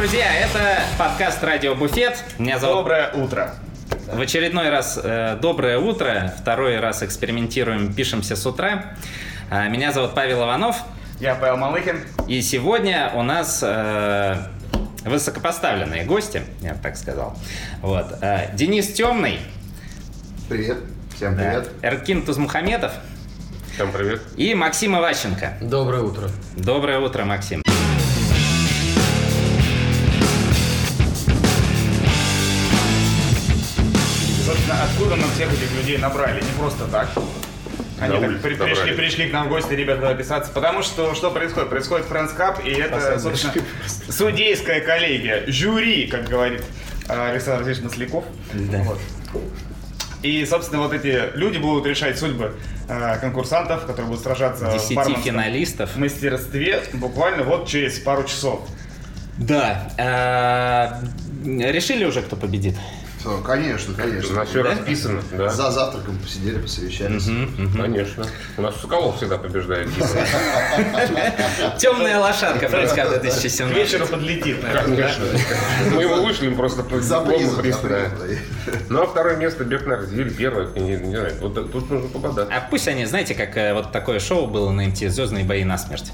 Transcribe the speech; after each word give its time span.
Друзья! 0.00 0.34
Это 0.34 0.80
подкаст 0.98 1.44
«Радио 1.44 1.74
Буфет». 1.74 2.24
Меня 2.38 2.58
зовут... 2.58 2.78
Доброе 2.78 3.12
утро. 3.12 3.54
В 4.10 4.18
очередной 4.18 4.70
раз 4.70 4.98
э, 5.00 5.36
доброе 5.42 5.76
утро. 5.76 6.32
Второй 6.40 6.80
раз 6.80 7.02
экспериментируем, 7.02 7.92
пишемся 7.92 8.34
с 8.34 8.46
утра. 8.46 8.94
А, 9.50 9.68
Меня 9.68 9.92
зовут 9.92 10.14
Павел 10.14 10.44
Иванов. 10.44 10.76
Я 11.20 11.34
Павел 11.34 11.58
Малыхин. 11.58 12.00
И 12.26 12.40
сегодня 12.40 13.12
у 13.14 13.22
нас 13.22 13.60
э, 13.62 14.36
высокопоставленные 15.04 16.06
гости, 16.06 16.44
я 16.62 16.72
бы 16.72 16.78
так 16.82 16.96
сказал. 16.96 17.36
Вот. 17.82 18.06
Э, 18.22 18.54
Денис 18.54 18.90
Темный, 18.94 19.38
Привет. 20.48 20.78
Всем 21.14 21.36
да, 21.36 21.42
привет. 21.42 21.68
Эркин 21.82 22.24
Тузмухаметов 22.24 22.92
Всем 23.74 23.92
привет. 23.92 24.22
и 24.38 24.54
Максим 24.54 24.96
Иващенко. 24.96 25.58
Доброе 25.60 26.00
утро. 26.00 26.30
Доброе 26.56 27.00
утро, 27.00 27.26
Максим. 27.26 27.62
Откуда 35.00 35.16
мы 35.16 35.28
всех 35.32 35.50
этих 35.52 35.72
людей 35.76 35.96
набрали? 35.98 36.42
Не 36.42 36.58
просто 36.58 36.86
так. 36.86 37.08
Они 37.98 38.18
так 38.18 38.40
при- 38.42 38.54
пришли, 38.54 38.92
пришли 38.92 39.28
к 39.28 39.32
нам 39.32 39.46
в 39.46 39.48
гости, 39.50 39.72
ребята, 39.72 40.08
записаться. 40.08 40.52
Потому 40.52 40.82
что 40.82 41.14
что 41.14 41.30
происходит? 41.30 41.68
Происходит 41.70 42.06
Friends 42.06 42.36
Cup, 42.36 42.62
и 42.66 42.70
это, 42.70 43.18
собственно, 43.18 43.54
судейская 44.10 44.80
коллегия, 44.80 45.44
жюри, 45.46 46.06
как 46.06 46.28
говорит 46.28 46.62
э, 47.08 47.30
Александр 47.30 47.62
Алексеевич 47.66 47.90
Масляков. 47.92 48.24
Вот. 48.54 48.98
И, 50.22 50.44
собственно, 50.44 50.82
вот 50.82 50.92
эти 50.92 51.34
люди 51.36 51.56
будут 51.58 51.86
решать 51.86 52.18
судьбы 52.18 52.54
э, 52.88 53.18
конкурсантов, 53.20 53.82
которые 53.86 54.06
будут 54.08 54.22
сражаться 54.22 54.66
в 54.66 54.72
Десяти 54.74 54.94
барменском 54.94 55.22
финалистов. 55.24 55.96
мастерстве 55.96 56.82
буквально 56.92 57.42
вот 57.44 57.68
через 57.68 57.98
пару 57.98 58.24
часов. 58.24 58.66
Да. 59.38 59.88
э, 59.96 61.70
Решили 61.72 62.04
уже, 62.04 62.20
кто 62.20 62.36
победит? 62.36 62.76
Всё, 63.20 63.38
конечно, 63.42 63.92
У 63.92 63.96
конечно. 63.96 64.34
нас 64.34 64.48
все 64.48 64.62
расписано, 64.62 65.20
да? 65.32 65.50
За 65.50 65.70
завтраком 65.70 66.16
посидели, 66.18 66.58
посовещались. 66.58 67.28
Конечно. 67.76 68.24
У 68.56 68.62
нас 68.62 68.80
Соколов 68.80 69.18
всегда 69.18 69.36
побеждает. 69.36 69.90
Темная 71.78 72.18
лошадка 72.18 72.66
К 72.66 72.70
2017. 72.70 73.76
вечеру 73.76 74.06
подлетит, 74.06 74.62
наверное. 74.62 74.96
Конечно. 74.96 75.24
Мы 75.94 76.02
его 76.02 76.22
вышлем 76.22 76.56
просто 76.56 76.82
по 76.82 76.98
За 76.98 77.20
призом. 77.20 77.62
Ну 78.88 79.02
а 79.02 79.06
второе 79.06 79.36
место 79.36 79.64
Бекнар 79.64 80.04
или 80.04 80.30
первое, 80.30 80.68
не, 80.68 80.96
знаю. 80.96 81.34
Вот 81.40 81.54
тут 81.72 81.90
нужно 81.90 82.08
пободаться. 82.08 82.54
А 82.54 82.66
пусть 82.70 82.88
они, 82.88 83.04
знаете, 83.04 83.34
как 83.34 83.54
э, 83.56 83.74
вот 83.74 83.92
такое 83.92 84.18
шоу 84.18 84.46
было 84.46 84.70
на 84.70 84.84
МТ 84.86 84.96
«Звездные 84.96 85.44
бои 85.44 85.64
на 85.64 85.76
смерть». 85.76 86.12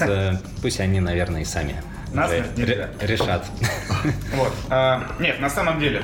Э, 0.00 0.36
пусть 0.62 0.80
они, 0.80 1.00
наверное, 1.00 1.42
и 1.42 1.44
сами 1.44 1.76
Нельзя. 2.12 2.90
решат. 3.00 3.44
Вот. 4.34 4.52
А, 4.70 5.12
нет, 5.20 5.40
на 5.40 5.50
самом 5.50 5.78
деле, 5.80 6.02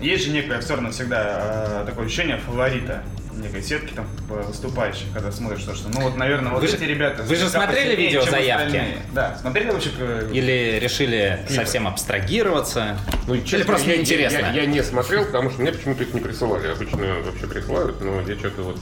есть 0.00 0.24
же 0.24 0.30
некое 0.30 0.60
все 0.60 0.74
равно 0.74 0.90
всегда 0.90 1.22
а, 1.26 1.84
такое 1.86 2.06
ощущение 2.06 2.38
фаворита 2.38 3.02
некой 3.36 3.62
сетки 3.62 3.92
там 3.94 4.06
э, 4.30 4.42
выступающих, 4.46 5.06
когда 5.12 5.32
смотришь, 5.32 5.60
что, 5.60 5.74
что 5.74 5.88
ну 5.88 6.02
вот, 6.02 6.16
наверное, 6.16 6.52
вот 6.52 6.62
Вы 6.62 6.68
же- 6.68 6.76
эти 6.76 6.84
ребята... 6.84 7.24
вы 7.24 7.34
же 7.34 7.48
смотрели 7.48 7.96
видео 7.96 8.22
заявки? 8.22 8.66
остальные. 8.66 8.96
Да, 9.12 9.36
смотрели 9.40 9.70
вообще... 9.70 9.90
э, 9.98 10.30
Или 10.32 10.78
решили 10.80 11.38
Клипы. 11.46 11.52
совсем 11.54 11.88
абстрагироваться? 11.88 12.96
Ну, 13.26 13.34
Или 13.34 13.44
честно, 13.44 13.66
просто 13.66 13.90
я, 13.90 13.96
неинтересно? 13.96 14.38
Я, 14.38 14.52
я 14.52 14.66
не 14.66 14.82
смотрел, 14.84 15.24
потому 15.26 15.50
что 15.50 15.62
мне 15.62 15.72
почему-то 15.72 16.04
их 16.04 16.14
не 16.14 16.20
присылали. 16.20 16.68
Обычно 16.68 16.98
вообще 17.24 17.46
присылают, 17.48 18.00
но 18.00 18.20
я 18.20 18.36
что-то 18.38 18.62
вот 18.62 18.78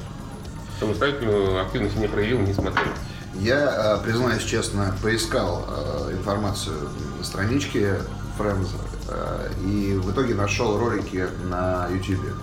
самостоятельную 0.78 1.62
активность 1.64 1.96
не 1.96 2.08
проявил, 2.08 2.40
не 2.40 2.52
смотрел. 2.52 2.92
Я, 3.34 3.98
э, 3.98 4.04
признаюсь 4.04 4.44
честно, 4.44 4.94
поискал 5.02 5.64
э, 5.66 6.12
информацию 6.12 6.76
на 7.18 7.24
страничке 7.24 7.96
Friends 8.38 8.68
э, 9.08 9.50
и 9.64 9.94
в 9.94 10.10
итоге 10.12 10.34
нашел 10.34 10.78
ролики 10.78 11.26
на 11.44 11.88
YouTube. 11.88 12.34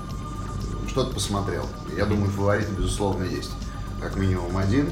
Что-то 0.88 1.13
посмотрел. 1.13 1.67
Я 1.95 2.05
думаю, 2.05 2.31
фаворит, 2.31 2.69
безусловно, 2.69 3.23
есть. 3.23 3.51
Как 4.01 4.16
минимум 4.16 4.57
один. 4.57 4.89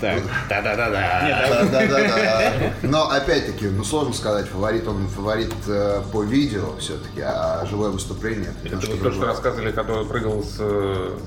Так, 0.00 0.20
да-да-да-да. 0.48 1.68
Да-да-да. 1.70 2.72
Но 2.82 3.08
опять-таки, 3.08 3.68
ну 3.68 3.84
сложно 3.84 4.12
сказать, 4.12 4.46
фаворит 4.48 4.86
он 4.88 5.06
фаворит 5.06 5.54
э, 5.68 6.02
по 6.12 6.24
видео 6.24 6.76
все-таки, 6.80 7.20
а 7.20 7.64
живое 7.70 7.90
выступление 7.90 8.52
это 8.64 8.76
Это 8.78 8.86
вот 8.88 9.00
то, 9.00 9.12
что 9.12 9.26
рассказывали, 9.26 9.70
когда 9.70 10.02
прыгал 10.02 10.42
с 10.42 10.56
э, 10.58 11.18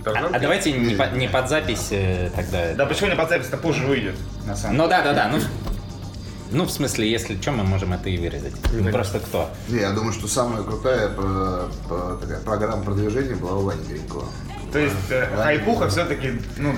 А, 0.00 0.04
Тарзанки. 0.04 0.36
а 0.36 0.38
давайте 0.40 0.72
не, 0.72 0.94
по- 0.94 1.10
не 1.16 1.28
под 1.28 1.48
запись 1.48 1.88
э, 1.90 2.30
тогда. 2.34 2.74
Да 2.74 2.86
почему 2.86 3.10
не 3.10 3.16
под 3.16 3.28
запись-то 3.28 3.56
позже 3.56 3.86
выйдет, 3.86 4.14
на 4.46 4.56
самом 4.56 4.76
Ну 4.76 4.88
да-да-да, 4.88 5.28
ну... 5.28 5.38
Ну, 6.52 6.64
в 6.64 6.70
смысле, 6.72 7.08
если 7.08 7.40
что, 7.40 7.52
мы 7.52 7.62
можем 7.62 7.92
это 7.92 8.08
и 8.10 8.18
вырезать. 8.18 8.54
Ну, 8.72 8.90
просто 8.90 9.20
кто? 9.20 9.48
Не, 9.68 9.80
я 9.82 9.90
думаю, 9.92 10.12
что 10.12 10.26
самая 10.26 10.64
крутая 10.64 11.08
про- 11.08 11.68
про- 11.88 12.16
такая 12.16 12.40
программа 12.40 12.82
продвижения 12.82 13.36
была 13.36 13.52
у 13.58 13.62
Вани 13.62 13.80
Гринькова. 13.88 14.24
То 14.72 14.78
есть 14.78 15.10
э, 15.10 15.26
хайпуха 15.36 15.88
все-таки 15.88 16.40
ну, 16.56 16.74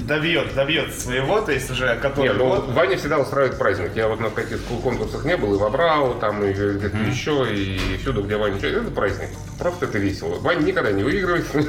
добьет, 0.00 0.54
добьет 0.54 0.94
своего, 0.94 1.40
то 1.40 1.52
есть 1.52 1.70
уже 1.70 1.96
который 1.96 2.28
Не, 2.28 2.34
ну 2.34 2.48
год. 2.48 2.68
Ваня 2.68 2.96
всегда 2.96 3.18
устраивает 3.18 3.58
праздник. 3.58 3.90
Я 3.94 4.08
вот 4.08 4.20
на 4.20 4.30
каких 4.30 4.62
конкурсах 4.62 5.24
не 5.24 5.36
был, 5.36 5.54
и 5.54 5.58
в 5.58 5.64
Абрау, 5.64 6.14
там, 6.14 6.42
и 6.42 6.52
где-то 6.52 6.96
еще, 6.96 7.46
и 7.54 7.98
всюду, 7.98 8.22
где 8.22 8.36
Ваня. 8.36 8.56
Это 8.56 8.90
праздник. 8.90 9.28
Просто 9.58 9.86
это 9.86 9.98
весело. 9.98 10.38
Ваня 10.40 10.62
никогда 10.62 10.92
не 10.92 11.02
выигрывает. 11.02 11.46
Мы, 11.54 11.64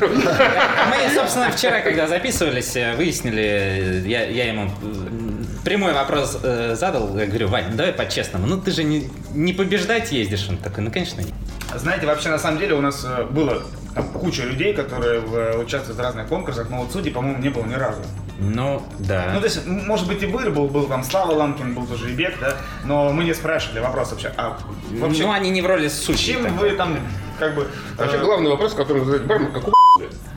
собственно, 1.14 1.52
вчера, 1.52 1.82
когда 1.82 2.08
записывались, 2.08 2.76
э, 2.76 2.96
выяснили, 2.96 3.44
э, 3.44 4.08
я, 4.08 4.26
я 4.26 4.48
ему 4.48 4.72
прямой 5.64 5.94
вопрос 5.94 6.38
э, 6.42 6.76
задал, 6.76 7.18
я 7.18 7.26
говорю, 7.26 7.48
Вань, 7.48 7.66
ну 7.72 7.78
давай 7.78 7.92
по-честному, 7.92 8.48
ну 8.48 8.62
ты 8.62 8.72
же 8.72 8.84
не, 8.84 9.10
не 9.34 9.54
побеждать 9.54 10.12
ездишь? 10.12 10.48
Он 10.50 10.58
такой, 10.58 10.84
ну 10.84 10.92
конечно 10.92 11.22
нет. 11.22 11.34
Знаете, 11.76 12.06
вообще 12.06 12.30
на 12.30 12.40
самом 12.40 12.60
деле 12.60 12.76
у 12.76 12.82
нас 12.82 13.06
было 13.32 13.64
там, 13.96 14.04
куча 14.10 14.44
людей, 14.44 14.74
которые 14.74 15.22
в- 15.22 15.60
участвуют 15.62 15.98
в 15.98 16.02
разных 16.02 16.28
конкурсах, 16.28 16.70
но 16.70 16.78
вот 16.84 16.92
судей, 16.92 17.12
по-моему, 17.12 17.40
не 17.42 17.50
было 17.50 17.64
ни 17.64 17.74
разу. 17.74 18.02
Ну, 18.38 18.84
да. 19.00 19.32
Ну, 19.34 19.40
то 19.40 19.46
есть, 19.46 19.66
может 19.66 20.08
быть, 20.08 20.22
и 20.22 20.26
Быр 20.26 20.52
был, 20.52 20.68
был 20.68 20.86
там 20.88 21.04
Слава 21.04 21.32
Ланкин, 21.32 21.74
был 21.74 21.88
тоже 21.88 22.12
и 22.12 22.14
Бек, 22.14 22.38
да, 22.42 22.56
но 22.84 23.12
мы 23.14 23.24
не 23.24 23.34
спрашивали 23.34 23.80
вопрос 23.80 24.12
вообще, 24.12 24.34
а 24.36 24.58
вообще, 24.92 25.24
ну, 25.24 25.32
они 25.32 25.50
не 25.50 25.62
в 25.62 25.66
роли 25.66 25.88
судьи. 25.88 26.34
чем 26.34 26.44
тогда. 26.44 26.60
вы 26.60 26.72
там, 26.72 26.98
как 27.40 27.56
бы... 27.56 27.68
Вообще, 27.98 28.18
э, 28.18 28.26
главный 28.26 28.50
вопрос, 28.52 28.74
который 28.74 29.06
задает 29.06 29.26
бармен, 29.26 29.54
как 29.54 29.66
у 29.68 29.72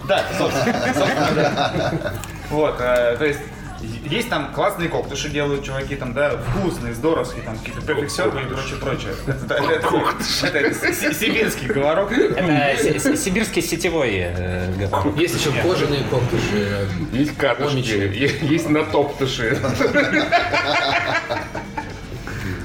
Да, 0.06 0.22
собственно, 0.38 0.94
собственно, 0.94 1.30
да. 1.34 2.12
Вот, 2.50 2.76
э, 2.78 3.16
то 3.18 3.24
есть, 3.26 3.40
есть 3.80 4.28
там 4.28 4.52
классные 4.52 4.88
коктыши 4.88 5.28
делают 5.28 5.64
чуваки, 5.64 5.94
там, 5.96 6.12
да, 6.12 6.36
вкусные, 6.36 6.94
здоровские, 6.94 7.42
там, 7.42 7.58
какие-то 7.58 7.80
перфексеры 7.82 8.42
и 8.42 8.46
прочее, 8.46 8.76
прочее. 8.80 9.12
Это, 9.26 9.54
это- 9.54 10.46
это- 10.46 10.58
это 10.58 10.94
си- 10.94 11.12
сибирский 11.14 11.68
говорок. 11.68 12.10
Это 12.12 12.76
си- 12.82 12.98
си- 12.98 13.16
сибирский 13.16 13.62
сетевой 13.62 14.10
э, 14.16 14.72
говорок. 14.76 15.16
Есть 15.16 15.38
еще 15.38 15.50
кожаные 15.62 16.02
коктыши. 16.10 16.88
Есть 17.12 17.36
катышки, 17.36 17.64
Помнички. 17.68 17.92
е- 18.18 18.38
есть 18.42 18.68
натоптыши. 18.68 19.58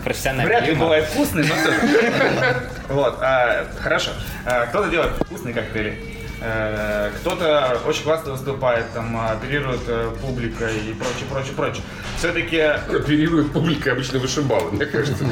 профессиональный 0.04 0.48
Вряд 0.50 0.68
ли 0.68 0.74
бывает 0.76 1.06
вкусный, 1.06 1.46
но. 1.48 1.56
Вот, 2.90 3.18
а, 3.22 3.66
хорошо. 3.80 4.12
А, 4.46 4.66
Кто-то 4.66 4.90
делает 4.90 5.14
вкусные 5.14 5.54
коктейли. 5.54 5.98
Э, 6.44 7.12
Кто-то 7.20 7.80
очень 7.86 8.04
классно 8.04 8.34
выступает, 8.34 8.92
там, 8.94 9.18
оперирует 9.18 9.82
э, 9.88 10.12
публикой 10.22 10.78
и 10.78 10.94
прочее, 10.94 11.26
прочее, 11.30 11.54
прочее. 11.56 11.84
Все-таки 12.18 12.60
Оперирует 12.60 13.52
публика 13.52 13.92
обычно 13.94 14.20
вышибалы, 14.20 14.72
мне 14.72 14.86
кажется. 14.86 15.26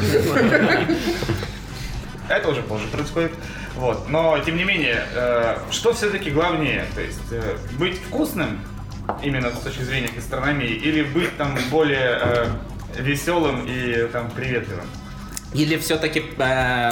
это 2.30 2.50
уже 2.50 2.62
позже 2.62 2.88
происходит. 2.88 3.32
Вот. 3.76 4.10
Но, 4.10 4.38
тем 4.40 4.58
не 4.58 4.64
менее, 4.64 5.04
э, 5.14 5.58
что 5.72 5.94
все-таки 5.94 6.30
главнее? 6.32 6.86
То 6.96 7.02
есть, 7.02 7.32
э, 7.32 7.58
быть 7.78 7.98
вкусным, 7.98 8.60
именно 9.24 9.50
с 9.52 9.60
точки 9.60 9.84
зрения 9.84 10.10
гастрономии, 10.16 10.70
или 10.70 11.04
быть 11.04 11.36
там 11.38 11.58
более 11.70 12.20
э, 12.22 12.46
веселым 13.00 13.66
и 13.68 14.08
там 14.12 14.30
приветливым? 14.32 14.86
Или 15.54 15.78
все-таки 15.78 16.24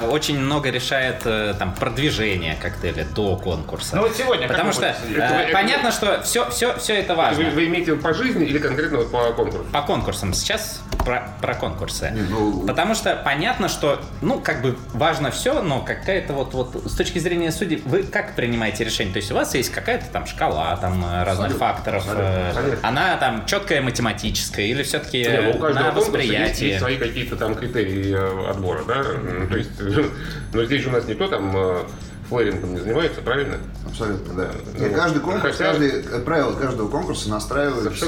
очень 0.09 0.37
много 0.39 0.69
решает 0.69 1.21
э, 1.25 1.53
там 1.57 1.73
продвижение 1.73 2.55
коктейля 2.61 3.05
до 3.15 3.37
конкурса? 3.37 3.95
Ну 3.95 4.01
вот 4.03 4.15
сегодня 4.17 4.47
Потому 4.47 4.73
что 4.73 4.87
э, 4.87 4.93
Это 5.15 5.33
вы- 5.33 5.39
это 5.41 5.53
понятно, 5.53 5.91
что 5.91 6.21
все, 6.23 6.49
все, 6.49 6.77
все 6.77 6.95
это 6.95 7.15
важно. 7.15 7.45
Вы, 7.45 7.51
вы 7.51 7.65
имеете 7.67 7.95
по 7.95 8.13
жизни 8.13 8.45
или 8.45 8.57
конкретно 8.59 8.97
вот 8.99 9.11
по 9.11 9.31
конкурсу? 9.31 9.65
По 9.71 9.81
конкурсам. 9.81 10.33
Сейчас 10.33 10.81
про, 11.05 11.29
про 11.41 11.53
конкурсы. 11.55 12.11
Не, 12.13 12.21
ну- 12.23 12.65
Потому 12.67 12.95
что 12.95 13.15
понятно, 13.23 13.69
что, 13.69 14.01
ну, 14.21 14.39
как 14.39 14.61
бы 14.61 14.75
важно 14.93 15.31
все, 15.31 15.61
но 15.61 15.79
какая-то 15.81 16.33
вот, 16.33 16.53
вот 16.53 16.83
с 16.91 16.95
точки 16.95 17.19
зрения 17.19 17.51
судей, 17.53 17.81
вы 17.85 18.03
как 18.03 18.35
принимаете 18.35 18.83
решение? 18.83 19.13
То 19.13 19.17
есть 19.19 19.31
у 19.31 19.35
вас 19.35 19.55
есть 19.55 19.71
какая-то 19.71 20.05
там 20.11 20.25
шкала 20.27 20.75
там 20.77 21.03
э, 21.05 21.23
разных 21.23 21.51
Абсолютно, 21.53 21.59
факторов, 21.59 22.05
э, 22.09 22.49
абсолютно. 22.49 22.87
она 22.87 23.15
там 23.17 23.45
четкая 23.45 23.81
математическая 23.81 24.65
или 24.65 24.83
все-таки 24.83 25.19
Не, 25.23 25.41
ну, 25.41 25.49
у 25.51 25.59
каждого 25.59 25.85
на 25.85 25.91
конкурса 25.91 25.95
есть, 25.95 26.07
восприятие? 26.27 26.67
есть 26.69 26.79
свои 26.81 26.97
какие-то 26.97 27.35
там 27.37 27.55
критерии 27.55 28.13
э, 28.17 28.48
отбора, 28.49 28.83
да? 28.87 28.95
М, 29.01 29.47
То 29.49 29.57
есть, 29.57 29.69
но 30.53 30.63
здесь 30.65 30.81
же 30.83 30.89
у 30.89 30.91
нас 30.91 31.05
никто 31.07 31.27
там 31.27 31.55
э, 31.55 31.83
флэрингом 32.29 32.73
не 32.75 32.79
занимается, 32.79 33.21
правильно? 33.21 33.57
Абсолютно, 33.87 34.33
да. 34.35 34.51
Ну, 34.77 34.85
И 34.85 34.89
каждый 34.91 35.19
конкурс, 35.19 35.41
хотя- 35.57 35.71
каждый, 35.71 35.89
э, 35.89 36.19
правила 36.19 36.53
каждого 36.53 36.87
конкурса 36.89 37.29
настраиваются 37.29 38.05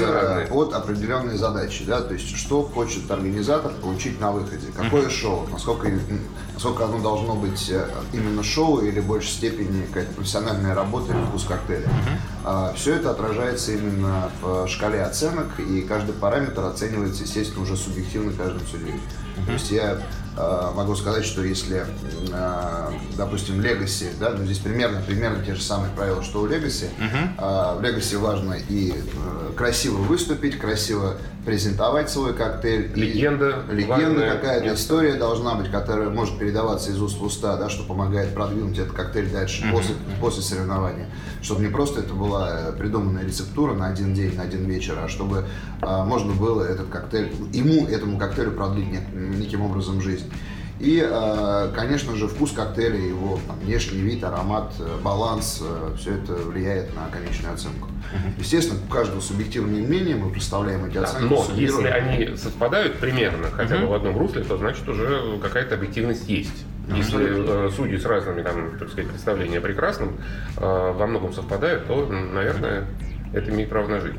под 0.48 0.74
определенные 0.74 1.36
задачи, 1.36 1.84
да, 1.84 2.00
то 2.00 2.14
есть 2.14 2.36
что 2.36 2.62
хочет 2.62 3.10
организатор 3.10 3.72
получить 3.80 4.20
на 4.20 4.30
выходе, 4.30 4.66
какое 4.76 5.08
шоу, 5.08 5.48
насколько, 5.50 5.88
насколько 6.54 6.84
оно 6.84 7.00
должно 7.00 7.34
быть 7.34 7.68
э, 7.70 7.84
именно 8.12 8.44
шоу 8.44 8.80
или 8.80 9.00
в 9.00 9.06
большей 9.06 9.30
степени 9.30 9.86
какая-то 9.86 10.14
профессиональная 10.14 10.74
работа 10.74 11.12
или 11.12 11.24
вкус 11.24 11.44
коктейля. 11.44 11.88
все 12.76 12.94
это 12.94 13.10
отражается 13.10 13.72
именно 13.72 14.30
в 14.40 14.68
шкале 14.68 15.02
оценок, 15.02 15.58
и 15.58 15.80
каждый 15.82 16.12
параметр 16.14 16.64
оценивается, 16.64 17.24
естественно, 17.24 17.62
уже 17.62 17.76
субъективно 17.76 18.32
каждым 18.32 18.64
судьей. 18.68 19.00
То 19.46 19.52
есть 19.52 19.70
я 19.72 19.92
э, 19.94 20.00
могу 20.36 20.94
сказать, 20.96 21.24
что 21.24 21.42
если, 21.44 21.84
э, 22.32 22.90
допустим, 23.16 23.60
Legacy, 23.60 24.06
да, 24.18 24.30
ну 24.30 24.44
здесь 24.44 24.58
примерно, 24.58 25.00
примерно 25.06 25.44
те 25.44 25.54
же 25.54 25.62
самые 25.62 25.92
правила, 25.94 26.22
что 26.22 26.40
у 26.40 26.46
Legacy, 26.46 26.86
А, 27.38 27.74
в 27.76 27.82
Legacy 27.82 28.16
важно 28.18 28.54
и 28.54 28.92
э, 28.92 29.52
красиво 29.56 29.96
выступить, 29.98 30.58
красиво 30.58 31.16
презентовать 31.44 32.08
свой 32.08 32.32
коктейль. 32.34 32.92
и 32.94 33.00
Легенда 33.00 33.62
Легенда 33.70 34.04
важная. 34.20 34.30
какая-то, 34.36 34.66
Нет. 34.66 34.78
история 34.78 35.14
должна 35.14 35.54
быть, 35.54 35.70
которая 35.70 36.08
может 36.08 36.38
передаваться 36.38 36.90
из 36.90 37.00
уст 37.02 37.18
в 37.18 37.24
уста, 37.24 37.56
да, 37.56 37.68
что 37.68 37.82
помогает 37.84 38.32
продвинуть 38.32 38.78
этот 38.78 38.92
коктейль 38.92 39.28
дальше 39.30 39.64
после, 39.72 39.94
после 40.20 40.42
соревнования. 40.42 41.08
Чтобы 41.42 41.62
не 41.62 41.68
просто 41.68 42.00
это 42.00 42.14
была 42.14 42.68
э, 42.68 42.72
придуманная 42.72 43.24
рецептура 43.24 43.74
на 43.74 43.88
один 43.88 44.14
день, 44.14 44.34
на 44.36 44.44
один 44.44 44.64
вечер, 44.64 44.94
а 44.98 45.08
чтобы 45.08 45.44
можно 45.82 46.32
было 46.32 46.62
этот 46.62 46.88
коктейль, 46.88 47.32
ему, 47.52 47.88
этому 47.88 48.16
коктейлю 48.16 48.52
продлить 48.52 48.86
нек- 48.86 49.12
неким 49.36 49.62
образом 49.62 50.00
жизнь. 50.00 50.21
И, 50.80 51.00
э, 51.00 51.70
конечно 51.76 52.16
же, 52.16 52.26
вкус 52.26 52.50
коктейля, 52.50 52.98
его 52.98 53.38
там, 53.46 53.56
внешний 53.60 54.00
вид, 54.00 54.24
аромат, 54.24 54.72
э, 54.80 54.98
баланс, 55.02 55.62
все 55.96 56.14
это 56.14 56.32
влияет 56.34 56.94
на 56.96 57.08
конечную 57.08 57.54
оценку. 57.54 57.88
Естественно, 58.36 58.80
у 58.84 58.92
каждого 58.92 59.20
субъективное 59.20 59.80
мнение, 59.80 60.16
мы 60.16 60.30
представляем 60.30 60.84
эти 60.84 60.98
оценки. 60.98 61.32
Но 61.32 61.46
если 61.54 61.86
они 61.86 62.36
совпадают 62.36 62.98
примерно, 62.98 63.48
хотя 63.52 63.78
бы 63.78 63.86
в 63.86 63.92
одном 63.92 64.18
русле, 64.18 64.42
то 64.42 64.56
значит 64.56 64.88
уже 64.88 65.38
какая-то 65.40 65.76
объективность 65.76 66.28
есть. 66.28 66.64
Если 66.88 67.66
э, 67.66 67.70
судьи 67.70 67.96
с 67.96 68.04
разными, 68.04 68.42
там, 68.42 68.78
так 68.78 68.88
сказать, 68.88 69.08
представления 69.08 69.58
о 69.58 69.60
прекрасном 69.60 70.16
э, 70.56 70.92
во 70.92 71.06
многом 71.06 71.32
совпадают, 71.32 71.86
то, 71.86 72.06
наверное, 72.06 72.86
это 73.32 73.50
имеет 73.50 73.70
право 73.70 73.88
на 73.88 74.00
жизнь. 74.00 74.18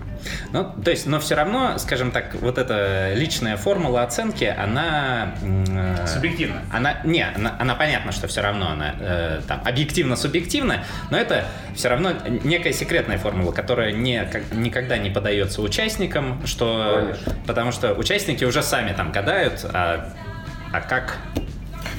Ну, 0.52 0.72
то 0.84 0.92
есть, 0.92 1.06
но 1.06 1.20
все 1.20 1.36
равно, 1.36 1.78
скажем 1.78 2.12
так, 2.12 2.34
вот 2.36 2.58
эта 2.58 3.14
личная 3.16 3.58
формула 3.58 4.04
оценки, 4.04 4.44
она... 4.46 5.36
э, 5.42 6.08
Субъективна. 6.08 6.62
Она, 6.72 6.98
не, 7.04 7.22
она, 7.26 7.56
она 7.60 7.76
понятно, 7.76 8.12
что 8.12 8.28
все 8.28 8.42
равно 8.42 8.72
она 8.72 8.96
э, 9.00 9.42
там 9.48 9.62
объективно-субъективна, 9.66 10.84
но 11.12 11.18
это 11.18 11.46
все 11.76 11.90
равно 11.90 12.12
некая 12.44 12.74
секретная 12.74 13.18
формула, 13.18 13.52
которая 13.52 13.92
не, 13.92 14.24
как- 14.26 14.52
никогда 14.52 14.98
не 14.98 15.10
подается 15.10 15.62
участникам, 15.62 16.46
что, 16.46 17.00
Конечно. 17.02 17.34
потому 17.46 17.72
что 17.72 17.94
участники 17.94 18.44
уже 18.46 18.64
сами 18.64 18.94
там 18.94 19.12
гадают, 19.12 19.66
а, 19.74 20.10
а 20.72 20.82
как 20.82 21.18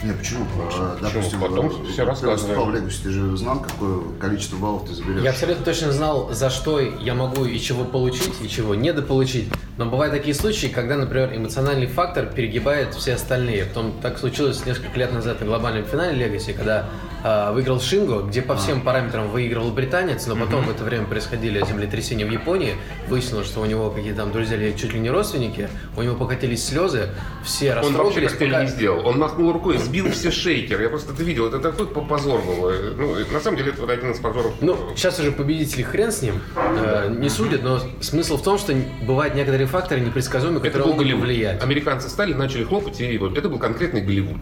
Не, 0.05 0.13
почему? 0.13 0.45
Э, 0.79 0.97
Допустим, 1.01 1.41
Потом 1.41 1.71
ты 1.71 2.05
рассказываем. 2.05 2.33
выступал 2.35 2.65
в 2.67 2.75
Legacy, 2.75 3.03
ты 3.03 3.11
же 3.11 3.37
знал, 3.39 3.61
какое 3.61 4.01
количество 4.21 4.57
баллов 4.57 4.87
ты 4.87 4.93
заберешь? 4.95 5.23
Я 5.23 5.31
абсолютно 5.31 5.65
точно 5.65 5.93
знал, 5.93 6.31
за 6.33 6.51
что 6.51 6.79
я 6.79 7.15
могу 7.15 7.47
и 7.47 7.59
чего 7.59 7.85
получить, 7.85 8.35
и 8.43 8.49
чего 8.49 8.75
недополучить. 8.75 9.49
Но 9.79 9.87
бывают 9.87 10.13
такие 10.15 10.35
случаи, 10.35 10.67
когда, 10.67 10.97
например, 10.97 11.35
эмоциональный 11.35 11.87
фактор 11.87 12.27
перегибает 12.27 12.95
все 12.95 13.15
остальные. 13.15 13.65
Потом 13.65 13.93
так 14.03 14.19
случилось 14.19 14.65
несколько 14.67 14.99
лет 14.99 15.13
назад 15.13 15.41
на 15.41 15.47
глобальном 15.47 15.85
финале 15.87 16.27
Legacy, 16.27 16.53
когда 16.53 16.81
а, 16.81 16.91
выиграл 17.25 17.81
Шинго, 17.81 18.21
где 18.23 18.43
по 18.43 18.55
всем 18.55 18.83
параметрам 18.83 19.29
выигрывал 19.29 19.71
британец, 19.71 20.27
но 20.27 20.37
потом 20.37 20.65
в 20.67 20.71
это 20.71 20.85
время 20.85 21.07
происходили 21.07 21.65
землетрясения 21.67 22.27
в 22.27 22.31
Японии. 22.31 22.75
Выяснилось, 23.09 23.47
что 23.47 23.61
у 23.63 23.65
него 23.65 23.91
какие-то 23.91 24.19
там 24.19 24.31
друзья 24.33 24.57
или 24.57 24.73
чуть 24.77 24.93
ли 24.93 25.01
не 25.01 25.09
родственники, 25.11 25.69
у 25.97 26.03
него 26.03 26.17
покатились 26.17 26.67
слезы, 26.67 27.09
все 27.43 27.75
Он 27.77 27.95
вообще 27.95 28.21
коктейль 28.23 28.51
пока- 28.51 28.63
не 28.65 28.69
сделал. 28.69 29.07
Он 29.07 29.19
махнул 29.19 29.53
рукой, 29.53 29.79
сбил 29.79 30.11
все 30.11 30.31
шейкеры. 30.31 30.83
Я 30.85 30.89
просто 30.91 31.13
это 31.15 31.23
видел. 31.23 31.47
Это 31.47 31.59
такой 31.61 31.87
позор 31.87 32.43
был. 32.43 32.71
Ну, 32.97 33.17
на 33.33 33.41
самом 33.41 33.57
деле, 33.57 33.71
это 33.71 33.81
вот 33.81 33.91
один 33.91 34.11
из 34.11 34.19
позоров. 34.19 34.53
Ну, 34.61 34.77
сейчас 34.95 35.19
уже 35.19 35.33
победители 35.33 35.83
хрен 35.83 36.13
с 36.13 36.21
ним, 36.21 36.35
э, 36.57 37.15
не 37.19 37.31
судят, 37.31 37.63
но 37.63 37.81
смысл 38.01 38.37
в 38.37 38.43
том, 38.43 38.59
что 38.59 38.75
бывают 39.07 39.35
некоторые 39.35 39.67
факторы 39.67 40.01
непредсказуемые, 40.01 40.59
это 40.59 40.67
которые 40.67 40.85
был 40.85 40.93
могут 40.93 41.05
Голливуд. 41.07 41.23
повлиять. 41.23 41.63
Американцы 41.63 42.09
стали, 42.11 42.35
начали 42.35 42.65
хлопать, 42.65 43.01
и 43.01 43.17
вот 43.17 43.39
это 43.39 43.49
был 43.49 43.59
конкретный 43.59 44.03
Голливуд. 44.03 44.37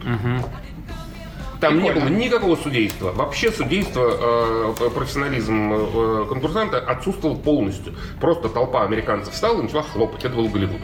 Там 1.63 1.81
не 1.81 1.93
было 1.93 2.09
никакого 2.09 2.57
судейства. 2.57 3.13
Вообще 3.13 3.53
судейство, 3.53 4.75
э, 4.81 4.91
профессионализм 4.91 5.73
э, 5.73 6.27
конкурсанта 6.29 6.79
отсутствовал 6.81 7.37
полностью. 7.37 7.95
Просто 8.21 8.49
толпа 8.49 8.83
американцев 8.83 9.33
встала 9.33 9.61
и 9.61 9.63
начала 9.63 9.85
хлопать. 9.85 10.25
Это 10.25 10.35
был 10.35 10.49
Голливуд. 10.49 10.81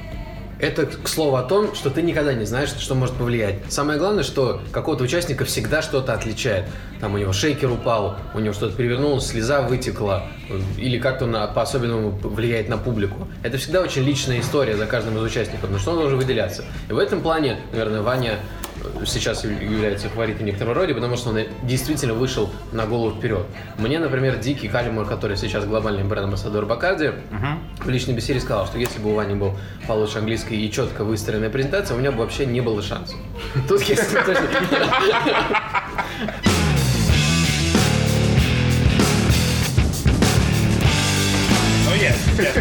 Это, 0.60 0.86
к 0.86 1.08
слову, 1.08 1.34
о 1.36 1.42
том, 1.42 1.74
что 1.74 1.90
ты 1.90 2.00
никогда 2.02 2.32
не 2.32 2.44
знаешь, 2.44 2.70
что 2.70 2.94
может 2.94 3.16
повлиять. 3.16 3.56
Самое 3.68 3.98
главное, 3.98 4.22
что 4.22 4.60
какого-то 4.70 5.02
участника 5.02 5.44
всегда 5.44 5.82
что-то 5.82 6.14
отличает. 6.14 6.66
Там 7.00 7.14
у 7.14 7.18
него 7.18 7.32
шейкер 7.32 7.70
упал, 7.72 8.16
у 8.34 8.38
него 8.38 8.54
что-то 8.54 8.76
перевернулось, 8.76 9.26
слеза 9.26 9.62
вытекла, 9.62 10.26
э, 10.48 10.60
или 10.76 10.98
как-то 10.98 11.24
он 11.24 11.32
по-особенному 11.32 12.10
влияет 12.22 12.68
на 12.68 12.78
публику. 12.78 13.26
Это 13.42 13.58
всегда 13.58 13.80
очень 13.80 14.02
личная 14.02 14.38
история 14.38 14.76
за 14.76 14.86
каждым 14.86 15.16
из 15.16 15.22
участников, 15.22 15.70
но 15.70 15.78
что 15.78 15.90
он 15.90 15.98
должен 15.98 16.18
выделяться. 16.18 16.64
И 16.88 16.92
в 16.92 16.98
этом 16.98 17.20
плане, 17.20 17.60
наверное, 17.72 18.02
Ваня 18.02 18.32
э, 18.32 18.67
сейчас 19.06 19.44
является 19.44 20.08
фаворитом 20.08 20.42
в 20.42 20.46
некотором 20.46 20.72
роде, 20.74 20.94
потому 20.94 21.16
что 21.16 21.30
он 21.30 21.38
действительно 21.62 22.14
вышел 22.14 22.50
на 22.72 22.86
голову 22.86 23.16
вперед. 23.16 23.46
Мне, 23.78 23.98
например, 23.98 24.36
Дикий 24.38 24.68
Калимор, 24.68 25.06
который 25.06 25.36
сейчас 25.36 25.64
глобальный 25.64 26.04
бренд-амбассадор 26.04 26.66
Бакарди, 26.66 27.12
в 27.78 27.88
личной 27.88 28.14
беседе 28.14 28.40
сказал, 28.40 28.66
что 28.66 28.78
если 28.78 28.98
бы 29.00 29.10
у 29.10 29.14
Вани 29.14 29.34
был 29.34 29.54
получше 29.86 30.18
английский 30.18 30.66
и 30.66 30.70
четко 30.70 31.04
выстроенная 31.04 31.50
презентация, 31.50 31.96
у 31.96 32.00
меня 32.00 32.12
бы 32.12 32.18
вообще 32.18 32.46
не 32.46 32.60
было 32.60 32.82
шансов. 32.82 33.16
Тут 33.68 33.80
точно- 33.84 34.04
Ну, 41.84 41.94
есть. 41.94 42.38
нет. 42.38 42.54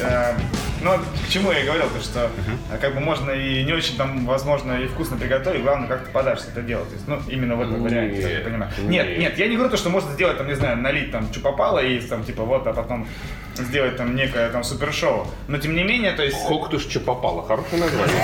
То 0.00 0.36
э, 0.82 0.84
Ну, 0.84 0.98
к 1.26 1.28
чему 1.30 1.52
я 1.52 1.60
и 1.60 1.64
говорил, 1.64 1.88
то 1.88 2.00
что 2.00 2.30
э, 2.70 2.78
как 2.80 2.94
бы 2.94 3.00
можно 3.00 3.30
и 3.30 3.64
не 3.64 3.72
очень 3.72 3.96
там, 3.96 4.26
возможно, 4.26 4.72
и 4.72 4.86
вкусно 4.86 5.16
приготовить, 5.16 5.62
главное, 5.62 5.88
как 5.88 6.04
ты 6.04 6.10
подашь 6.10 6.40
это 6.40 6.62
дело. 6.62 6.84
То 6.84 6.92
есть, 6.92 7.08
ну, 7.08 7.20
именно 7.28 7.56
в 7.56 7.60
этом 7.60 7.82
Нет, 7.82 7.90
варианте, 7.90 8.34
я 8.34 8.40
понимаю. 8.40 8.70
нет. 8.78 9.06
Нет, 9.08 9.18
нет, 9.18 9.38
я 9.38 9.48
не 9.48 9.54
говорю 9.56 9.70
то, 9.70 9.76
что 9.76 9.90
можно 9.90 10.12
сделать, 10.12 10.38
там, 10.38 10.46
не 10.48 10.54
знаю, 10.54 10.76
налить 10.78 11.10
там 11.12 11.30
чупопало 11.32 11.78
и 11.78 12.00
там, 12.00 12.24
типа, 12.24 12.42
вот, 12.44 12.66
а 12.66 12.72
потом 12.72 13.06
сделать 13.54 13.96
там 13.96 14.16
некое 14.16 14.48
там 14.50 14.64
супершоу. 14.64 15.26
Но 15.48 15.58
тем 15.58 15.74
не 15.74 15.84
менее, 15.84 16.12
то 16.12 16.22
есть, 16.22 16.38
Сколько 16.42 16.78
что 16.78 17.00
попало. 17.00 17.46
Хорошее 17.46 17.82
название. 17.82 18.16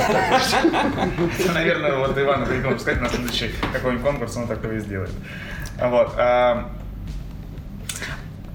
наверное, 1.55 1.97
вот 1.97 2.19
Ивану 2.19 2.47
придумал 2.47 2.79
сказать 2.79 3.01
на 3.01 3.09
следующий 3.09 3.51
какой-нибудь 3.73 4.05
конкурс, 4.05 4.37
он 4.37 4.47
такое 4.47 4.77
и 4.77 4.81
сделает. 4.81 5.11
Вот. 5.81 6.15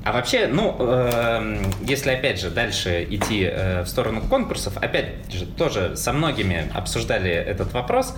А, 0.04 0.12
вообще, 0.12 0.48
ну, 0.48 0.76
эм, 0.80 1.62
если 1.82 2.12
опять 2.12 2.40
же 2.40 2.50
дальше 2.50 3.08
идти 3.10 3.46
э, 3.46 3.84
в 3.84 3.88
сторону 3.88 4.20
конкурсов, 4.22 4.76
опять 4.78 5.32
же 5.32 5.46
тоже 5.46 5.96
со 5.96 6.12
многими 6.12 6.70
обсуждали 6.74 7.32
этот 7.32 7.72
вопрос. 7.72 8.14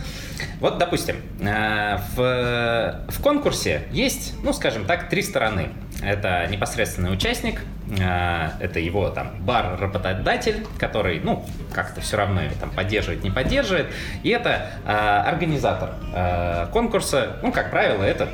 Вот, 0.60 0.80
допустим, 0.80 1.18
э, 1.40 1.98
в, 2.16 3.06
в 3.08 3.22
конкурсе 3.22 3.84
есть, 3.92 4.34
ну, 4.42 4.52
скажем 4.52 4.86
так, 4.86 5.10
три 5.10 5.22
стороны. 5.22 5.70
Это 6.04 6.48
непосредственный 6.50 7.14
участник, 7.14 7.62
э, 8.00 8.50
это 8.60 8.80
его 8.80 9.10
там 9.10 9.34
бар-работодатель, 9.42 10.66
который, 10.80 11.20
ну, 11.20 11.46
как-то 11.72 12.02
все 12.02 12.18
равно 12.18 12.42
его 12.42 12.56
там 12.60 12.72
поддерживает, 12.72 13.24
не 13.24 13.30
поддерживает, 13.30 13.88
и 14.24 14.30
это 14.30 14.72
э, 14.86 14.92
организатор 14.92 15.92
э, 16.16 16.68
конкурса, 16.74 17.38
ну, 17.44 17.52
как 17.52 17.70
правило, 17.70 18.04
это 18.04 18.30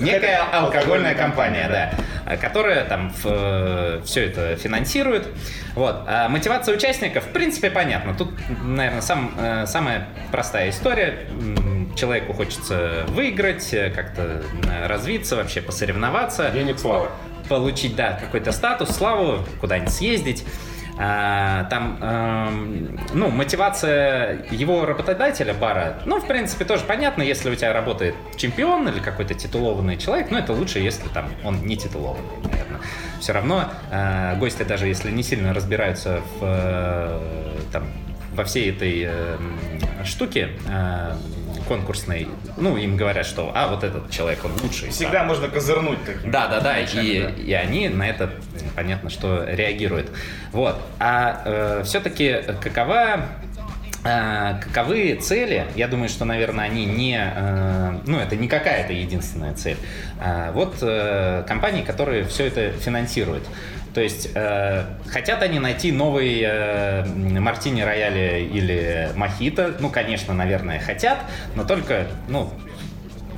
Некая 0.00 0.42
алкогольная 0.52 1.14
компания, 1.14 1.68
да, 1.68 2.32
э, 2.32 2.36
которая 2.36 2.84
там 2.84 3.10
все 3.12 4.26
это 4.26 4.56
финансирует. 4.56 5.28
Вот. 5.74 6.04
А 6.06 6.28
мотивация 6.28 6.76
участников, 6.76 7.24
в 7.24 7.28
принципе, 7.28 7.70
понятна. 7.70 8.14
Тут, 8.14 8.30
наверное, 8.62 9.00
сам, 9.00 9.34
э, 9.36 9.66
самая 9.66 10.08
простая 10.30 10.70
история. 10.70 11.26
Человеку 11.96 12.32
хочется 12.32 13.04
выиграть, 13.08 13.72
э, 13.72 13.90
как-то 13.90 14.42
э, 14.68 14.86
развиться, 14.86 15.36
вообще 15.36 15.60
посоревноваться 15.60 16.50
Денег 16.50 16.78
слава. 16.78 17.10
получить, 17.48 17.96
да, 17.96 18.12
какой-то 18.12 18.52
статус, 18.52 18.90
славу, 18.90 19.44
куда-нибудь 19.60 19.92
съездить. 19.92 20.44
А, 20.96 21.64
там, 21.64 21.98
эм, 22.00 23.00
ну, 23.14 23.28
мотивация 23.28 24.44
его 24.50 24.86
работодателя, 24.86 25.52
бара, 25.52 26.00
ну, 26.04 26.20
в 26.20 26.26
принципе, 26.26 26.64
тоже 26.64 26.84
понятно, 26.84 27.22
если 27.22 27.50
у 27.50 27.54
тебя 27.56 27.72
работает 27.72 28.14
чемпион 28.36 28.88
или 28.88 29.00
какой-то 29.00 29.34
титулованный 29.34 29.96
человек, 29.96 30.30
ну, 30.30 30.38
это 30.38 30.52
лучше, 30.52 30.78
если 30.78 31.08
там 31.08 31.28
он 31.42 31.66
не 31.66 31.76
титулованный, 31.76 32.36
наверное. 32.44 32.80
Все 33.20 33.32
равно 33.32 33.64
э, 33.90 34.36
гости, 34.38 34.62
даже 34.62 34.86
если 34.86 35.10
не 35.10 35.24
сильно 35.24 35.52
разбираются 35.52 36.20
в, 36.38 36.42
э, 36.42 37.20
там, 37.72 37.84
во 38.32 38.44
всей 38.44 38.70
этой 38.70 39.08
э, 39.08 39.36
штуке, 40.04 40.50
э, 40.68 41.16
конкурсной, 41.64 42.28
ну, 42.56 42.76
им 42.76 42.96
говорят, 42.96 43.26
что, 43.26 43.50
а, 43.54 43.68
вот 43.68 43.84
этот 43.84 44.10
человек, 44.10 44.44
он 44.44 44.52
лучший. 44.62 44.90
Всегда 44.90 45.20
да. 45.20 45.24
можно 45.24 45.48
козырнуть 45.48 46.04
таким. 46.04 46.30
Да, 46.30 46.48
да, 46.48 46.60
да, 46.60 46.78
и, 46.78 47.22
да. 47.22 47.30
и 47.30 47.52
они 47.52 47.88
на 47.88 48.08
это, 48.08 48.30
понятно, 48.74 49.10
что 49.10 49.44
реагируют. 49.44 50.10
Вот. 50.52 50.76
А 50.98 51.42
э, 51.44 51.82
все-таки 51.84 52.42
какова 52.60 53.26
э, 54.04 54.60
Каковы 54.60 55.16
цели? 55.16 55.66
Я 55.74 55.88
думаю, 55.88 56.08
что, 56.08 56.24
наверное, 56.24 56.66
они 56.66 56.84
не... 56.84 57.18
Э, 57.18 57.98
ну, 58.06 58.18
это 58.18 58.36
не 58.36 58.48
какая-то 58.48 58.92
единственная 58.92 59.54
цель. 59.54 59.78
А 60.20 60.52
вот 60.52 60.78
компании, 61.46 61.82
которые 61.82 62.24
все 62.24 62.46
это 62.46 62.72
финансируют. 62.72 63.44
То 63.94 64.00
есть 64.00 64.30
э, 64.34 64.84
хотят 65.06 65.42
они 65.42 65.60
найти 65.60 65.92
новый 65.92 66.42
э, 66.44 67.04
мартини 67.06 67.82
рояли 67.82 68.48
или 68.52 69.10
мохито, 69.14 69.76
ну, 69.78 69.88
конечно, 69.88 70.34
наверное, 70.34 70.80
хотят, 70.80 71.18
но 71.54 71.64
только, 71.64 72.08
ну, 72.28 72.52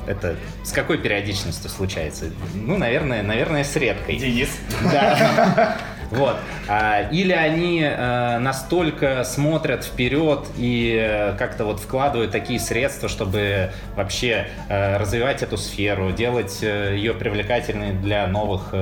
это 0.06 0.36
с 0.64 0.72
какой 0.72 0.96
периодичностью 0.96 1.68
случается? 1.68 2.26
Ну, 2.54 2.78
наверное, 2.78 3.22
наверное, 3.22 3.64
с 3.64 3.76
редкой. 3.76 4.16
Денис. 4.16 4.48
Да. 4.90 5.76
Вот. 6.10 6.36
А, 6.68 7.02
или 7.10 7.32
они 7.32 7.82
э, 7.82 8.38
настолько 8.38 9.24
смотрят 9.24 9.84
вперед 9.84 10.46
и 10.56 10.96
э, 11.00 11.36
как-то 11.36 11.64
вот 11.64 11.80
вкладывают 11.80 12.30
такие 12.30 12.60
средства, 12.60 13.08
чтобы 13.08 13.72
вообще 13.96 14.46
э, 14.68 14.98
развивать 14.98 15.42
эту 15.42 15.56
сферу, 15.56 16.12
делать 16.12 16.62
ее 16.62 17.12
привлекательной 17.12 17.92
для 17.92 18.28
новых 18.28 18.72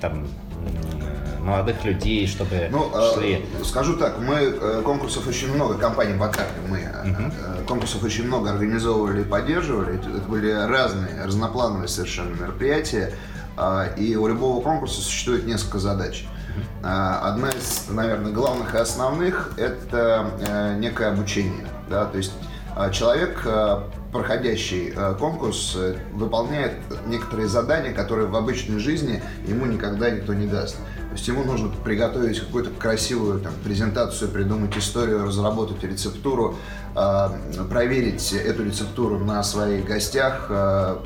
там 0.00 0.28
молодых 1.50 1.84
людей, 1.84 2.26
чтобы 2.26 2.68
ну, 2.70 2.90
шли. 3.14 3.44
Э, 3.60 3.64
скажу 3.64 3.96
так, 3.96 4.18
мы 4.18 4.36
э, 4.36 4.82
конкурсов 4.84 5.26
очень 5.26 5.52
много, 5.52 5.74
компаний 5.74 6.14
Бакарты, 6.14 6.60
мы 6.68 6.78
uh-huh. 6.78 7.66
конкурсов 7.66 8.02
очень 8.02 8.26
много 8.26 8.50
организовывали 8.50 9.22
и 9.22 9.24
поддерживали. 9.24 9.96
Это 9.98 10.08
были 10.28 10.50
разные, 10.50 11.24
разноплановые 11.24 11.88
совершенно 11.88 12.34
мероприятия. 12.34 13.12
И 13.98 14.16
у 14.16 14.26
любого 14.26 14.62
конкурса 14.62 15.02
существует 15.02 15.44
несколько 15.44 15.78
задач. 15.78 16.24
Одна 16.82 17.50
из, 17.50 17.88
наверное, 17.90 18.32
главных 18.32 18.74
и 18.74 18.78
основных– 18.78 19.52
это 19.58 20.78
некое 20.78 21.08
обучение. 21.10 21.66
Да? 21.90 22.06
То 22.06 22.16
есть 22.16 22.32
человек 22.92 23.46
проходящий 24.12 24.94
конкурс 25.18 25.76
выполняет 26.12 26.72
некоторые 27.06 27.48
задания, 27.48 27.92
которые 27.92 28.28
в 28.28 28.36
обычной 28.36 28.78
жизни 28.78 29.22
ему 29.46 29.66
никогда 29.66 30.10
никто 30.10 30.32
не 30.32 30.46
даст. 30.46 30.76
То 31.10 31.16
есть 31.16 31.28
ему 31.28 31.44
нужно 31.44 31.70
приготовить 31.84 32.40
какую-то 32.40 32.70
красивую 32.70 33.40
там, 33.40 33.52
презентацию, 33.64 34.30
придумать 34.30 34.76
историю, 34.76 35.24
разработать 35.24 35.82
рецептуру, 35.82 36.56
э, 36.94 37.28
проверить 37.68 38.32
эту 38.32 38.64
рецептуру 38.64 39.18
на 39.18 39.42
своих 39.42 39.84
гостях, 39.84 40.48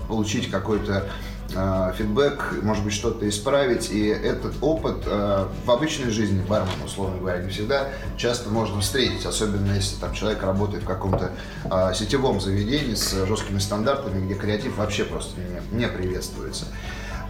получить 0.06 0.50
какой-то 0.50 1.08
э, 1.54 1.92
фидбэк, 1.96 2.62
может 2.62 2.84
быть, 2.84 2.92
что-то 2.92 3.28
исправить. 3.28 3.90
И 3.90 4.06
этот 4.06 4.54
опыт 4.60 5.04
э, 5.06 5.46
в 5.64 5.70
обычной 5.70 6.10
жизни 6.10 6.42
бармена, 6.46 6.84
условно 6.84 7.18
говоря, 7.18 7.42
не 7.42 7.50
всегда 7.50 7.88
часто 8.16 8.50
можно 8.50 8.80
встретить, 8.80 9.24
особенно 9.24 9.72
если 9.72 9.96
там 9.96 10.12
человек 10.14 10.42
работает 10.42 10.84
в 10.84 10.86
каком-то 10.86 11.32
э, 11.64 11.94
сетевом 11.94 12.40
заведении 12.40 12.94
с 12.94 13.26
жесткими 13.26 13.58
стандартами, 13.58 14.24
где 14.24 14.34
креатив 14.34 14.76
вообще 14.76 15.04
просто 15.04 15.40
не, 15.40 15.78
не 15.78 15.88
приветствуется. 15.88 16.66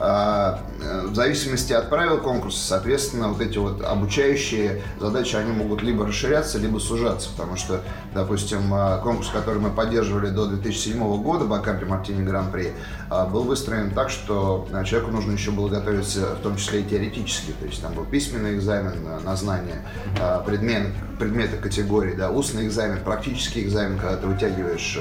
А, 0.07 0.61
э, 0.83 1.07
в 1.07 1.15
зависимости 1.15 1.73
от 1.73 1.89
правил 1.89 2.19
конкурса, 2.19 2.59
соответственно, 2.59 3.29
вот 3.29 3.41
эти 3.41 3.57
вот 3.57 3.83
обучающие 3.83 4.83
задачи, 5.01 5.35
они 5.35 5.51
могут 5.53 5.83
либо 5.83 6.07
расширяться, 6.07 6.59
либо 6.59 6.79
сужаться, 6.79 7.31
потому 7.35 7.57
что, 7.57 7.81
допустим, 8.13 8.73
а, 8.75 8.99
конкурс, 8.99 9.31
который 9.31 9.63
мы 9.63 9.71
поддерживали 9.71 10.29
до 10.29 10.45
2007 10.47 11.23
года, 11.23 11.47
Бакарди 11.47 11.87
Мартини 11.87 12.23
Гран-при, 12.23 12.73
а, 13.09 13.25
был 13.25 13.45
выстроен 13.45 13.93
так, 13.93 14.11
что 14.11 14.69
человеку 14.85 15.11
нужно 15.11 15.33
еще 15.33 15.53
было 15.53 15.69
готовиться, 15.69 16.35
в 16.35 16.43
том 16.43 16.57
числе 16.57 16.83
и 16.83 16.85
теоретически, 16.85 17.53
то 17.59 17.65
есть 17.65 17.81
там 17.81 17.95
был 17.95 18.05
письменный 18.05 18.57
экзамен 18.57 18.93
на 19.25 19.37
знание 19.37 19.87
предмет, 20.45 20.89
предмета 21.19 21.57
категории, 21.57 22.15
да, 22.15 22.31
устный 22.31 22.67
экзамен, 22.67 22.99
практический 23.03 23.63
экзамен, 23.63 23.99
когда 23.99 24.17
ты 24.17 24.27
вытягиваешь 24.27 24.99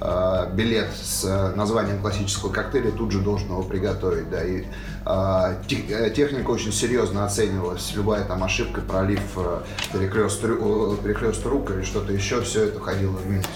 э, 0.00 0.46
билет 0.54 0.88
с 1.02 1.52
названием 1.56 2.00
классического 2.00 2.52
коктейля, 2.52 2.90
тут 2.90 3.12
же 3.12 3.20
должен 3.20 3.48
его 3.48 3.62
приготовить, 3.62 4.30
да, 4.30 4.42
и 4.44 4.64
э, 5.06 6.10
техника 6.14 6.50
очень 6.50 6.72
серьезно 6.72 7.24
оценивалась, 7.24 7.92
любая 7.94 8.24
там 8.24 8.42
ошибка, 8.42 8.80
пролив 8.80 9.20
э, 9.36 9.60
перекрест, 9.92 10.40
перекрест 10.42 11.44
рук 11.46 11.70
или 11.70 11.82
что-то 11.82 12.12
еще, 12.12 12.40
все 12.42 12.66
это 12.66 12.80
ходило 12.80 13.16
в 13.16 13.28
минус. 13.28 13.46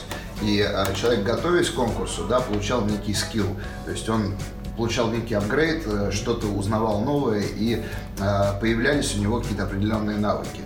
И 0.43 0.67
э, 0.67 0.85
человек, 0.95 1.25
готовясь 1.25 1.71
к 1.71 1.75
конкурсу, 1.75 2.27
да, 2.29 2.41
получал 2.41 2.85
некий 2.85 3.15
скилл, 3.15 3.49
то 3.85 3.91
есть 3.91 4.09
он 4.09 4.35
получал 4.77 5.11
некий 5.11 5.35
апгрейд, 5.35 5.85
э, 5.87 6.11
что-то 6.13 6.47
узнавал 6.49 7.01
новое, 7.01 7.43
и 7.43 7.83
э, 8.19 8.61
появлялись 8.61 9.15
у 9.17 9.21
него 9.21 9.41
какие-то 9.41 9.65
определенные 9.65 10.19
навыки. 10.19 10.61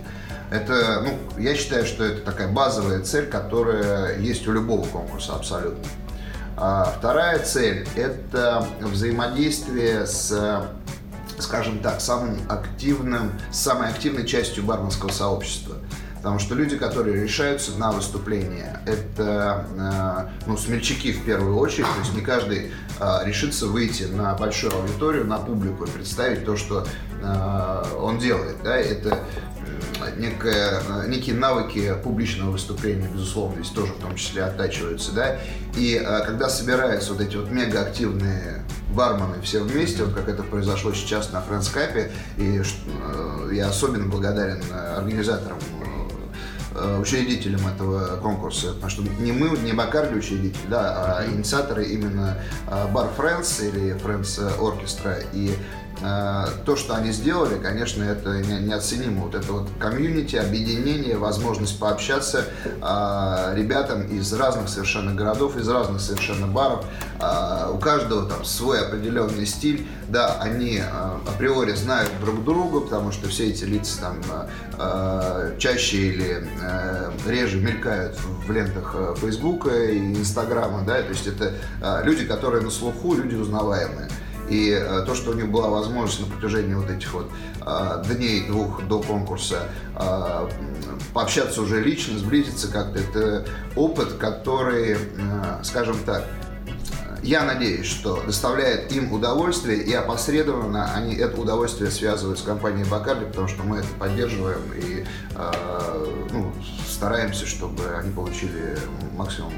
Это, 0.51 1.03
ну, 1.03 1.41
я 1.41 1.55
считаю, 1.55 1.85
что 1.85 2.03
это 2.03 2.21
такая 2.21 2.47
базовая 2.47 3.01
цель, 3.01 3.27
которая 3.27 4.17
есть 4.19 4.47
у 4.47 4.51
любого 4.51 4.85
конкурса 4.87 5.35
абсолютно. 5.35 5.85
А 6.57 6.93
вторая 6.97 7.39
цель– 7.39 7.87
это 7.95 8.67
взаимодействие 8.81 10.05
с, 10.05 10.67
скажем 11.37 11.79
так, 11.79 12.01
самым 12.01 12.37
активным, 12.49 13.31
самой 13.51 13.89
активной 13.89 14.25
частью 14.25 14.63
барменского 14.63 15.11
сообщества. 15.11 15.75
Потому 16.17 16.37
что 16.37 16.53
люди, 16.53 16.75
которые 16.75 17.23
решаются 17.23 17.71
на 17.77 17.93
выступление, 17.93 18.81
это 18.85 19.65
э, 19.77 20.47
ну, 20.47 20.57
смельчаки 20.57 21.13
в 21.13 21.23
первую 21.23 21.57
очередь. 21.57 21.85
То 21.85 21.99
есть 22.01 22.13
не 22.13 22.19
каждый 22.19 22.73
э, 22.99 23.19
решится 23.23 23.67
выйти 23.67 24.03
на 24.03 24.33
большую 24.35 24.75
аудиторию, 24.75 25.25
на 25.25 25.37
публику 25.37 25.85
и 25.85 25.89
представить 25.89 26.43
то, 26.43 26.57
что 26.57 26.85
э, 27.21 27.83
он 27.97 28.19
делает. 28.19 28.57
Да? 28.65 28.75
Это 28.75 29.19
некое, 30.17 30.81
некие 31.07 31.35
навыки 31.35 31.95
публичного 32.03 32.51
выступления, 32.51 33.07
безусловно, 33.11 33.63
здесь 33.63 33.73
тоже 33.73 33.93
в 33.93 33.99
том 33.99 34.15
числе 34.15 34.43
оттачиваются, 34.43 35.11
да, 35.11 35.37
и 35.75 35.95
а, 35.97 36.21
когда 36.21 36.49
собираются 36.49 37.13
вот 37.13 37.21
эти 37.21 37.35
вот 37.35 37.49
мегаактивные 37.51 38.63
бармены 38.93 39.41
все 39.41 39.61
вместе, 39.61 40.03
вот 40.03 40.13
как 40.13 40.27
это 40.27 40.43
произошло 40.43 40.93
сейчас 40.93 41.31
на 41.31 41.41
Френдскапе, 41.41 42.11
и 42.37 42.61
э, 42.61 43.49
я 43.53 43.69
особенно 43.69 44.07
благодарен 44.07 44.63
организаторам 44.73 45.59
э, 46.75 46.99
учредителям 46.99 47.67
этого 47.67 48.17
конкурса, 48.17 48.73
потому 48.73 48.89
что 48.89 49.03
не 49.03 49.31
мы, 49.31 49.57
не 49.59 49.73
Бакарди 49.73 50.15
учредитель, 50.15 50.67
да, 50.69 51.17
а 51.19 51.25
инициаторы 51.27 51.85
именно 51.85 52.37
Бар 52.67 53.09
Friends 53.17 53.67
или 53.67 53.93
Friends 53.95 54.41
Оркестра. 54.59 55.17
И 55.33 55.53
Э, 55.88 55.88
то, 55.99 56.75
что 56.77 56.95
они 56.95 57.11
сделали, 57.11 57.59
конечно, 57.59 58.03
это 58.03 58.41
неоценимо. 58.41 59.23
Вот 59.23 59.35
это 59.35 59.51
вот 59.51 59.69
комьюнити, 59.79 60.37
объединение, 60.37 61.17
возможность 61.17 61.77
пообщаться 61.79 62.45
э, 62.63 63.53
ребятам 63.55 64.03
из 64.03 64.31
разных 64.33 64.69
совершенно 64.69 65.13
городов, 65.13 65.57
из 65.57 65.67
разных 65.67 66.01
совершенно 66.01 66.47
баров. 66.47 66.85
Э, 67.19 67.69
у 67.73 67.79
каждого 67.79 68.29
там 68.29 68.45
свой 68.45 68.79
определенный 68.79 69.45
стиль. 69.45 69.87
Да, 70.07 70.37
они 70.39 70.81
априори 71.27 71.73
знают 71.73 72.09
друг 72.19 72.43
друга, 72.43 72.79
потому 72.79 73.11
что 73.11 73.27
все 73.27 73.49
эти 73.49 73.63
лица 73.63 74.01
там 74.01 75.57
чаще 75.59 75.97
или 75.97 76.47
реже 77.27 77.59
мелькают 77.59 78.17
в 78.47 78.51
лентах 78.51 78.95
Фейсбука 79.17 79.69
и 79.69 79.99
Инстаграма, 79.99 80.83
да, 80.83 81.01
то 81.03 81.09
есть 81.09 81.27
это 81.27 81.53
люди, 82.03 82.25
которые 82.25 82.63
на 82.63 82.71
слуху, 82.71 83.13
люди 83.13 83.35
узнаваемые. 83.35 84.09
И 84.49 84.71
э, 84.71 85.03
то, 85.05 85.15
что 85.15 85.31
у 85.31 85.33
них 85.33 85.49
была 85.49 85.69
возможность 85.69 86.21
на 86.21 86.25
протяжении 86.25 86.73
вот 86.73 86.89
этих 86.89 87.13
вот 87.13 87.29
э, 87.61 88.03
дней 88.07 88.47
двух 88.47 88.83
до 88.87 89.01
конкурса 89.01 89.69
э, 89.95 90.49
пообщаться 91.13 91.61
уже 91.61 91.81
лично, 91.81 92.17
сблизиться 92.17 92.67
как-то, 92.67 92.99
это 92.99 93.45
опыт, 93.75 94.13
который, 94.13 94.97
скажем 95.63 95.97
так, 96.05 96.25
я 97.23 97.43
надеюсь, 97.43 97.85
что 97.85 98.21
доставляет 98.25 98.91
им 98.91 99.11
удовольствие, 99.11 99.79
и 99.83 99.93
опосредованно 99.93 100.93
они 100.93 101.15
это 101.15 101.39
удовольствие 101.39 101.91
связывают 101.91 102.39
с 102.39 102.41
компанией 102.41 102.85
Бакарди, 102.85 103.25
потому 103.25 103.47
что 103.47 103.63
мы 103.63 103.77
это 103.77 103.87
поддерживаем 103.97 104.61
и 104.73 105.05
э, 105.35 106.05
ну, 106.31 106.53
стараемся, 106.87 107.45
чтобы 107.45 107.83
они 107.97 108.11
получили 108.11 108.77
максимум 109.15 109.53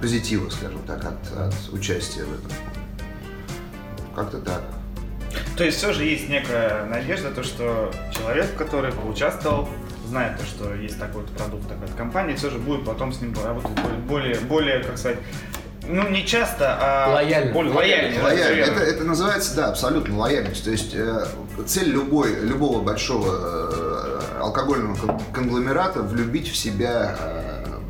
позитива, 0.00 0.48
скажем 0.50 0.82
так, 0.86 1.04
от, 1.04 1.32
от 1.36 1.72
участия 1.72 2.24
в 2.24 2.32
этом. 2.34 2.77
Как-то 4.18 4.38
так. 4.38 4.62
То 5.56 5.64
есть 5.64 5.78
все 5.78 5.92
же 5.92 6.04
есть 6.04 6.28
некая 6.28 6.86
надежда, 6.86 7.30
то 7.30 7.42
что 7.42 7.92
человек, 8.12 8.54
который 8.56 8.92
поучаствовал, 8.92 9.68
знает 10.08 10.38
то, 10.38 10.44
что 10.44 10.74
есть 10.74 10.98
такой 10.98 11.22
вот 11.22 11.30
продукт, 11.30 11.68
такая 11.68 11.88
компания, 11.96 12.34
все 12.34 12.50
же 12.50 12.58
будет 12.58 12.84
потом 12.84 13.12
с 13.12 13.20
ним 13.20 13.34
работать 13.44 13.70
более, 14.08 14.36
более, 14.40 14.82
как 14.82 14.96
сказать, 14.96 15.18
ну, 15.86 16.08
не 16.08 16.26
часто, 16.26 16.76
а 16.80 17.14
лояльно. 17.14 17.52
более 17.52 17.72
лояльно. 17.72 18.22
лояльно. 18.22 18.60
Это, 18.60 18.80
это 18.82 19.04
называется, 19.04 19.56
да, 19.56 19.68
абсолютно 19.68 20.18
лояльность. 20.18 20.64
То 20.64 20.70
есть 20.70 20.94
э, 20.94 21.26
цель 21.66 21.88
любой, 21.88 22.40
любого 22.40 22.82
большого 22.82 23.26
э, 23.30 24.20
алкогольного 24.40 25.18
конгломерата 25.32 26.02
влюбить 26.02 26.48
в 26.48 26.56
себя 26.56 27.16
э, 27.18 27.37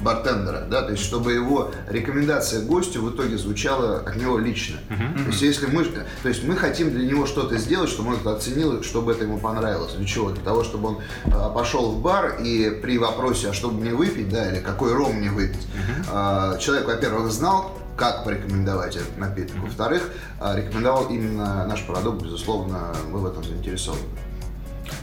бартендера, 0.03 0.67
да, 0.71 0.83
то 0.83 0.93
есть 0.93 1.05
чтобы 1.05 1.33
его 1.33 1.71
рекомендация 1.89 2.63
гостю 2.63 3.03
в 3.03 3.15
итоге 3.15 3.37
звучала 3.39 4.01
от 4.01 4.17
него 4.17 4.39
лично. 4.39 4.79
То 4.89 5.31
есть 5.31 5.43
если 5.43 5.67
мы, 5.67 5.85
то 5.85 6.29
есть 6.29 6.45
мы 6.45 6.57
хотим 6.57 6.91
для 6.91 7.07
него 7.07 7.27
что-то 7.27 7.59
сделать, 7.59 7.91
чтобы 7.91 8.11
он 8.11 8.17
это 8.17 8.33
оценил, 8.35 8.83
чтобы 8.83 9.13
это 9.13 9.25
ему 9.25 9.39
понравилось. 9.39 9.95
Для 9.95 10.07
чего? 10.07 10.31
Для 10.31 10.43
того, 10.43 10.65
чтобы 10.65 10.89
он 10.89 10.99
а, 11.33 11.51
пошел 11.51 11.93
в 11.93 12.03
бар 12.03 12.39
и 12.43 12.71
при 12.83 12.99
вопросе, 12.99 13.51
а 13.51 13.53
что 13.53 13.71
мне 13.71 13.93
выпить, 13.93 14.29
да, 14.29 14.51
или 14.51 14.61
какой 14.61 14.93
ром 14.93 15.17
мне 15.17 15.31
выпить, 15.31 15.67
а, 16.11 16.57
человек, 16.59 16.87
во-первых, 16.87 17.31
знал, 17.31 17.73
как 17.97 18.25
порекомендовать 18.25 18.97
этот 18.97 19.19
напиток. 19.19 19.57
Во-вторых, 19.59 20.11
а, 20.41 20.57
рекомендовал 20.57 21.09
именно 21.09 21.67
наш 21.67 21.85
продукт, 21.85 22.23
безусловно, 22.23 22.95
мы 23.11 23.19
в 23.19 23.27
этом 23.27 23.43
заинтересованы. 23.43 24.03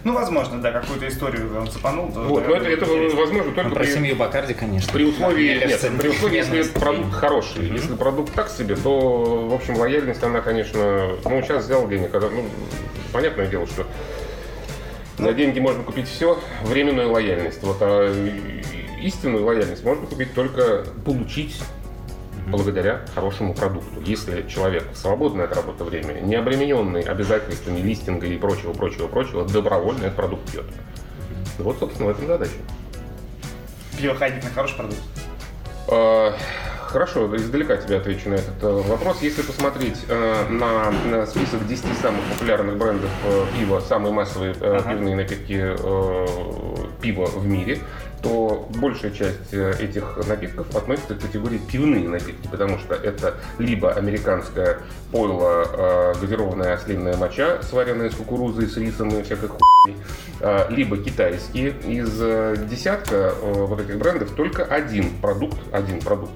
Ну, 0.03 0.13
возможно, 0.13 0.61
да, 0.61 0.71
какую-то 0.71 1.07
историю 1.07 1.59
он 1.59 1.67
цепанул. 1.69 2.11
то- 2.11 2.21
Вот, 2.21 2.43
да, 2.43 2.49
но 2.49 2.55
это, 2.55 2.65
это 2.69 2.85
интересно. 2.85 3.19
возможно 3.19 3.49
Ну, 3.49 3.55
только 3.55 3.69
про 3.71 3.79
при, 3.83 3.91
семью 3.91 4.15
Бакарди, 4.15 4.53
конечно. 4.53 4.91
при 4.93 5.03
условии, 5.05 5.59
кажется, 5.59 5.89
нет, 5.89 6.01
при 6.01 6.09
условии, 6.09 6.37
если 6.37 6.63
продукт 6.79 7.13
хороший. 7.13 7.67
Если 7.69 7.95
продукт 7.95 8.33
так 8.33 8.49
себе, 8.49 8.75
то, 8.75 9.47
в 9.49 9.53
общем, 9.53 9.77
лояльность, 9.77 10.23
она, 10.23 10.41
конечно, 10.41 11.15
ну, 11.23 11.41
сейчас 11.41 11.65
взял 11.65 11.87
денег, 11.87 12.11
когда, 12.11 12.29
ну, 12.29 12.43
понятное 13.11 13.47
дело, 13.47 13.65
что 13.67 13.85
на 15.17 15.31
деньги 15.33 15.59
можно 15.59 15.83
купить 15.83 16.07
все, 16.07 16.39
временную 16.63 17.11
лояльность. 17.11 17.63
Вот, 17.63 17.77
а 17.81 18.13
истинную 19.01 19.45
лояльность 19.45 19.83
можно 19.83 20.05
купить 20.07 20.33
только 20.33 20.85
получить 21.05 21.57
благодаря 22.45 23.01
хорошему 23.13 23.53
продукту. 23.53 24.01
Если 24.05 24.47
человек 24.47 24.91
в 24.91 24.97
свободное 24.97 25.45
от 25.45 25.55
работы 25.55 25.83
время, 25.83 26.19
не 26.21 26.35
обремененный 26.35 27.01
обязательствами 27.01 27.79
листинга 27.79 28.27
и 28.27 28.37
прочего, 28.37 28.73
прочего, 28.73 29.07
прочего, 29.07 29.45
добровольно 29.45 30.05
этот 30.05 30.15
продукт 30.15 30.51
пьет. 30.51 30.65
Вот, 31.57 31.77
собственно, 31.79 32.09
в 32.09 32.11
этом 32.11 32.27
задача. 32.27 32.53
Пиво 33.97 34.15
хороший 34.15 34.75
продукт. 34.75 34.99
Э, 35.87 36.31
Хорошо, 36.95 37.35
издалека 37.35 37.75
тебе 37.75 37.97
отвечу 37.97 38.29
на 38.29 38.35
этот 38.35 38.63
э, 38.63 38.67
вопрос. 38.87 39.21
Если 39.21 39.41
посмотреть 39.41 39.97
э, 40.07 40.47
на, 40.49 40.91
на 40.91 41.25
список 41.25 41.67
10 41.67 41.83
самых 42.01 42.21
популярных 42.31 42.77
брендов 42.77 43.09
э, 43.25 43.45
пива, 43.57 43.81
самые 43.81 44.13
массовые 44.13 44.53
э, 44.53 44.77
Ага. 44.77 44.91
пивные 44.91 45.15
напитки 45.17 45.75
э, 45.77 46.27
пива 47.01 47.25
в 47.25 47.45
мире, 47.45 47.79
то 48.21 48.67
большая 48.75 49.11
часть 49.11 49.53
э, 49.53 49.73
этих 49.79 50.17
напитков 50.27 50.75
относится 50.75 51.15
к 51.15 51.19
категории 51.19 51.59
пивные 51.59 52.07
напитки, 52.07 52.47
потому 52.49 52.79
что 52.79 52.95
это 52.95 53.35
либо 53.59 53.91
американская 53.91 54.79
пойло, 55.11 55.67
э, 55.71 56.13
газированная 56.19 56.73
ослинная 56.73 57.17
моча, 57.17 57.61
сваренная 57.61 58.09
из 58.09 58.15
кукурузы, 58.15 58.67
с 58.67 58.77
рисом 58.77 59.09
и 59.09 59.21
всякой 59.21 59.49
хуйни, 59.49 59.97
э, 60.39 60.65
либо 60.69 60.97
китайские. 60.97 61.75
Из 61.85 62.09
десятка 62.67 63.33
вот 63.41 63.79
этих 63.79 63.97
брендов 63.97 64.31
только 64.31 64.63
один 64.63 65.09
продукт, 65.17 65.57
один 65.71 65.99
продукт 65.99 66.33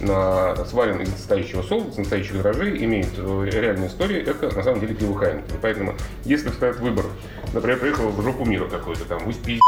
сварен 0.00 1.00
из 1.00 1.10
настоящего 1.10 1.62
солнца, 1.62 2.00
настоящих 2.00 2.42
дрожжей, 2.42 2.84
имеет 2.84 3.16
реальную 3.18 3.88
историю, 3.88 4.26
это 4.26 4.54
на 4.54 4.64
самом 4.64 4.80
деле 4.80 4.94
пиво 4.94 5.16
Хайнекен. 5.16 5.56
Поэтому, 5.60 5.94
если 6.24 6.48
встает 6.48 6.80
выбор, 6.80 7.04
например, 7.52 7.78
приехал 7.78 8.08
в 8.08 8.20
жопу 8.22 8.44
мира 8.44 8.66
какой-то 8.68 9.04
там, 9.04 9.24
вы 9.24 9.32
спи- 9.32 9.60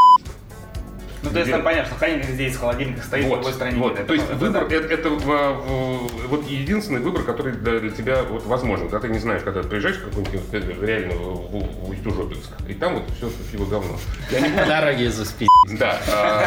Ну, 1.24 1.30
то 1.30 1.38
есть 1.38 1.50
там 1.50 1.62
понятно, 1.62 1.86
что 1.90 1.98
Хайнекен 1.98 2.34
здесь 2.34 2.54
в 2.54 2.60
холодильнике 2.60 3.02
стоит, 3.02 3.24
в 3.24 3.28
вот, 3.28 3.34
другой 3.36 3.52
стороне 3.54 3.78
вот. 3.78 4.06
То 4.06 4.12
есть 4.14 4.26
Это- 4.26 4.36
выбор 4.36 4.62
это- 4.64 4.74
это, 4.74 4.94
это 4.94 5.08
в- 5.10 5.24
в- 5.24 6.28
вот 6.28 6.48
единственный 6.48 7.00
выбор, 7.00 7.22
который 7.22 7.52
для, 7.52 7.80
для 7.80 7.90
тебя 7.90 8.22
вот 8.22 8.44
возможен, 8.46 8.88
когда 8.88 9.06
ты 9.06 9.12
не 9.12 9.18
знаешь, 9.18 9.42
когда 9.42 9.62
ты 9.62 9.68
приезжаешь 9.68 9.96
в 9.96 10.04
какой-нибудь 10.08 10.40
э, 10.52 10.86
реально 10.86 11.14
в, 11.14 11.50
в, 11.50 11.86
в 11.86 11.90
Усть-Ужопинск, 11.90 12.50
и 12.68 12.74
там 12.74 12.94
вот 12.94 13.04
все 13.16 13.30
пиво 13.50 13.64
говно. 13.66 13.96
По 14.30 14.66
дороге 14.66 15.10
заспи. 15.10 15.46
Да. 15.78 15.98
а, 16.12 16.46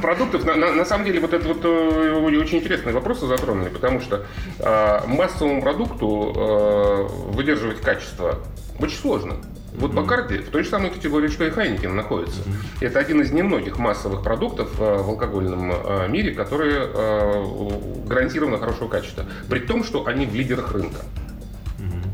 Продуктов, 0.00 0.44
на, 0.44 0.84
самом 0.84 1.04
деле, 1.04 1.18
вот 1.20 1.32
это 1.32 1.46
вот 1.48 1.64
э, 1.64 2.12
очень 2.40 2.58
интересные 2.58 2.94
вопросы 2.94 3.26
затронули, 3.26 3.68
потому 3.68 4.00
что 4.00 4.24
а, 4.60 5.04
массовому 5.06 5.60
продукту 5.60 6.32
э, 6.36 7.02
выдерживать 7.32 7.80
качество 7.80 8.38
очень 8.78 8.98
сложно. 8.98 9.36
Вот 9.74 9.92
Бакарди 9.92 10.38
в 10.38 10.50
той 10.50 10.62
же 10.62 10.70
самой 10.70 10.90
категории, 10.90 11.28
что 11.28 11.44
и 11.44 11.50
Хайнекен 11.50 11.94
находится. 11.94 12.42
Это 12.80 13.00
один 13.00 13.20
из 13.20 13.32
немногих 13.32 13.78
массовых 13.78 14.22
продуктов 14.22 14.80
э, 14.80 15.02
в 15.02 15.08
алкогольном 15.08 15.72
э, 15.72 16.08
мире, 16.08 16.32
которые 16.32 16.90
э, 16.94 18.06
гарантированно 18.06 18.58
хорошего 18.58 18.88
качества. 18.88 19.26
При 19.48 19.60
том, 19.60 19.82
что 19.82 20.06
они 20.06 20.26
в 20.26 20.34
лидерах 20.34 20.72
рынка. 20.72 21.02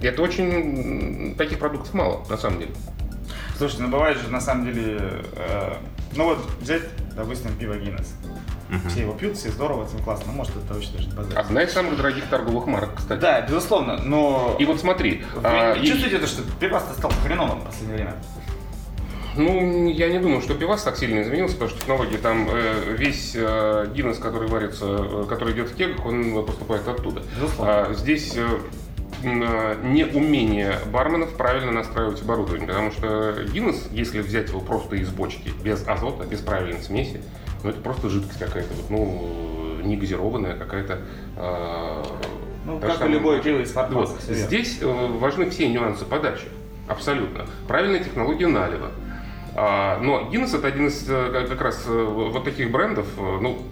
И 0.03 0.07
это 0.07 0.23
очень... 0.23 1.35
Таких 1.37 1.59
продуктов 1.59 1.93
мало, 1.93 2.25
на 2.31 2.39
самом 2.39 2.61
деле. 2.61 2.73
Слушайте, 3.59 3.83
ну 3.83 3.91
бывает 3.91 4.19
же 4.19 4.29
на 4.31 4.41
самом 4.41 4.65
деле, 4.65 4.99
э, 5.37 5.75
ну 6.17 6.25
вот 6.25 6.39
взять, 6.61 6.83
допустим, 7.15 7.55
пиво 7.59 7.77
Гиннес. 7.77 8.15
Все 8.89 9.01
его 9.03 9.13
пьют, 9.15 9.37
все 9.37 9.51
здорово, 9.51 9.87
всем 9.87 10.01
классно. 10.03 10.27
Ну, 10.29 10.33
может, 10.39 10.53
это 10.57 10.79
очень 10.79 10.93
даже 10.93 11.09
базар. 11.11 11.39
Одна 11.39 11.63
из 11.63 11.73
самых 11.73 11.97
дорогих 11.97 12.25
торговых 12.29 12.67
марок, 12.67 12.91
кстати. 12.97 13.21
Да, 13.21 13.41
безусловно, 13.43 13.97
но 14.05 14.57
И 14.59 14.65
вот 14.65 14.81
смотри, 14.81 15.25
вы 15.35 15.41
а, 15.45 15.77
не 15.77 15.85
и- 15.85 15.87
чувствуете 15.87 16.19
то, 16.19 16.27
что 16.27 16.43
пивас 16.61 16.85
стал 16.97 17.11
хреновым 17.25 17.61
в 17.61 17.65
последнее 17.65 17.97
время? 17.97 18.15
ну, 19.37 19.89
я 19.89 20.09
не 20.09 20.19
думаю, 20.19 20.41
что 20.43 20.55
пивас 20.55 20.83
так 20.83 20.97
сильно 20.97 21.23
изменился, 21.23 21.55
потому 21.55 21.71
что 21.71 21.79
технологии 21.81 22.17
там 22.17 22.49
э, 22.51 22.97
весь 22.99 23.33
э, 23.37 23.87
Гиннес, 23.95 24.19
который 24.19 24.49
варится, 24.49 24.85
э, 24.87 25.25
который 25.29 25.55
идет 25.55 25.69
в 25.71 25.77
кегах, 25.77 26.05
он 26.05 26.45
поступает 26.45 26.87
оттуда. 26.89 27.23
Безусловно. 27.37 27.87
А, 27.91 27.95
здесь 27.95 28.35
э, 28.37 28.45
э, 29.23 29.77
неумение 29.85 30.75
барменов 30.93 31.31
правильно 31.37 31.71
настраивать 31.71 32.21
оборудование, 32.23 32.67
потому 32.67 32.91
что 32.91 33.37
Гиннес, 33.53 33.89
если 33.93 34.21
взять 34.21 34.49
его 34.49 34.61
просто 34.61 34.97
из 34.97 35.09
бочки, 35.11 35.53
без 35.63 35.87
азота, 35.87 36.25
без 36.25 36.41
правильной 36.41 36.83
смеси, 36.83 37.21
ну, 37.65 37.71
это 37.71 37.81
просто 37.81 38.09
жидкость 38.09 38.39
какая-то, 38.39 38.73
вот, 38.75 38.91
ну, 38.91 39.81
не 39.83 39.97
газированная 39.97 40.57
какая-то. 40.57 40.99
э, 41.37 42.03
Ну, 42.67 42.79
как 42.79 43.05
и 43.07 43.09
любое 43.09 43.41
пиво 43.43 43.61
из 43.61 43.73
фармаса. 43.73 44.13
Вот. 44.13 44.23
Здесь 44.23 44.79
э, 44.81 44.87
важны 45.19 45.49
все 45.51 45.69
нюансы 45.69 46.05
подачи. 46.05 46.47
Абсолютно. 46.89 47.47
Правильная 47.69 48.03
технология 48.03 48.47
налива. 48.49 48.91
А, 49.57 49.99
но 50.01 50.29
Гиннес 50.31 50.55
это 50.55 50.69
один 50.69 50.87
из 50.87 51.05
э, 51.09 51.47
как 51.49 51.61
раз 51.61 51.85
э, 51.87 52.05
вот 52.05 52.45
таких 52.45 52.71
брендов, 52.71 53.07
э, 53.17 53.39
ну, 53.41 53.63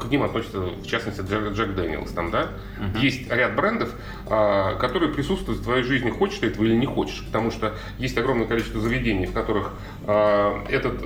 к 0.00 0.10
ним 0.10 0.22
относится 0.22 0.60
в 0.60 0.86
частности 0.86 1.20
Джек, 1.20 1.52
Джек 1.52 1.74
Дэниелс 1.74 2.10
там, 2.12 2.30
да? 2.30 2.48
Есть 2.98 3.30
ряд 3.30 3.54
брендов, 3.54 3.94
а, 4.26 4.74
которые 4.76 5.12
присутствуют 5.12 5.60
в 5.60 5.64
твоей 5.64 5.82
жизни, 5.84 6.10
хочешь 6.10 6.38
ты 6.38 6.48
этого 6.48 6.64
или 6.64 6.74
не 6.74 6.86
хочешь. 6.86 7.24
Потому 7.26 7.50
что 7.50 7.74
есть 7.98 8.16
огромное 8.18 8.46
количество 8.46 8.80
заведений, 8.80 9.26
в 9.26 9.32
которых 9.32 9.74
а, 10.06 10.64
этот 10.68 11.00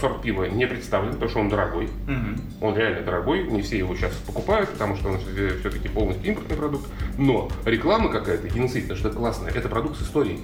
сорт 0.00 0.22
пива 0.22 0.44
не 0.44 0.66
представлен, 0.66 1.12
потому 1.12 1.30
что 1.30 1.40
он 1.40 1.48
дорогой. 1.48 1.88
Мгм. 2.06 2.40
Он 2.60 2.76
реально 2.76 3.02
дорогой, 3.02 3.44
не 3.44 3.62
все 3.62 3.78
его 3.78 3.94
сейчас 3.94 4.12
покупают, 4.26 4.70
потому 4.70 4.96
что 4.96 5.10
он 5.10 5.18
все-таки 5.18 5.88
полностью 5.88 6.26
импортный 6.26 6.56
продукт. 6.56 6.86
Но 7.18 7.48
реклама 7.64 8.10
какая-то, 8.10 8.48
геноцид, 8.48 8.96
что 8.96 9.08
это 9.08 9.16
классно, 9.16 9.48
это 9.48 9.68
продукт 9.68 9.98
с 9.98 10.02
историей. 10.02 10.40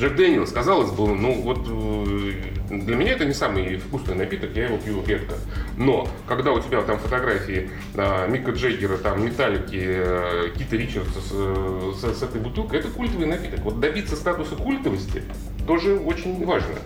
Джек 0.00 0.16
Дэниелс, 0.16 0.50
казалось 0.50 0.90
бы, 0.92 1.14
ну 1.14 1.42
вот 1.42 1.58
э, 1.68 2.32
для 2.70 2.96
меня 2.96 3.12
это 3.12 3.26
не 3.26 3.34
самый 3.34 3.76
вкусный 3.76 4.14
напиток, 4.14 4.50
я 4.54 4.64
его 4.64 4.78
пью 4.78 5.04
редко. 5.06 5.34
Но 5.76 6.08
когда 6.26 6.52
у 6.52 6.60
тебя 6.60 6.80
там 6.80 6.98
фотографии 6.98 7.70
э, 7.94 8.28
Мика 8.30 8.52
Джеггера, 8.52 8.96
там 8.96 9.22
Металлики, 9.22 9.78
э, 9.78 10.48
Кита 10.56 10.76
Ричардса 10.76 11.20
с, 11.20 11.30
э, 11.32 11.92
с- 11.96 12.18
с 12.18 12.22
этой 12.22 12.40
бутылкой, 12.40 12.78
это 12.78 12.88
культовый 12.88 13.26
напиток. 13.26 13.60
Вот 13.60 13.78
добиться 13.78 14.16
статуса 14.16 14.56
культовости 14.56 15.22
тоже 15.66 15.96
очень 15.98 16.46
важно. 16.46 16.76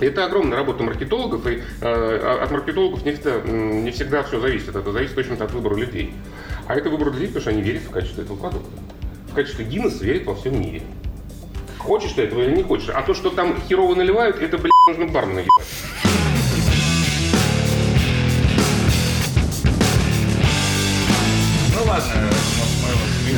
Это 0.00 0.24
огромная 0.24 0.56
работа 0.56 0.82
маркетологов, 0.84 1.46
и 1.46 1.60
э, 1.82 2.38
от 2.42 2.50
маркетологов 2.50 3.04
не 3.04 3.12
всегда, 3.12 3.40
не 3.42 3.90
всегда 3.90 4.22
все 4.22 4.40
зависит. 4.40 4.74
Это 4.74 4.90
зависит 4.90 5.14
точно 5.14 5.34
от 5.34 5.52
выбора 5.52 5.74
людей. 5.76 6.14
А 6.66 6.74
это 6.76 6.88
выбор 6.88 7.12
людей, 7.12 7.26
потому 7.26 7.42
что 7.42 7.50
они 7.50 7.60
верят 7.60 7.82
в 7.82 7.90
качество 7.90 8.22
этого 8.22 8.38
продукта. 8.38 8.70
В 9.30 9.34
качество 9.34 9.62
Гиннесса 9.64 10.02
верят 10.06 10.24
во 10.24 10.34
всем 10.34 10.58
мире. 10.58 10.80
Хочешь 11.84 12.12
ты 12.12 12.22
этого 12.22 12.42
или 12.42 12.56
не 12.56 12.62
хочешь. 12.62 12.88
А 12.90 13.02
то, 13.02 13.12
что 13.14 13.30
там 13.30 13.60
херово 13.68 13.94
наливают, 13.94 14.36
это, 14.40 14.56
блядь, 14.58 14.72
нужно 14.86 15.06
бармена 15.06 15.40
ебать. 15.40 15.66
Ну 21.74 21.84
ладно, 21.88 22.12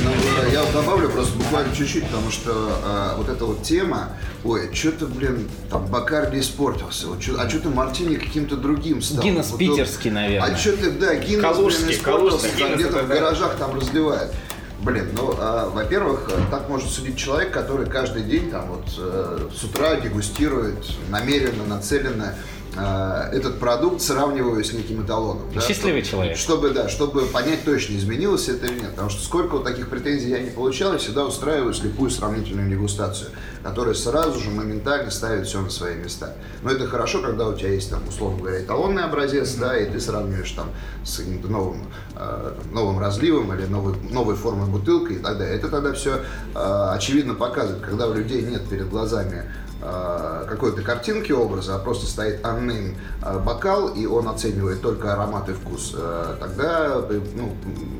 Ну, 0.05 0.11
Я, 0.53 0.61
я 0.65 0.73
добавлю 0.73 1.09
просто 1.09 1.37
буквально 1.39 1.75
чуть-чуть, 1.75 2.05
потому 2.07 2.31
что 2.31 2.53
а, 2.85 3.17
вот 3.17 3.29
эта 3.29 3.45
вот 3.45 3.63
тема, 3.63 4.11
ой, 4.43 4.69
что-то, 4.75 5.07
блин, 5.07 5.49
там 5.71 5.87
Бакарди 5.87 6.41
испортился, 6.41 7.07
вот 7.07 7.21
чё- 7.21 7.37
а 7.39 7.49
что-то 7.49 7.69
Мартини 7.71 8.17
каким-то 8.17 8.57
другим 8.57 9.01
стал. 9.03 9.23
Гиннес 9.23 9.51
Вот 9.51 9.59
питерский, 9.59 10.11
наверное. 10.11 10.53
А 10.53 10.57
что 10.57 10.77
ты, 10.77 10.91
да, 10.91 11.15
Гиннес, 11.15 11.57
блин, 11.57 11.91
испортился, 11.91 12.03
Калужский, 12.03 12.59
там 12.65 12.75
где-то 12.75 13.03
в 13.05 13.09
гаражах 13.09 13.57
там 13.57 13.75
разливают. 13.75 14.33
Блин, 14.81 15.11
ну, 15.15 15.35
а, 15.39 15.71
во-первых, 15.71 16.29
э, 16.31 16.41
так 16.51 16.69
может 16.69 16.91
судить 16.91 17.17
человек, 17.17 17.53
который 17.53 17.87
каждый 17.87 18.23
день 18.23 18.51
там 18.51 18.69
вот 18.69 18.85
э, 18.99 19.49
с 19.57 19.65
утра 19.65 19.97
дегустирует 19.97 20.85
намеренно, 21.11 21.65
нацеленно 21.65 22.35
этот 22.77 23.59
продукт 23.61 24.01
сравниваю 24.01 24.65
с 24.65 24.73
неким 24.73 25.05
эталоном. 25.05 25.45
Да, 25.55 25.61
Счастливый 25.61 26.03
чтобы, 26.03 26.11
человек. 26.11 26.37
Чтобы, 26.37 26.71
да, 26.71 26.89
чтобы 26.89 27.27
понять 27.27 27.65
точно, 27.65 27.97
изменилось 27.97 28.49
это 28.49 28.67
или 28.67 28.81
нет. 28.81 28.91
Потому 28.91 29.11
что 29.11 29.23
сколько 29.23 29.53
вот 29.53 29.65
таких 29.65 29.89
претензий 29.89 30.31
я 30.31 30.41
не 30.41 30.51
получал, 30.51 30.93
я 30.93 30.99
всегда 30.99 31.25
устраиваю 31.25 31.73
слепую 31.73 32.11
сравнительную 32.11 32.69
дегустацию, 32.69 33.31
которая 33.63 33.95
сразу 33.95 34.41
же 34.41 34.51
моментально 34.51 35.11
ставит 35.11 35.47
все 35.47 35.61
на 35.61 35.71
свои 35.71 35.95
места. 35.97 36.35
Но 36.63 36.71
это 36.71 36.87
хорошо, 36.87 37.21
когда 37.23 37.47
у 37.49 37.55
тебя 37.55 37.71
есть, 37.71 37.91
там, 37.91 38.01
условно 38.09 38.39
говоря, 38.39 38.61
эталонный 38.61 39.05
образец, 39.05 39.55
да, 39.55 39.77
и 39.79 39.91
ты 39.91 40.01
сравниваешь 40.01 40.51
там 40.51 40.71
с 41.05 41.19
каким-то 41.19 41.49
новым, 41.49 41.87
э, 42.17 42.55
новым 42.73 42.99
разливом 42.99 43.55
или 43.55 43.67
новой, 43.67 43.95
новой 44.11 44.35
формой 44.35 44.69
бутылкой 44.69 45.17
и 45.17 45.19
так 45.19 45.39
далее. 45.39 45.57
Это 45.57 45.69
тогда 45.69 45.93
все 45.93 46.21
э, 46.55 46.89
очевидно 46.93 47.35
показывает, 47.35 47.83
когда 47.83 48.07
у 48.09 48.15
людей 48.15 48.43
нет 48.43 48.69
перед 48.69 48.89
глазами 48.89 49.45
какой-то 50.49 50.83
картинки 50.83 51.33
образа, 51.33 51.77
а 51.77 51.79
просто 51.79 52.07
стоит 52.07 52.43
unnamed 52.43 52.97
э, 53.23 53.39
бокал, 53.39 53.89
и 53.89 54.07
он 54.07 54.29
оценивает 54.29 54.81
только 54.81 55.13
аромат 55.13 55.49
и 55.49 55.53
вкус, 55.53 55.95
э, 55.97 56.37
тогда 56.41 57.05
э, 57.09 57.21
ну, 57.35 57.53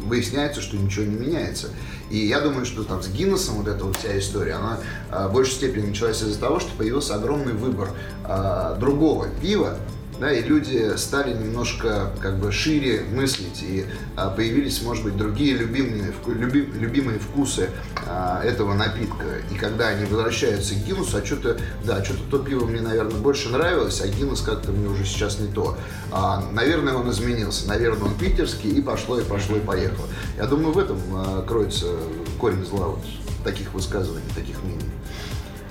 выясняется, 0.07 0.61
что 0.61 0.77
ничего 0.77 1.05
не 1.05 1.17
меняется. 1.17 1.69
И 2.11 2.19
я 2.19 2.41
думаю, 2.41 2.65
что 2.65 2.85
там 2.85 3.03
с 3.03 3.09
Гиннесом 3.09 3.57
вот 3.57 3.69
эта 3.69 3.85
вот 3.85 3.97
вся 3.97 4.19
история, 4.19 4.55
она 4.55 4.79
э, 5.11 5.29
в 5.29 5.33
большей 5.33 5.55
степени 5.55 5.89
началась 5.89 6.23
из-за 6.23 6.39
того, 6.39 6.61
что 6.61 6.71
появился 6.77 7.15
огромный 7.17 7.55
выбор 7.55 7.91
э, 8.25 8.77
другого 8.79 9.29
пива, 9.41 9.77
да, 10.21 10.33
и 10.33 10.43
люди 10.43 10.97
стали 10.97 11.33
немножко 11.35 12.11
как 12.21 12.39
бы 12.39 12.53
шире 12.53 13.05
мыслить, 13.13 13.63
и 13.63 13.85
а, 14.17 14.31
появились, 14.31 14.83
может 14.83 15.05
быть, 15.05 15.17
другие 15.17 15.55
любимые, 15.57 16.13
вку- 16.13 16.35
люби- 16.35 16.71
любимые 16.79 17.19
вкусы 17.19 17.71
а, 18.07 18.43
этого 18.43 18.75
напитка. 18.75 19.25
И 19.51 19.55
когда 19.57 19.89
они 19.89 20.05
возвращаются 20.07 20.75
к 20.75 20.79
Гиннесу, 20.79 21.17
а 21.17 21.25
что-то, 21.27 21.59
да, 21.85 22.05
что-то 22.05 22.23
то 22.31 22.39
пиво 22.39 22.65
мне, 22.67 22.81
наверное, 22.81 23.21
больше 23.21 23.49
нравилось, 23.49 24.01
а 24.01 24.07
Гиннес 24.09 24.41
как-то 24.41 24.71
мне 24.73 24.89
уже 24.89 25.05
сейчас 25.05 25.39
не 25.41 25.49
то. 25.49 25.77
А, 26.13 26.49
наверное, 26.53 26.95
он 26.95 27.11
изменился, 27.11 27.67
наверное, 27.69 28.05
он 28.09 28.15
питерский, 28.15 28.71
и 28.71 28.81
пошло, 28.81 29.19
и 29.19 29.25
пошло, 29.25 29.57
и 29.57 29.61
поехало. 29.61 30.07
Я 30.37 30.47
думаю, 30.47 30.73
в 30.73 30.79
этом 30.79 30.99
а, 31.13 31.45
кроется 31.47 31.87
корень 32.41 32.65
зла 32.65 32.87
вот 32.89 33.01
таких 33.43 33.75
высказываний, 33.75 34.25
таких 34.35 34.63
мнений. 34.63 34.94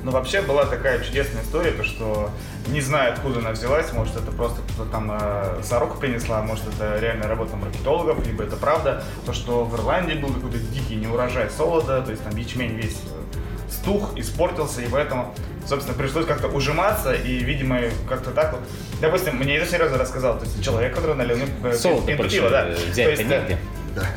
Ну, 0.04 0.12
вообще 0.12 0.42
была 0.42 0.66
такая 0.66 1.00
чудесная 1.02 1.44
история, 1.44 1.72
то 1.72 1.84
что 1.84 2.30
не 2.68 2.82
знаю, 2.82 3.14
откуда 3.14 3.40
она 3.40 3.52
взялась, 3.52 3.92
может, 3.94 4.16
это 4.18 4.32
просто 4.32 4.62
кто-то 4.62 4.90
там 4.90 5.12
э, 5.12 5.62
сороку 5.64 5.98
принесла, 5.98 6.42
может, 6.42 6.66
это 6.74 7.00
реально 7.00 7.28
работа 7.28 7.56
маркетологов, 7.56 8.26
либо 8.26 8.44
это 8.44 8.58
правда, 8.58 9.04
то, 9.26 9.34
что 9.34 9.64
в 9.64 9.76
Ирландии 9.76 10.16
был 10.16 10.34
какой-то 10.34 10.58
дикий 10.58 10.96
неурожай 10.96 11.50
солода, 11.50 12.02
то 12.02 12.12
есть 12.12 12.24
там 12.24 12.36
ячмень 12.36 12.76
весь 12.76 12.98
э, 13.06 13.72
стух, 13.72 14.18
испортился, 14.18 14.82
и 14.82 14.88
поэтому, 14.90 15.34
собственно, 15.66 15.98
пришлось 15.98 16.26
как-то 16.26 16.48
ужиматься, 16.48 17.14
и, 17.14 17.40
видимо, 17.40 17.80
как-то 18.10 18.32
так 18.32 18.54
вот. 18.54 18.62
Допустим, 19.02 19.38
мне 19.38 19.58
это 19.58 19.70
серьезно 19.70 19.98
рассказал, 19.98 20.38
то 20.38 20.46
есть 20.46 20.64
человек, 20.64 20.94
который 20.96 21.16
налил 21.16 21.38
мне 21.38 21.48
э, 21.64 21.76
пиво, 22.06 22.50
да. 22.50 22.68
э, 22.68 22.76
То 22.76 22.92
взять-то 22.92 23.12
есть, 23.12 23.58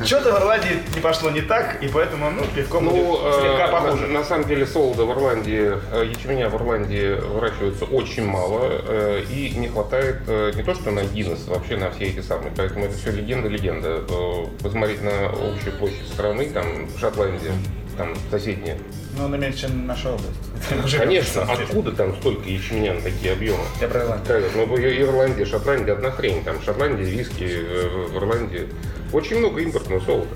Что-то 0.05 0.33
в 0.33 0.39
Ирландии 0.39 0.79
не 0.95 1.01
пошло 1.01 1.29
не 1.29 1.41
так, 1.41 1.83
и 1.83 1.87
поэтому, 1.87 2.31
ну, 2.31 2.43
пивко 2.55 2.79
Ну, 2.79 2.89
будет 2.89 3.33
слегка 3.41 3.67
э, 3.67 3.71
похуже. 3.71 4.07
на, 4.07 4.19
на 4.19 4.23
самом 4.23 4.47
деле 4.47 4.65
солода 4.65 5.05
в 5.05 5.11
Ирландии, 5.11 5.73
э, 5.91 6.05
ячменя 6.05 6.49
в 6.49 6.55
Ирландии 6.55 7.13
выращивается 7.19 7.85
очень 7.85 8.25
мало, 8.25 8.69
э, 8.71 9.23
и 9.29 9.51
не 9.55 9.67
хватает 9.67 10.17
э, 10.27 10.51
не 10.55 10.63
то 10.63 10.73
что 10.73 10.91
на 10.91 11.03
Гиннес, 11.03 11.47
вообще 11.47 11.77
на 11.77 11.91
все 11.91 12.05
эти 12.05 12.21
самые. 12.21 12.51
Поэтому 12.55 12.85
это 12.85 12.95
все 12.97 13.11
легенда-легенда. 13.11 14.03
Э, 14.09 14.45
Посмотреть 14.63 15.01
на 15.03 15.27
общую 15.27 15.73
площадь 15.77 16.07
страны, 16.11 16.49
там 16.49 16.65
Шотландия, 16.99 17.51
там 17.97 18.13
соседняя. 18.31 18.77
Ну, 19.17 19.27
на 19.27 19.35
меньше, 19.35 19.61
чем 19.61 19.87
наша 19.87 20.09
область. 20.09 20.29
Мы 20.81 20.87
живем, 20.87 21.05
Конечно, 21.05 21.41
откуда 21.43 21.91
там 21.91 22.15
столько 22.17 22.47
ячменя 22.49 22.93
на 22.93 23.01
такие 23.01 23.33
объемы? 23.33 23.63
Я 23.81 23.87
про 23.87 24.01
Ирландию. 24.01 24.43
Ну, 24.55 24.77
Ирландия, 24.77 25.45
Шотландия 25.45 25.93
одна 25.93 26.11
хрень. 26.11 26.43
Там 26.43 26.61
Шотландия, 26.61 27.05
виски, 27.05 27.43
э, 27.49 28.07
в 28.11 28.17
Ирландии. 28.17 28.67
Очень 29.13 29.39
много 29.39 29.61
импортного 29.61 29.99
солода. 30.01 30.27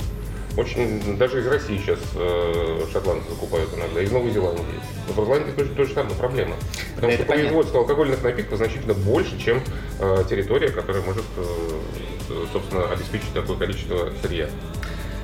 Очень, 0.58 1.17
даже 1.17 1.39
из 1.39 1.48
России 1.48 1.78
сейчас 1.78 2.00
э, 2.13 2.82
шотландцы 2.91 3.30
закупают 3.30 3.70
иногда, 3.74 4.02
из 4.02 4.12
Новой 4.12 4.32
Зеландии. 4.32 4.65
Но 5.08 5.13
в 5.13 5.26
Ирландии 5.26 5.52
тоже 5.52 5.70
то 5.70 5.86
же 5.86 5.94
самое 5.94 6.15
проблема. 6.15 6.56
Потому 6.96 7.12
Да, 7.12 7.13
что 7.13 7.24
это 7.24 7.26
понятно. 7.26 7.26
производство 7.50 7.80
алкогольных 7.80 8.22
напитков 8.22 8.58
значительно 8.58 8.94
больше, 8.94 9.39
чем 9.39 9.62
э, 10.00 10.24
территория, 10.30 10.70
которая 10.70 11.04
может, 11.04 11.24
э, 11.38 12.46
собственно, 12.52 12.84
обеспечить 12.91 13.32
такое 13.34 13.56
количество 13.58 14.12
сырья. 14.22 14.50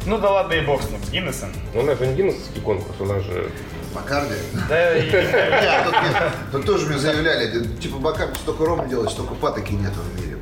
Ну 0.07 0.17
да 0.17 0.31
ладно 0.31 0.53
и 0.53 0.61
бог 0.61 0.81
с 0.81 0.89
ним, 0.89 1.03
с 1.03 1.09
Гиннесом. 1.09 1.49
Но 1.73 1.81
у 1.81 1.83
нас 1.83 1.99
же 1.99 2.07
не 2.07 2.15
Гиннесский 2.15 2.61
конкурс, 2.61 2.95
у 2.99 3.05
нас 3.05 3.21
же 3.23 3.51
Бакарди? 3.93 4.35
Да 4.69 4.97
и 4.97 5.01
Нет, 5.11 5.83
тут, 5.85 5.93
мне- 6.01 6.31
тут 6.51 6.65
тоже 6.65 6.87
мне 6.87 6.97
заявляли, 6.97 7.67
типа 7.75 7.97
Бакарди 7.97 8.35
столько 8.39 8.65
рома 8.65 8.85
делать, 8.87 9.11
столько 9.11 9.35
патоки 9.35 9.73
нет 9.73 9.91
в 9.93 10.21
мире. 10.21 10.37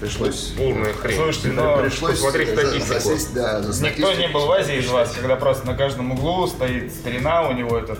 Пришлось, 0.00 0.52
полная 0.56 0.92
хрень. 0.92 1.16
Слушайте, 1.16 1.48
но 1.48 1.78
пришлось 1.78 2.12
посмотреть 2.12 2.50
статистику. 2.50 2.86
засесть, 2.94 3.34
да, 3.34 3.62
за 3.62 3.84
никто 3.84 4.12
не 4.12 4.28
был 4.28 4.46
в 4.46 4.50
Азии 4.52 4.76
из 4.76 4.88
вас, 4.88 5.12
когда 5.12 5.36
просто 5.36 5.66
на 5.66 5.74
каждом 5.74 6.12
углу 6.12 6.46
стоит 6.46 6.92
старина, 6.92 7.48
у 7.48 7.52
него 7.52 7.78
этот 7.78 7.98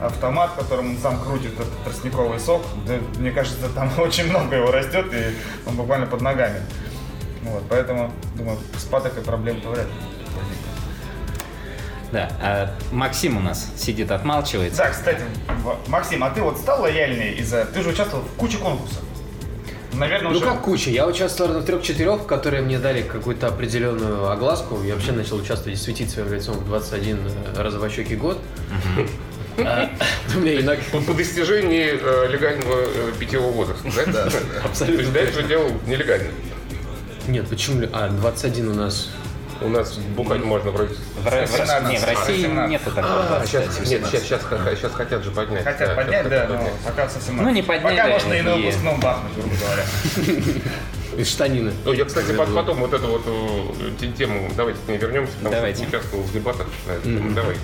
автомат, 0.00 0.52
которым 0.56 0.90
он 0.90 0.98
сам 0.98 1.20
крутит 1.20 1.52
этот 1.54 1.72
тростниковый 1.84 2.38
сок. 2.38 2.62
Да, 2.86 2.94
мне 3.18 3.32
кажется, 3.32 3.68
там 3.74 3.90
очень 3.98 4.28
много 4.30 4.56
его 4.56 4.70
растет, 4.70 5.06
и 5.12 5.34
он 5.68 5.76
буквально 5.76 6.06
под 6.06 6.20
ногами. 6.20 6.60
Вот, 7.42 7.64
поэтому, 7.68 8.12
думаю, 8.36 8.58
с 8.78 8.84
патокой 8.84 9.22
проблем-то 9.22 9.68
вряд 9.70 9.86
ли. 9.86 9.92
Да, 12.12 12.30
а 12.42 12.74
Максим 12.92 13.38
у 13.38 13.40
нас 13.40 13.68
сидит, 13.76 14.10
отмалчивается. 14.10 14.78
Да, 14.82 14.90
кстати, 14.90 15.22
В- 15.64 15.88
Максим, 15.88 16.22
а 16.22 16.30
ты 16.30 16.42
вот 16.42 16.58
стал 16.58 16.82
лояльней 16.82 17.32
из-за... 17.36 17.64
Ты 17.64 17.82
же 17.82 17.88
участвовал 17.88 18.24
в 18.24 18.32
куче 18.36 18.58
конкурсов. 18.58 18.98
Наверное, 19.94 20.30
Ну 20.30 20.36
уже... 20.36 20.44
как 20.46 20.60
куча? 20.62 20.90
Я 20.90 21.06
участвовал 21.06 21.52
на 21.54 21.62
трех-четырех, 21.62 22.26
которые 22.26 22.62
мне 22.62 22.78
дали 22.78 23.02
какую-то 23.02 23.46
определенную 23.48 24.30
огласку. 24.30 24.82
Я 24.82 24.94
вообще 24.94 25.12
начал 25.12 25.36
участвовать 25.36 25.78
и 25.78 25.82
светить 25.82 26.10
своим 26.10 26.32
лицом 26.32 26.54
в 26.56 26.66
21 26.66 27.18
розовощекий 27.56 28.16
год. 28.16 28.38
А, 29.58 29.90
У 30.34 30.38
меня 30.40 30.60
иногда... 30.60 30.82
По, 31.06 31.12
достижении 31.14 31.90
э, 31.92 32.28
легального 32.30 32.80
э, 32.80 33.12
питьевого 33.18 33.52
возраста, 33.52 33.88
да? 34.06 34.28
Абсолютно 34.64 34.96
То 34.96 35.00
есть 35.02 35.12
до 35.12 35.18
этого 35.20 35.42
делал 35.48 35.70
нелегально. 35.86 36.28
Нет, 37.28 37.48
почему? 37.48 37.80
ли- 37.82 37.88
А, 37.92 38.08
21 38.08 38.68
у 38.68 38.74
нас. 38.74 39.10
У 39.64 39.68
нас 39.68 39.94
бухать 40.16 40.42
можно 40.44 40.70
вроде... 40.70 40.94
В, 40.94 41.22
в 41.22 41.26
Ро- 41.26 41.40
18, 41.42 41.88
не, 41.90 41.98
в 41.98 42.04
России 42.04 42.42
18. 42.46 42.70
нету 42.70 42.90
такого. 42.90 43.36
А, 43.36 43.42
сейчас, 43.46 43.64
20. 43.76 43.90
нет, 43.90 44.02
сейчас, 44.06 44.22
сейчас, 44.22 44.40
сейчас 44.78 44.92
хотят 44.92 45.24
же 45.24 45.30
поднять. 45.30 45.64
Хотят 45.64 45.88
Да, 45.88 45.94
поднять, 45.94 46.28
да, 46.28 46.30
хотят 46.30 46.48
но 46.50 46.56
поднять. 46.56 46.74
пока 46.84 47.08
совсем 47.08 47.36
Ну, 47.36 47.50
не 47.50 47.62
подняли, 47.62 47.96
Пока 47.96 48.08
можно 48.08 48.32
и 48.34 48.42
на 48.42 48.56
выпускном 48.56 49.00
бахнуть, 49.00 49.32
грубо 49.34 49.54
говоря. 49.56 49.84
Из 51.18 51.28
штанины. 51.28 51.72
Ну, 51.84 51.92
я, 51.92 52.04
кстати, 52.06 52.32
пот- 52.32 52.54
потом 52.54 52.78
вот 52.78 52.94
эту 52.94 53.06
вот 53.06 53.22
э, 53.26 53.90
те- 54.00 54.08
тему, 54.12 54.50
давайте 54.56 54.78
к 54.84 54.88
ней 54.88 54.96
вернемся, 54.96 55.32
потому 55.36 55.54
Давайте. 55.54 55.82
что 55.86 55.88
участвовал 55.98 56.24
в 56.24 56.32
дебатах. 56.32 56.66
Давай. 57.04 57.56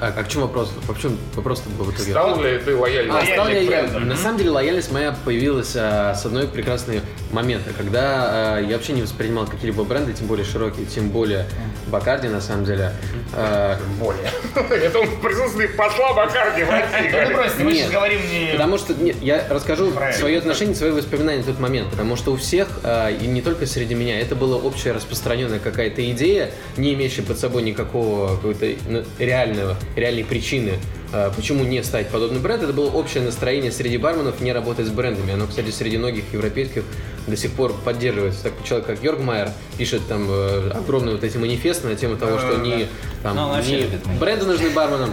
А, 0.00 0.12
а 0.16 0.24
к 0.24 0.28
чему 0.28 0.42
вопрос? 0.42 0.72
В 0.86 1.00
чем 1.00 1.16
вопрос-то 1.34 1.70
был 1.70 1.86
в 1.86 1.94
итоге? 1.94 2.10
Стал 2.10 2.42
ли 2.42 2.58
ты 2.58 2.76
лояльным? 2.76 3.16
А, 3.16 3.24
стал 3.24 3.48
ли 3.48 3.64
я? 3.64 3.82
На 3.82 4.16
самом 4.16 4.38
деле 4.38 4.50
лояльность 4.50 4.92
моя 4.92 5.16
появилась 5.24 5.74
а, 5.74 6.14
с 6.14 6.26
одной 6.26 6.46
прекрасной 6.48 7.00
момента, 7.32 7.70
когда 7.76 8.56
а, 8.56 8.60
я 8.60 8.76
вообще 8.76 8.92
не 8.92 9.02
воспринимал 9.02 9.46
какие-либо 9.46 9.84
бренды, 9.84 10.12
тем 10.12 10.26
более 10.26 10.44
широкие, 10.44 10.86
тем 10.86 11.08
более 11.08 11.46
Бакарди 11.88 12.28
на 12.28 12.40
самом 12.40 12.64
деле. 12.64 12.92
А, 13.32 13.78
Более. 13.98 14.30
Это 14.54 14.98
он 14.98 15.06
в 15.06 15.20
присутствии 15.20 15.66
посла 15.66 16.12
Бакарди 16.12 16.64
в 16.64 16.70
России. 16.70 17.28
Ну, 17.28 17.34
просто 17.34 17.64
мы 17.64 17.72
Нет. 17.72 17.80
сейчас 17.80 17.92
говорим 17.92 18.20
не... 18.30 18.52
Потому 18.52 18.78
что, 18.78 18.94
нет, 18.94 19.16
я 19.20 19.46
расскажу 19.48 19.92
свое 20.18 20.38
отношение, 20.38 20.74
свои 20.74 20.90
воспоминания 20.90 21.38
на 21.38 21.44
тот 21.44 21.58
момент. 21.58 21.90
Потому 21.90 22.16
что 22.16 22.32
у 22.32 22.36
всех, 22.36 22.68
а, 22.82 23.10
и 23.10 23.26
не 23.26 23.40
только 23.40 23.66
среди 23.66 23.94
меня, 23.94 24.20
это 24.20 24.34
была 24.34 24.56
общая 24.56 24.92
распространенная 24.92 25.58
какая-то 25.58 26.08
идея, 26.10 26.50
не 26.76 26.94
имеющая 26.94 27.22
под 27.22 27.38
собой 27.38 27.62
никакого 27.62 28.36
какой-то 28.36 28.66
ну, 28.88 29.04
реального, 29.18 29.76
реальной 29.96 30.24
причины, 30.24 30.74
а, 31.12 31.32
почему 31.34 31.64
не 31.64 31.82
ставить 31.82 32.08
подобный 32.08 32.40
бренд. 32.40 32.62
Это 32.62 32.72
было 32.72 32.90
общее 32.90 33.22
настроение 33.22 33.72
среди 33.72 33.96
барменов 33.96 34.40
не 34.40 34.52
работать 34.52 34.86
с 34.86 34.90
брендами. 34.90 35.32
Оно, 35.32 35.46
кстати, 35.46 35.70
среди 35.70 35.98
многих 35.98 36.24
европейских 36.32 36.84
до 37.26 37.36
сих 37.36 37.52
пор 37.52 37.74
поддерживается. 37.84 38.44
Так 38.44 38.52
человек, 38.64 38.86
как 38.86 39.02
Йорг 39.02 39.20
Майер, 39.20 39.50
пишет 39.78 40.06
там 40.06 40.26
э, 40.28 40.70
огромный 40.70 41.12
вот 41.12 41.24
эти 41.24 41.38
манифесты 41.38 41.88
на 41.88 41.96
тему 41.96 42.16
того, 42.16 42.38
что 42.38 42.56
не, 42.58 42.86
там, 43.22 43.36
Ну, 43.36 43.62
не 43.62 43.88
бренды 44.18 44.44
нужны 44.44 44.70
барменам, 44.70 45.10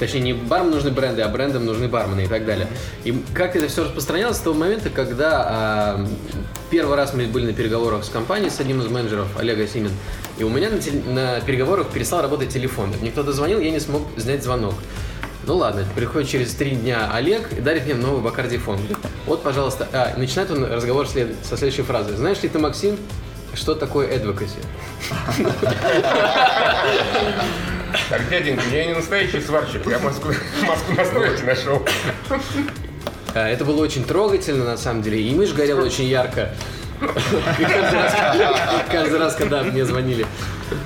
Точнее, 0.00 0.20
не 0.20 0.32
барменам 0.32 0.72
нужны 0.72 0.90
бренды, 0.90 1.22
а 1.22 1.28
брендам 1.28 1.64
нужны 1.66 1.86
бармены 1.86 2.22
и 2.24 2.26
так 2.26 2.44
далее. 2.46 2.66
И 3.04 3.22
как 3.34 3.54
это 3.54 3.68
все 3.68 3.84
распространялось 3.84 4.38
с 4.38 4.40
того 4.40 4.56
момента, 4.56 4.88
когда 4.90 5.44
а, 5.46 6.06
первый 6.70 6.96
раз 6.96 7.12
мы 7.14 7.26
были 7.26 7.46
на 7.46 7.52
переговорах 7.52 8.02
с 8.04 8.08
компанией, 8.08 8.50
с 8.50 8.58
одним 8.60 8.80
из 8.80 8.88
менеджеров, 8.88 9.28
Олега 9.38 9.66
Симин, 9.68 9.92
и 10.38 10.42
у 10.44 10.48
меня 10.48 10.70
на, 10.70 10.78
теле- 10.78 11.04
на 11.06 11.40
переговорах 11.42 11.88
перестал 11.90 12.22
работать 12.22 12.48
телефон. 12.48 12.90
Мне 13.00 13.10
кто-то 13.10 13.32
звонил, 13.34 13.60
я 13.60 13.70
не 13.70 13.78
смог 13.78 14.02
снять 14.16 14.42
звонок. 14.42 14.74
Ну 15.46 15.56
ладно, 15.56 15.84
приходит 15.94 16.28
через 16.30 16.54
три 16.54 16.70
дня 16.72 17.10
Олег 17.12 17.52
и 17.52 17.60
дарит 17.60 17.84
мне 17.84 17.94
новый 17.94 18.22
Бакарди 18.22 18.56
фон. 18.56 18.78
Вот, 19.26 19.42
пожалуйста. 19.42 19.86
А, 19.92 20.14
начинает 20.16 20.50
он 20.50 20.64
разговор 20.64 21.06
след- 21.06 21.36
со 21.44 21.56
следующей 21.58 21.82
фразы. 21.82 22.16
Знаешь 22.16 22.42
ли 22.42 22.48
ты, 22.48 22.58
Максим, 22.58 22.96
что 23.54 23.74
такое 23.74 24.08
advocacy? 24.08 24.64
Так, 28.08 28.28
дяденька, 28.28 28.62
я 28.72 28.86
не 28.86 28.94
настоящий 28.94 29.40
сварщик, 29.40 29.86
я 29.86 29.98
Москву, 29.98 30.32
Москву 30.66 30.94
на 30.96 31.04
стройке 31.04 31.44
нашел. 31.44 31.82
А, 33.34 33.48
Это 33.48 33.64
было 33.64 33.80
очень 33.82 34.04
трогательно, 34.04 34.64
на 34.64 34.76
самом 34.76 35.02
деле, 35.02 35.20
и 35.20 35.34
мышь 35.34 35.52
горела 35.52 35.84
очень 35.84 36.04
ярко. 36.06 36.50
Каждый 37.00 37.92
раз, 37.94 38.14
каждый 38.90 39.18
раз, 39.18 39.34
когда 39.34 39.62
мне 39.62 39.84
звонили. 39.86 40.26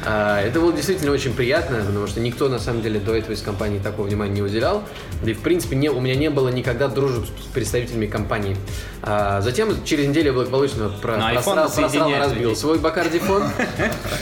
А, 0.06 0.40
Это 0.40 0.60
было 0.60 0.72
действительно 0.72 1.10
очень 1.12 1.34
приятно, 1.34 1.78
потому 1.78 2.06
что 2.06 2.20
никто, 2.20 2.48
на 2.48 2.58
самом 2.58 2.82
деле, 2.82 3.00
до 3.00 3.14
этого 3.16 3.32
из 3.32 3.42
компании 3.42 3.78
такого 3.80 4.06
внимания 4.06 4.32
не 4.34 4.42
уделял. 4.42 4.84
Да 5.22 5.30
и, 5.30 5.34
в 5.34 5.40
принципе, 5.40 5.74
не, 5.76 5.88
у 5.90 6.00
меня 6.00 6.14
не 6.14 6.30
было 6.30 6.48
никогда 6.50 6.88
дружбы 6.88 7.26
с 7.26 7.46
представителями 7.52 8.06
компании. 8.06 8.56
А, 9.02 9.40
Затем, 9.40 9.84
через 9.84 10.06
неделю 10.06 10.26
я 10.28 10.32
благополучно 10.34 10.88
про, 10.88 11.16
На 11.16 11.32
iPhone 11.34 11.54
просрал, 11.54 11.70
просрал, 11.70 12.10
разбил 12.18 12.42
людей. 12.50 12.56
свой 12.56 12.78
бакардифон. 12.78 13.42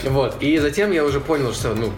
Вот. 0.05 0.35
И 0.41 0.57
затем 0.57 0.91
я 0.91 1.05
уже 1.05 1.19
понял, 1.19 1.53
что, 1.53 1.75
ну, 1.75 1.91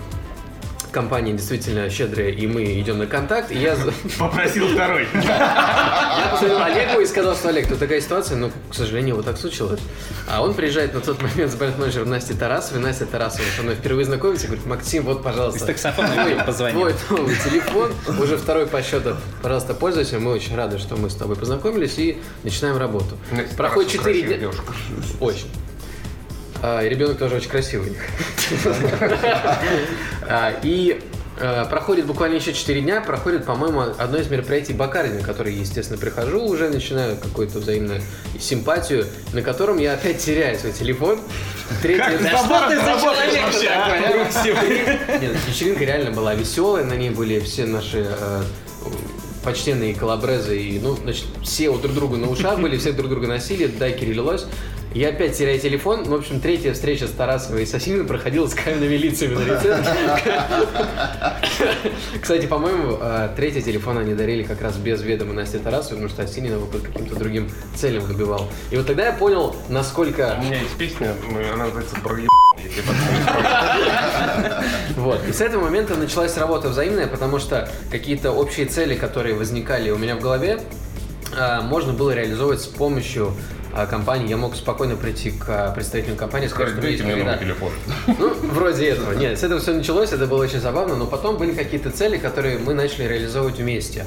компания 0.95 1.33
действительно 1.33 1.89
щедрая, 1.89 2.29
и 2.29 2.47
мы 2.47 2.79
идем 2.79 2.99
на 2.99 3.05
контакт, 3.05 3.51
и 3.51 3.57
я... 3.57 3.75
Попросил 4.17 4.69
второй. 4.69 5.05
Я 5.13 6.29
позвонил 6.31 6.63
Олегу 6.63 7.01
и 7.01 7.05
сказал, 7.05 7.35
что 7.35 7.49
Олег, 7.49 7.67
тут 7.67 7.79
такая 7.79 7.99
ситуация, 7.99 8.37
но, 8.37 8.49
к 8.69 8.73
сожалению, 8.73 9.17
вот 9.17 9.25
так 9.25 9.37
случилось. 9.37 9.81
А 10.29 10.41
он 10.41 10.53
приезжает 10.53 10.93
на 10.93 11.01
тот 11.01 11.21
момент 11.21 11.51
с 11.51 11.55
бренд-менеджером 11.55 12.09
Насти 12.09 12.33
Тарасовой. 12.33 12.81
Настя 12.81 13.05
Тарасова 13.05 13.43
со 13.57 13.63
мной 13.63 13.75
впервые 13.75 14.05
знакомится 14.05 14.45
и 14.45 14.47
говорит, 14.47 14.65
Максим, 14.65 15.03
вот, 15.03 15.21
пожалуйста, 15.21 15.59
Из 15.59 15.65
таксофона 15.65 16.13
твой, 16.13 16.35
позвонил. 16.45 16.79
твой 16.79 17.19
новый 17.19 17.35
телефон, 17.35 17.91
уже 18.17 18.37
второй 18.37 18.65
по 18.65 18.81
счету, 18.81 19.17
пожалуйста, 19.41 19.73
пользуйся. 19.73 20.17
Мы 20.19 20.31
очень 20.31 20.55
рады, 20.55 20.77
что 20.79 20.95
мы 20.95 21.09
с 21.09 21.15
тобой 21.15 21.35
познакомились 21.35 21.97
и 21.97 22.17
начинаем 22.43 22.77
работу. 22.77 23.17
Проходит 23.57 23.91
Тарасова 23.91 24.13
4 24.13 24.21
красивая 24.21 24.37
дня. 24.37 24.49
Очень. 25.19 25.47
А, 26.61 26.81
и 26.83 26.89
ребенок 26.89 27.17
тоже 27.17 27.35
очень 27.35 27.49
красивый. 27.49 27.93
А, 30.27 30.53
И 30.63 30.99
э, 31.39 31.65
проходит 31.69 32.05
буквально 32.05 32.35
еще 32.35 32.53
4 32.53 32.81
дня, 32.81 33.01
проходит, 33.01 33.45
по-моему, 33.45 33.81
одно 33.97 34.17
из 34.17 34.29
мероприятий 34.29 34.73
Бакарди, 34.73 35.13
на 35.13 35.21
которое 35.21 35.51
я, 35.53 35.61
естественно, 35.61 35.99
прихожу, 35.99 36.43
уже 36.43 36.69
начинаю 36.69 37.17
какую-то 37.17 37.59
взаимную 37.59 38.01
симпатию, 38.39 39.05
на 39.33 39.41
котором 39.41 39.77
я 39.77 39.93
опять 39.93 40.19
теряю 40.19 40.57
свой 40.57 40.71
телефон. 40.71 41.19
Третий 41.81 42.23
Да 42.23 42.37
что 42.37 42.67
ты 42.69 42.77
за 42.77 42.99
человек 42.99 43.43
вообще? 43.43 45.19
нет, 45.21 45.35
вечеринка 45.47 45.83
реально 45.83 46.11
была 46.11 46.33
веселая, 46.33 46.83
на 46.85 46.93
ней 46.93 47.09
были 47.11 47.39
все 47.39 47.65
наши 47.65 48.07
э, 48.09 48.41
почтенные 49.43 49.93
коллабрезы, 49.93 50.59
и, 50.59 50.79
ну, 50.79 50.95
значит, 50.95 51.25
все 51.43 51.69
у 51.69 51.77
друг 51.77 51.93
друга 51.93 52.17
на 52.17 52.29
ушах 52.29 52.59
были, 52.59 52.77
все 52.77 52.91
друг 52.91 53.09
друга 53.09 53.27
носили, 53.27 53.67
дайки 53.67 54.03
лилось. 54.03 54.45
Я 54.95 55.09
опять 55.09 55.37
теряю 55.37 55.59
телефон. 55.59 56.05
В 56.05 56.13
общем, 56.13 56.39
третья 56.39 56.71
встреча 56.71 57.05
с 57.05 57.11
Тарасовой 57.11 57.63
и 57.63 57.65
Сосиной 57.65 58.05
проходила 58.05 58.47
с 58.47 58.53
каменными 58.53 58.95
лицами 58.95 59.35
на 59.35 59.41
лице. 59.41 59.83
Кстати, 62.21 62.45
по-моему, 62.45 62.97
э, 63.01 63.27
третий 63.35 63.61
телефон 63.61 63.97
они 63.97 64.13
дарили 64.13 64.43
как 64.43 64.61
раз 64.61 64.77
без 64.77 65.01
ведома 65.01 65.33
Насти 65.33 65.57
Тарасовой, 65.57 65.97
потому 65.97 66.07
что 66.07 66.23
Осинин 66.23 66.53
его 66.53 66.65
по 66.65 66.77
каким-то 66.77 67.13
другим 67.17 67.51
целям 67.75 68.07
добивал. 68.07 68.47
И 68.71 68.77
вот 68.77 68.87
тогда 68.87 69.07
я 69.07 69.11
понял, 69.11 69.53
насколько... 69.67 70.37
У 70.39 70.45
меня 70.45 70.61
есть 70.61 70.77
песня, 70.77 71.13
она 71.53 71.65
называется. 71.65 71.97
Если 72.63 72.81
Вот. 74.95 75.27
И 75.27 75.33
с 75.33 75.41
этого 75.41 75.65
момента 75.65 75.95
началась 75.95 76.37
работа 76.37 76.69
взаимная, 76.69 77.07
потому 77.07 77.39
что 77.39 77.69
какие-то 77.91 78.31
общие 78.31 78.65
цели, 78.65 78.95
которые 78.95 79.35
возникали 79.35 79.89
у 79.89 79.97
меня 79.97 80.15
в 80.15 80.21
голове, 80.21 80.61
а, 81.37 81.61
можно 81.61 81.91
было 81.91 82.11
реализовывать 82.11 82.61
с 82.61 82.67
помощью 82.67 83.35
компании. 83.85 84.29
Я 84.29 84.37
мог 84.37 84.55
спокойно 84.55 84.95
прийти 84.95 85.31
к 85.31 85.45
а, 85.49 85.71
представителю 85.71 86.15
компании 86.15 86.47
и 86.47 86.49
сказать, 86.49 86.73
что 86.73 86.81
Дайте 86.81 87.03
мне 87.03 87.15
номер 87.15 87.37
телефона. 87.37 87.73
Ну, 88.07 88.33
вроде 88.53 88.87
этого. 88.87 89.11
Нет, 89.13 89.37
с 89.37 89.43
этого 89.43 89.59
все 89.59 89.73
началось, 89.73 90.13
это 90.13 90.25
было 90.25 90.43
очень 90.43 90.61
забавно, 90.61 90.95
но 90.95 91.05
потом 91.05 91.37
были 91.37 91.53
какие-то 91.53 91.91
цели, 91.91 92.17
которые 92.17 92.57
мы 92.57 92.73
начали 92.73 93.03
реализовывать 93.03 93.57
вместе. 93.57 94.05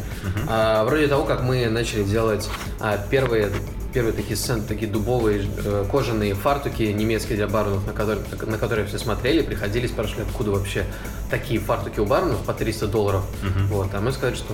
А, 0.49 0.85
вроде 0.85 1.09
того, 1.09 1.25
как 1.25 1.43
мы 1.43 1.69
начали 1.69 2.03
делать 2.05 2.49
а, 2.81 2.99
первые 3.11 3.51
первые 3.93 4.13
такие 4.13 4.37
сцены, 4.37 4.63
такие 4.63 4.91
дубовые 4.91 5.47
э, 5.65 5.87
кожаные 5.91 6.35
фартуки 6.35 6.83
немецкие 6.83 7.37
для 7.37 7.49
барменов, 7.49 7.87
на 7.87 7.95
которые, 7.95 8.25
на 8.43 8.59
которые 8.59 8.87
все 8.87 8.99
смотрели, 8.99 9.41
приходили, 9.41 9.87
спрашивали, 9.87 10.27
откуда 10.29 10.51
вообще 10.51 10.85
такие 11.31 11.59
фартуки 11.59 11.99
у 11.99 12.05
барменов 12.05 12.45
по 12.45 12.53
300 12.53 12.87
долларов. 12.87 13.25
Вот, 13.69 13.89
а 13.95 14.01
мы 14.01 14.13
сказали, 14.13 14.37
что 14.37 14.53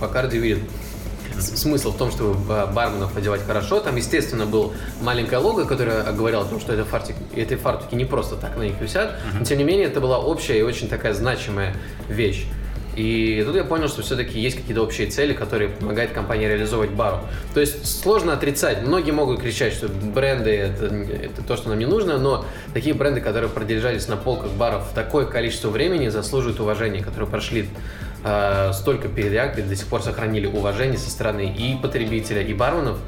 Бакарди 0.00 0.38
видит 0.38 0.60
смысл 1.40 1.92
в 1.92 1.98
том, 1.98 2.10
чтобы 2.10 2.34
ба- 2.34 2.66
барменов 2.66 3.16
одевать 3.16 3.42
хорошо. 3.46 3.80
Там, 3.80 3.96
естественно, 3.96 4.46
был 4.46 4.72
маленькое 5.00 5.40
лого, 5.40 5.64
которое 5.64 6.02
говорило 6.12 6.42
о 6.42 6.46
том, 6.46 6.60
что 6.60 6.72
это 6.72 6.84
фартуки, 6.84 7.18
эти 7.34 7.54
фартуки 7.56 7.94
не 7.94 8.04
просто 8.04 8.36
так 8.36 8.56
на 8.56 8.62
них 8.62 8.80
висят. 8.80 9.18
Но, 9.38 9.44
тем 9.44 9.58
не 9.58 9.64
менее, 9.64 9.86
это 9.86 10.00
была 10.00 10.18
общая 10.18 10.58
и 10.58 10.62
очень 10.62 10.88
такая 10.88 11.14
значимая 11.14 11.74
вещь. 12.08 12.46
И 12.96 13.42
тут 13.46 13.54
я 13.54 13.64
понял, 13.64 13.88
что 13.88 14.00
все-таки 14.00 14.40
есть 14.40 14.56
какие-то 14.56 14.82
общие 14.82 15.06
цели, 15.06 15.34
которые 15.34 15.68
помогают 15.68 16.12
компании 16.12 16.46
реализовывать 16.46 16.92
бару. 16.92 17.20
То 17.52 17.60
есть 17.60 18.00
сложно 18.00 18.32
отрицать. 18.32 18.86
Многие 18.86 19.10
могут 19.10 19.40
кричать, 19.40 19.74
что 19.74 19.88
бренды 19.88 20.50
это, 20.50 20.86
это 20.86 21.42
то, 21.46 21.56
что 21.58 21.68
нам 21.68 21.78
не 21.78 21.84
нужно, 21.84 22.16
но 22.16 22.46
такие 22.72 22.94
бренды, 22.94 23.20
которые 23.20 23.50
продержались 23.50 24.08
на 24.08 24.16
полках 24.16 24.52
баров 24.52 24.84
такое 24.94 25.26
количество 25.26 25.68
времени, 25.68 26.08
заслуживают 26.08 26.58
уважения, 26.58 27.02
которые 27.02 27.28
прошли 27.28 27.68
э, 28.26 28.72
столько 28.72 29.08
и 29.58 29.62
до 29.62 29.76
сих 29.76 29.86
пор 29.86 30.02
сохранили 30.02 30.46
уважение 30.46 30.98
со 30.98 31.10
стороны 31.10 31.46
и 31.46 31.76
потребителя, 31.80 32.42
и 32.42 32.52
барменов. 32.52 32.98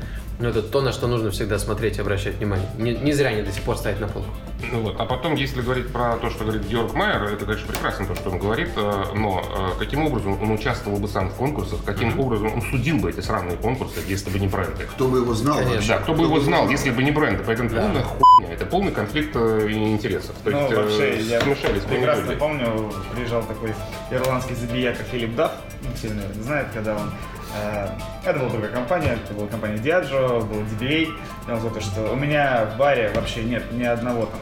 Но 0.40 0.48
это 0.50 0.62
то, 0.62 0.80
на 0.80 0.92
что 0.92 1.08
нужно 1.08 1.30
всегда 1.32 1.58
смотреть 1.58 1.98
и 1.98 2.00
обращать 2.00 2.36
внимание. 2.36 2.68
Не, 2.78 2.92
не 2.94 3.12
зря 3.12 3.30
они 3.30 3.42
до 3.42 3.50
сих 3.50 3.62
пор 3.64 3.76
стоят 3.76 3.98
на 4.00 4.06
полках. 4.06 4.30
Ну 4.70 4.82
вот. 4.82 4.94
А 5.00 5.04
потом, 5.04 5.34
если 5.34 5.60
говорить 5.62 5.88
про 5.92 6.16
то, 6.16 6.30
что 6.30 6.44
говорит 6.44 6.62
Георг 6.66 6.94
Майер, 6.94 7.24
это, 7.24 7.44
конечно, 7.44 7.66
прекрасно 7.72 8.06
то, 8.06 8.14
что 8.14 8.30
он 8.30 8.38
говорит, 8.38 8.68
э, 8.76 9.04
но 9.16 9.42
э, 9.74 9.78
каким 9.80 10.04
образом 10.06 10.40
он 10.40 10.52
участвовал 10.52 10.98
бы 10.98 11.08
сам 11.08 11.30
в 11.30 11.34
конкурсах, 11.34 11.80
каким 11.84 12.18
образом 12.20 12.52
он 12.54 12.62
судил 12.62 12.98
бы 12.98 13.10
эти 13.10 13.18
сраные 13.20 13.56
конкурсы, 13.56 13.98
если 14.06 14.30
бы 14.30 14.38
не 14.38 14.46
бренды? 14.46 14.84
Кто 14.84 15.08
бы 15.08 15.18
его 15.18 15.34
знал 15.34 15.56
Конечно. 15.56 15.74
вообще? 15.76 15.92
Да, 15.92 15.98
кто 15.98 16.14
бы 16.14 16.22
его 16.24 16.38
знал, 16.40 16.68
если 16.68 16.90
бы 16.90 17.02
не 17.02 17.10
бренды. 17.10 17.42
Поэтому 17.44 17.68
это 17.70 17.80
полная 17.80 18.02
хуйня, 18.04 18.52
это 18.52 18.66
полный 18.66 18.92
конфликт 18.92 19.34
э, 19.34 19.68
интересов. 19.72 20.36
То 20.44 20.50
Ну, 20.50 20.60
есть, 20.62 20.74
вообще, 20.76 21.20
я 21.22 21.40
смешались 21.40 21.82
прекрасно 21.82 22.26
люди. 22.26 22.36
помню, 22.38 22.92
приезжал 23.12 23.42
такой 23.42 23.74
ирландский 24.12 24.54
забияка 24.54 25.02
Филипп 25.02 25.34
Дафф, 25.34 25.52
ну, 25.82 25.88
все, 25.96 26.08
наверное, 26.10 26.42
знают, 26.44 26.68
когда 26.72 26.94
он... 26.96 27.10
э, 27.54 27.88
это 28.24 28.38
была 28.38 28.50
другая 28.50 28.70
компания, 28.70 29.18
это 29.24 29.34
была 29.34 29.46
компания 29.48 29.76
Diageo, 29.76 30.44
был 30.44 30.60
DBA, 30.62 31.08
он 31.48 31.58
сказал, 31.58 31.70
то, 31.70 31.80
что 31.80 32.12
у 32.12 32.16
меня 32.16 32.66
в 32.66 32.76
баре 32.76 33.10
вообще 33.14 33.42
нет 33.42 33.70
ни 33.72 33.84
одного 33.84 34.26
там 34.26 34.40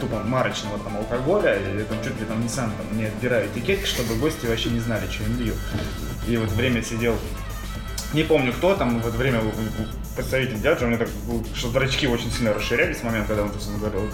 тупо 0.00 0.22
марочного 0.24 0.78
там 0.78 0.96
алкоголя, 0.96 1.56
или 1.56 1.82
там 1.82 1.98
чуть 2.02 2.18
ли 2.18 2.26
там 2.26 2.40
не 2.42 2.48
сам 2.48 2.72
там 2.72 2.98
не 2.98 3.04
отбираю 3.04 3.48
этикетки, 3.48 3.86
чтобы 3.86 4.16
гости 4.16 4.46
вообще 4.46 4.70
не 4.70 4.80
знали, 4.80 5.06
что 5.10 5.24
им 5.24 5.38
лью. 5.38 5.54
И 6.26 6.36
вот 6.36 6.50
время 6.50 6.82
сидел 6.82 7.16
не 8.12 8.24
помню 8.24 8.52
кто 8.52 8.74
там, 8.74 9.00
в 9.00 9.06
это 9.06 9.16
время 9.16 9.40
представитель 10.16 10.60
дяджа, 10.60 10.84
у 10.84 10.88
меня 10.88 10.98
так, 10.98 11.08
что 11.54 11.70
зрачки 11.70 12.08
очень 12.08 12.30
сильно 12.32 12.52
расширялись 12.52 12.98
в 12.98 13.04
момент, 13.04 13.28
когда 13.28 13.44
он 13.44 13.50
просто 13.50 13.70
говорил, 13.72 14.10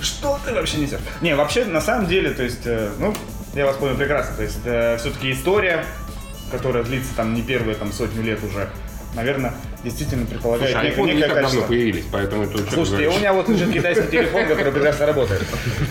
что 0.00 0.38
ты 0.44 0.54
вообще 0.54 0.78
несешь? 0.78 1.00
Не, 1.20 1.34
вообще, 1.34 1.64
на 1.64 1.80
самом 1.80 2.06
деле, 2.06 2.30
то 2.30 2.42
есть, 2.42 2.66
э, 2.66 2.90
ну, 2.98 3.14
я 3.54 3.66
вас 3.66 3.76
понял 3.76 3.96
прекрасно, 3.96 4.36
то 4.36 4.42
есть, 4.42 4.58
это 4.64 4.96
все-таки 5.00 5.32
история, 5.32 5.84
которая 6.50 6.82
длится 6.84 7.14
там 7.16 7.34
не 7.34 7.42
первые 7.42 7.74
там 7.76 7.92
сотню 7.92 8.22
лет 8.22 8.38
уже, 8.44 8.68
наверное, 9.14 9.52
действительно 9.82 10.26
предполагает 10.26 10.72
Слушай, 10.72 10.84
некое, 10.84 10.90
айфоны 10.90 11.08
не 11.10 11.16
некое 11.16 11.34
так 11.34 11.42
давно 11.44 11.62
появились, 11.62 12.04
поэтому 12.12 12.42
это 12.44 12.70
Слушайте, 12.70 13.08
у 13.08 13.18
меня 13.18 13.32
вот 13.32 13.48
лежит 13.48 13.72
китайский 13.72 14.08
телефон, 14.08 14.46
который 14.46 14.72
прекрасно 14.72 15.06
работает. 15.06 15.42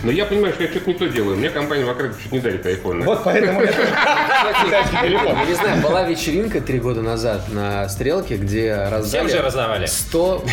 Но 0.04 0.12
я 0.12 0.26
понимаю, 0.26 0.54
что 0.54 0.64
я 0.64 0.70
что-то 0.70 0.88
не 0.92 0.94
то 0.96 1.08
делаю. 1.08 1.38
Мне 1.38 1.50
компания 1.50 1.86
Вакард 1.86 2.16
чуть 2.22 2.32
не 2.32 2.40
дарит 2.40 2.66
айфон. 2.66 3.04
Вот 3.04 3.24
поэтому 3.24 3.62
я 3.62 3.68
китайский 4.66 4.98
телефон. 5.02 5.38
Я 5.40 5.46
не 5.46 5.54
знаю, 5.56 5.82
была 5.82 6.04
вечеринка 6.04 6.62
три 6.62 6.80
года 6.80 7.02
назад 7.02 7.50
на 7.52 7.90
Стрелке, 7.90 8.38
где 8.38 8.76
раздали... 8.76 9.28
Всем 9.28 9.38
же 9.38 9.44
раздавали. 9.44 9.86
100, 9.88 10.46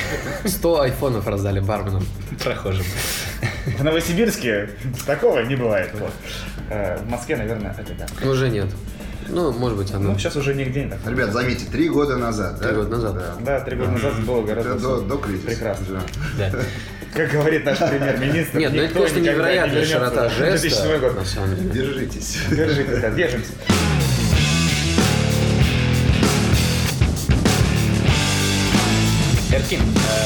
100 0.46 0.80
айфонов 0.80 1.26
раздали 1.26 1.60
барменам. 1.60 2.06
Прохожим. 2.42 2.84
В 3.78 3.84
Новосибирске 3.84 4.70
такого 5.06 5.40
не 5.40 5.56
бывает. 5.56 5.90
Вот. 5.94 6.12
Э, 6.70 6.96
В 6.98 7.10
Москве, 7.10 7.36
наверное, 7.36 7.74
это 7.78 7.92
да. 7.94 8.28
Уже 8.30 8.48
нет. 8.48 8.68
Ну, 9.28 9.52
может 9.52 9.78
быть, 9.78 9.90
оно. 9.92 10.12
Ну, 10.12 10.18
сейчас 10.18 10.36
уже 10.36 10.54
нигде 10.54 10.84
не 10.84 10.90
так. 10.90 10.98
Ребят, 11.06 11.32
заметьте, 11.32 11.64
три 11.70 11.88
года 11.88 12.16
назад, 12.16 12.58
да? 12.60 12.68
Три 12.68 12.76
года 12.76 12.88
назад. 12.90 13.14
Да. 13.14 13.34
Да, 13.40 13.60
три 13.64 13.76
года 13.76 13.90
назад 13.92 14.20
было 14.24 14.42
гораздо 14.42 14.74
до, 14.78 15.00
до 15.02 15.16
кризиса. 15.18 15.46
прекрасно. 15.46 16.02
Да. 16.38 16.50
Как 17.14 17.30
говорит 17.30 17.64
наш 17.64 17.78
премьер-министр, 17.78 18.58
Нет, 18.58 18.72
ну 18.74 18.82
это, 18.82 19.14
не 19.14 19.20
невероятная 19.22 19.80
вернется 19.80 19.92
широта 19.94 20.28
в 20.28 20.36
2007 20.36 20.70
жеста, 20.82 20.98
год. 20.98 21.16
на 21.16 21.24
самом 21.24 21.56
деле. 21.56 21.70
Держитесь. 21.70 22.36
Держитесь, 22.50 23.00
да, 23.00 23.10
держимся. 23.10 23.52
Эркин, 29.52 29.80
э, 29.80 30.25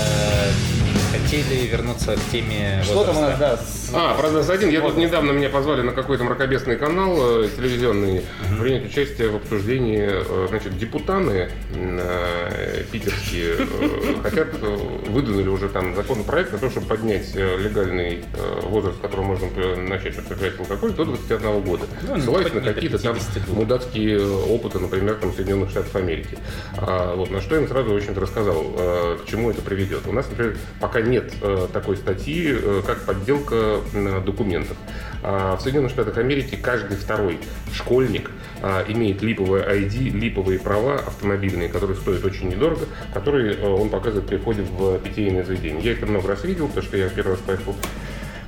вернуться 1.70 2.16
к 2.16 2.20
теме 2.32 2.82
Что 2.84 3.04
там 3.04 3.16
у 3.16 3.20
нас, 3.20 3.38
да, 3.38 3.56
с- 3.56 3.90
А, 3.94 4.14
про 4.14 4.28
ДС-1. 4.28 4.70
Я 4.70 4.80
тут 4.80 4.96
недавно 4.96 5.32
меня 5.32 5.48
позвали 5.48 5.82
на 5.82 5.92
какой-то 5.92 6.24
мракобесный 6.24 6.76
канал 6.76 7.16
э, 7.44 7.48
телевизионный 7.56 8.22
принять 8.60 8.86
участие 8.86 9.28
в 9.30 9.36
обсуждении. 9.36 9.98
э, 10.10 10.46
Значит, 10.48 10.78
депутаты 10.78 11.50
э, 11.74 12.84
питерские 12.90 13.54
э, 13.58 14.14
хотят, 14.22 14.48
э, 14.60 14.76
выдвинули 15.08 15.48
уже 15.48 15.68
там 15.68 15.94
законопроект 15.94 16.52
на 16.52 16.58
то, 16.58 16.70
чтобы 16.70 16.86
поднять 16.86 17.30
э, 17.34 17.56
легальный 17.58 18.24
э, 18.34 18.60
возраст, 18.62 18.98
в 18.98 19.00
котором 19.00 19.26
можно 19.26 19.48
начать 19.76 20.18
употреблять 20.18 20.58
алкоголь, 20.58 20.92
до 20.92 21.04
21 21.04 21.60
года. 21.62 21.84
Ну, 22.02 22.20
Ссылаясь 22.20 22.52
на 22.52 22.60
какие-то 22.60 22.98
там 22.98 23.14
52. 23.14 23.54
мудацкие 23.54 24.20
опыты, 24.26 24.78
например, 24.78 25.14
там 25.16 25.32
Соединенных 25.34 25.70
Штатов 25.70 25.94
Америки. 25.96 26.38
А, 26.78 27.14
вот, 27.14 27.30
на 27.30 27.40
что 27.40 27.54
я 27.56 27.62
им 27.62 27.68
сразу, 27.68 27.92
в 27.92 27.96
общем-то, 27.96 28.20
рассказал, 28.20 28.64
э, 28.76 29.18
к 29.24 29.28
чему 29.28 29.50
это 29.50 29.62
приведет. 29.62 30.06
У 30.06 30.12
нас, 30.12 30.26
например, 30.30 30.56
пока 30.80 31.00
нет 31.00 31.32
э, 31.42 31.59
такой 31.68 31.96
статьи, 31.96 32.48
э, 32.50 32.82
как 32.86 33.04
подделка 33.04 33.80
документов. 34.24 34.76
А 35.22 35.56
в 35.56 35.60
Соединенных 35.60 35.92
Штатах 35.92 36.16
Америки 36.18 36.56
каждый 36.60 36.96
второй 36.96 37.38
школьник 37.72 38.30
а, 38.62 38.84
имеет 38.88 39.22
липовое 39.22 39.64
ID, 39.64 40.10
липовые 40.10 40.58
права 40.58 40.96
автомобильные, 40.96 41.68
которые 41.68 41.96
стоят 41.96 42.24
очень 42.24 42.48
недорого, 42.48 42.86
которые 43.12 43.54
э, 43.54 43.66
он 43.66 43.88
показывает 43.90 44.26
при 44.26 44.36
входе 44.36 44.62
в 44.62 44.98
питейное 44.98 45.44
заведение. 45.44 45.82
Я 45.82 45.92
это 45.92 46.06
много 46.06 46.28
раз 46.28 46.44
видел, 46.44 46.68
потому 46.68 46.86
что 46.86 46.96
я 46.96 47.08
первый 47.08 47.32
раз 47.32 47.40
поехал, 47.40 47.74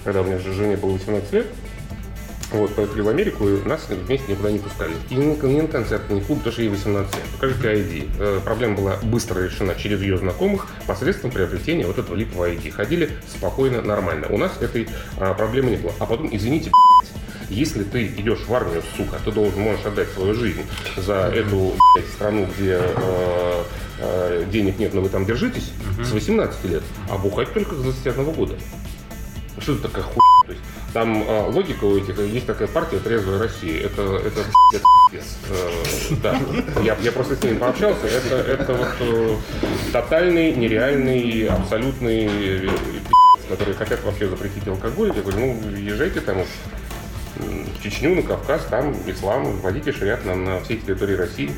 когда 0.04 0.22
у 0.22 0.24
меня 0.24 0.38
же 0.38 0.52
жене 0.52 0.76
было 0.76 0.92
18 0.92 1.32
лет, 1.32 1.46
вот, 2.58 2.74
поехали 2.74 3.00
в 3.00 3.08
Америку, 3.08 3.48
и 3.48 3.62
нас 3.66 3.86
вместе 3.88 4.32
никуда 4.32 4.50
не 4.50 4.58
пускали. 4.58 4.92
И 5.10 5.14
ни, 5.14 5.24
ни 5.46 5.60
на 5.60 5.68
концерт, 5.68 6.10
ни 6.10 6.20
в 6.20 6.26
клуб, 6.26 6.40
что 6.50 6.62
ей 6.62 6.68
18 6.68 7.14
лет. 7.14 7.24
Покажите 7.32 7.68
ID. 7.68 8.10
Э, 8.18 8.40
проблема 8.44 8.76
была 8.76 8.96
быстро 9.02 9.40
решена 9.40 9.74
через 9.74 10.00
ее 10.00 10.18
знакомых 10.18 10.66
посредством 10.86 11.30
приобретения 11.30 11.86
вот 11.86 11.98
этого 11.98 12.14
липового 12.14 12.50
ID. 12.50 12.70
Ходили 12.70 13.10
спокойно, 13.28 13.82
нормально. 13.82 14.26
У 14.30 14.38
нас 14.38 14.52
этой 14.60 14.88
а, 15.18 15.34
проблемы 15.34 15.70
не 15.70 15.76
было. 15.76 15.92
А 15.98 16.06
потом, 16.06 16.28
извините, 16.30 16.70
если 17.48 17.82
ты 17.84 18.06
идешь 18.06 18.46
в 18.46 18.54
армию, 18.54 18.82
сука, 18.96 19.18
ты 19.24 19.30
должен 19.30 19.60
можешь 19.60 19.84
отдать 19.84 20.08
свою 20.10 20.34
жизнь 20.34 20.62
за 20.96 21.30
эту 21.34 21.74
блядь, 21.94 22.08
страну, 22.08 22.48
где 22.56 22.80
э, 22.80 23.62
э, 23.98 24.44
денег 24.50 24.78
нет, 24.78 24.94
но 24.94 25.02
вы 25.02 25.08
там 25.08 25.26
держитесь, 25.26 25.70
с 26.02 26.12
18 26.12 26.64
лет, 26.64 26.82
а 27.10 27.18
бухать 27.18 27.52
только 27.52 27.74
с 27.74 27.82
21 27.82 28.32
года. 28.32 28.56
Что 29.62 29.72
это 29.74 29.82
такая 29.82 30.04
хуйня? 30.04 30.20
То 30.44 30.52
есть, 30.52 30.62
там 30.92 31.22
э, 31.22 31.50
логика 31.50 31.84
у 31.84 31.96
этих, 31.96 32.18
есть 32.18 32.46
такая 32.46 32.68
партия 32.68 32.98
«Трезвая 32.98 33.38
Россия». 33.38 33.86
Это, 33.86 34.02
это 34.02 34.44
пиздец. 34.72 35.36
Э, 35.48 36.14
да. 36.22 36.40
Я, 36.82 36.96
я 37.00 37.12
просто 37.12 37.36
с 37.36 37.42
ними 37.42 37.58
пообщался. 37.58 38.06
Это, 38.06 38.36
это 38.36 38.74
вот 38.74 38.88
э, 39.00 39.36
тотальный, 39.92 40.52
нереальный, 40.52 41.46
абсолютный 41.46 42.66
э, 42.66 42.68
которые 43.48 43.76
хотят 43.76 44.02
вообще 44.02 44.28
запретить 44.28 44.66
алкоголь. 44.66 45.12
Я 45.14 45.22
говорю, 45.22 45.38
ну, 45.38 45.76
езжайте 45.76 46.20
там 46.20 46.38
в 47.36 47.82
Чечню, 47.82 48.14
на 48.14 48.22
Кавказ, 48.22 48.66
там 48.70 48.94
ислам, 49.06 49.58
вводите 49.58 49.92
шариат 49.92 50.24
на, 50.24 50.34
на 50.34 50.60
всей 50.60 50.78
территории 50.78 51.14
России. 51.14 51.52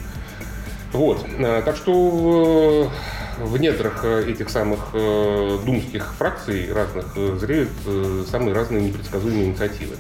Вот. 0.92 1.24
Э, 1.38 1.62
Так 1.64 1.76
что 1.76 2.90
э, 2.92 3.13
в 3.38 3.58
недрах 3.58 4.04
э, 4.04 4.30
этих 4.30 4.50
самых 4.50 4.90
э, 4.92 5.58
думских 5.64 6.14
фракций 6.14 6.72
разных 6.72 7.06
э, 7.16 7.36
зреют 7.40 7.70
э, 7.86 8.24
самые 8.30 8.54
разные 8.54 8.82
непредсказуемые 8.82 9.46
инициативы. 9.46 9.96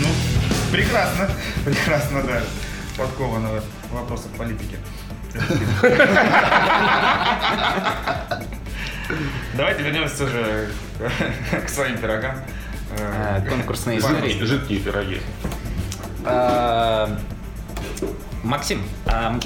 Ну, 0.00 0.08
прекрасно, 0.72 1.30
прекрасно, 1.64 2.22
да, 2.22 2.42
подковано 2.96 3.60
в 3.90 3.94
вопросах 3.94 4.30
политики. 4.32 4.76
Давайте 9.54 9.82
вернемся 9.82 10.24
уже 10.24 10.68
к 11.64 11.68
своим 11.68 11.98
пирогам. 11.98 12.36
А, 12.98 13.40
Э, 13.44 13.48
Конкурсные 13.48 14.00
Вам 14.00 14.14
истории. 14.14 14.44
Жидкие 14.44 14.80
пироги. 14.80 15.20
А, 16.30 17.08
Максим, 18.44 18.82
а 19.06 19.38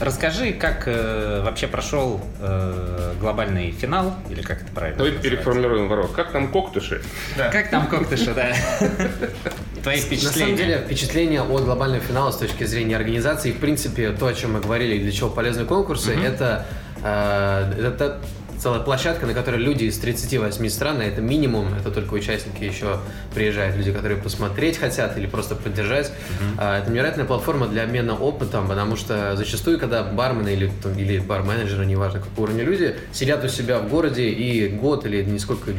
расскажи, 0.00 0.52
как 0.52 0.84
э, 0.86 1.42
вообще 1.44 1.66
прошел 1.66 2.20
э, 2.40 3.14
глобальный 3.20 3.70
финал, 3.72 4.14
или 4.30 4.40
как 4.42 4.62
это 4.62 4.72
правильно 4.72 4.98
Давайте 4.98 5.16
называется? 5.16 5.36
переформулируем 5.44 5.88
вопрос. 5.88 6.10
Как 6.14 6.30
там 6.32 6.48
коктыши? 6.48 7.02
Да. 7.36 7.48
Как 7.50 7.70
там 7.70 7.86
коктыши, 7.88 8.32
да? 8.34 8.52
Твои 9.82 9.96
На 9.96 10.02
самом 10.02 10.16
впечатления? 10.16 10.56
деле, 10.56 10.78
впечатление 10.84 11.42
от 11.42 11.64
глобального 11.64 12.02
финала 12.02 12.30
с 12.30 12.36
точки 12.36 12.64
зрения 12.64 12.96
организации, 12.96 13.52
в 13.52 13.58
принципе, 13.58 14.10
то, 14.12 14.26
о 14.26 14.34
чем 14.34 14.52
мы 14.54 14.60
говорили, 14.60 14.96
и 14.96 15.00
для 15.00 15.12
чего 15.12 15.28
полезны 15.30 15.64
конкурсы, 15.64 16.14
это, 16.14 16.66
э, 17.02 17.72
это 17.78 18.20
целая 18.58 18.80
площадка, 18.80 19.26
на 19.26 19.34
которой 19.34 19.60
люди 19.60 19.84
из 19.84 19.98
38 19.98 20.68
стран, 20.68 21.00
а 21.00 21.04
это 21.04 21.20
минимум, 21.20 21.74
это 21.74 21.90
только 21.90 22.14
участники 22.14 22.62
еще 22.64 22.98
приезжают, 23.34 23.76
люди, 23.76 23.92
которые 23.92 24.20
посмотреть 24.20 24.78
хотят 24.78 25.16
или 25.18 25.26
просто 25.26 25.54
поддержать. 25.54 26.12
А, 26.58 26.80
Это 26.80 26.90
невероятная 26.90 27.24
платформа 27.24 27.66
для 27.66 27.84
обмена 27.84 28.14
опытом, 28.14 28.68
потому 28.68 28.96
что 28.96 29.36
зачастую, 29.36 29.78
когда 29.78 30.02
бармены 30.02 30.50
или, 30.50 30.70
там, 30.82 30.98
или 30.98 31.18
бар-менеджеры, 31.18 31.86
неважно 31.86 32.20
какого 32.20 32.44
уровня 32.44 32.64
люди, 32.64 32.96
сидят 33.12 33.44
у 33.44 33.48
себя 33.48 33.78
в 33.78 33.88
городе 33.88 34.28
и 34.28 34.68
год 34.68 35.06
или 35.06 35.22
нисколько 35.22 35.72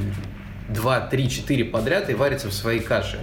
два, 0.70 1.00
три, 1.00 1.30
четыре 1.30 1.66
подряд 1.66 2.10
и 2.10 2.14
варятся 2.14 2.50
в 2.50 2.54
своей 2.54 2.80
каше. 2.80 3.20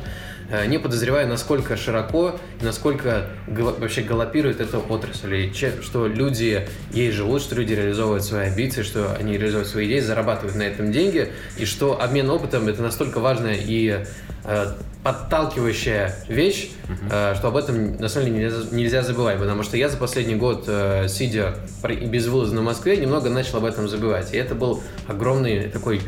Э, 0.50 0.66
Не 0.66 0.78
подозревая, 0.78 1.26
насколько 1.26 1.76
широко 1.76 2.38
и 2.60 2.64
насколько 2.64 3.26
вообще 3.46 4.02
галопирует 4.02 4.60
эта 4.60 4.78
отрасль, 4.78 5.34
и 5.34 5.52
че- 5.54 5.80
что 5.82 6.06
люди 6.06 6.66
ей 6.92 7.10
живут, 7.10 7.42
что 7.42 7.54
люди 7.54 7.72
реализовывают 7.72 8.24
свои 8.24 8.48
амбиции, 8.48 8.82
что 8.82 9.14
они 9.18 9.38
реализуют 9.38 9.68
свои 9.68 9.86
идеи, 9.86 10.00
зарабатывают 10.00 10.54
на 10.56 10.62
этом 10.62 10.92
деньги, 10.92 11.32
и 11.56 11.64
что 11.64 12.00
обмен 12.00 12.28
опытом 12.30 12.68
это 12.68 12.82
настолько 12.82 13.20
важная 13.20 13.56
и 13.58 14.04
э, 14.46 14.66
подталкивающая 15.02 16.14
вещь, 16.28 16.70
э, 17.10 17.34
что 17.36 17.48
об 17.48 17.56
этом 17.56 17.96
на 17.96 18.08
самом 18.08 18.26
деле 18.26 18.38
нельзя, 18.44 18.56
нельзя 18.72 19.02
забывать, 19.02 19.38
потому 19.38 19.62
что 19.62 19.76
я 19.78 19.88
за 19.88 19.96
последний 19.96 20.34
год, 20.34 20.64
э, 20.66 21.06
сидя 21.08 21.54
безвылазно 21.82 22.60
в 22.60 22.64
Москве, 22.64 22.96
немного 22.98 23.30
начал 23.30 23.56
об 23.58 23.64
этом 23.64 23.88
забывать, 23.88 24.34
и 24.34 24.36
это 24.36 24.54
был 24.54 24.82
огромный 25.08 25.68
такой 25.70 26.02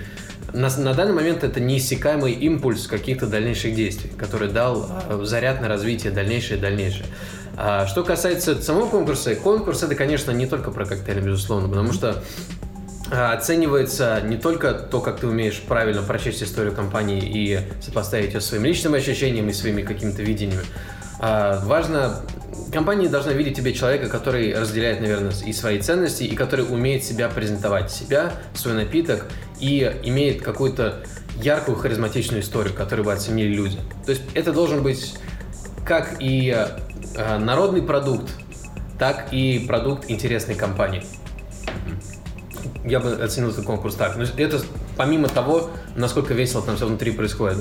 на, 0.52 0.68
на 0.76 0.94
данный 0.94 1.12
момент 1.12 1.44
это 1.44 1.60
неиссякаемый 1.60 2.32
импульс 2.32 2.86
каких-то 2.86 3.26
дальнейших 3.26 3.74
действий, 3.74 4.10
который 4.16 4.48
дал 4.48 4.88
э, 5.08 5.20
заряд 5.24 5.60
на 5.60 5.68
развитие 5.68 6.12
дальнейшее 6.12 6.58
и 6.58 6.60
дальнейшее. 6.60 7.06
А 7.56 7.86
что 7.86 8.04
касается 8.04 8.60
самого 8.62 8.88
конкурса, 8.88 9.34
конкурс 9.34 9.82
это, 9.82 9.94
конечно, 9.94 10.30
не 10.30 10.46
только 10.46 10.70
про 10.70 10.84
коктейли, 10.84 11.20
безусловно, 11.20 11.68
потому 11.68 11.92
что 11.92 12.22
а, 13.10 13.32
оценивается 13.32 14.20
не 14.22 14.36
только 14.36 14.72
то, 14.72 15.00
как 15.00 15.20
ты 15.20 15.26
умеешь 15.26 15.60
правильно 15.60 16.02
прочесть 16.02 16.42
историю 16.42 16.74
компании 16.74 17.22
и 17.22 17.60
сопоставить 17.80 18.34
ее 18.34 18.40
своим 18.40 18.64
личным 18.64 18.94
ощущением 18.94 19.48
и 19.48 19.52
своими 19.52 19.82
какими-то 19.82 20.22
видениями. 20.22 20.64
А, 21.18 21.62
важно, 21.64 22.20
компания 22.72 23.08
должна 23.08 23.32
видеть 23.32 23.56
тебе 23.56 23.72
человека, 23.72 24.08
который 24.08 24.58
разделяет, 24.58 25.00
наверное, 25.00 25.32
и 25.46 25.52
свои 25.52 25.80
ценности, 25.80 26.24
и 26.24 26.34
который 26.34 26.66
умеет 26.68 27.04
себя 27.04 27.28
презентовать, 27.28 27.90
себя, 27.90 28.32
свой 28.54 28.74
напиток, 28.74 29.26
и 29.60 30.00
имеет 30.04 30.42
какую-то 30.42 31.04
яркую 31.40 31.76
харизматичную 31.76 32.42
историю, 32.42 32.74
которую 32.74 33.04
бы 33.06 33.12
оценили 33.12 33.54
люди. 33.54 33.78
То 34.04 34.12
есть 34.12 34.22
это 34.34 34.52
должен 34.52 34.82
быть 34.82 35.14
как 35.84 36.16
и 36.20 36.54
э, 36.54 37.38
народный 37.38 37.82
продукт, 37.82 38.30
так 38.98 39.32
и 39.32 39.64
продукт 39.66 40.06
интересной 40.08 40.54
компании 40.54 41.04
я 42.86 43.00
бы 43.00 43.12
оценил 43.12 43.50
этот 43.50 43.64
конкурс 43.64 43.94
так. 43.94 44.16
Это 44.16 44.60
помимо 44.96 45.28
того, 45.28 45.70
насколько 45.96 46.34
весело 46.34 46.62
там 46.62 46.76
все 46.76 46.86
внутри 46.86 47.10
происходит. 47.10 47.58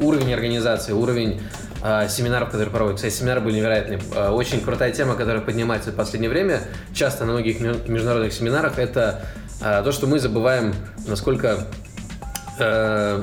уровень 0.00 0.32
организации, 0.32 0.92
уровень 0.92 1.40
а, 1.82 2.08
семинаров, 2.08 2.50
которые 2.50 2.70
проводят. 2.70 2.96
Кстати, 2.96 3.14
семинары 3.14 3.40
были 3.40 3.56
невероятные. 3.56 4.00
А, 4.14 4.32
очень 4.32 4.60
крутая 4.60 4.92
тема, 4.92 5.14
которая 5.14 5.42
поднимается 5.42 5.90
в 5.90 5.94
последнее 5.94 6.30
время, 6.30 6.62
часто 6.94 7.24
на 7.24 7.32
многих 7.32 7.60
международных 7.60 8.32
семинарах, 8.32 8.78
это 8.78 9.24
то, 9.60 9.92
что 9.92 10.06
мы 10.06 10.18
забываем, 10.18 10.74
насколько 11.06 11.66
э, 12.58 13.22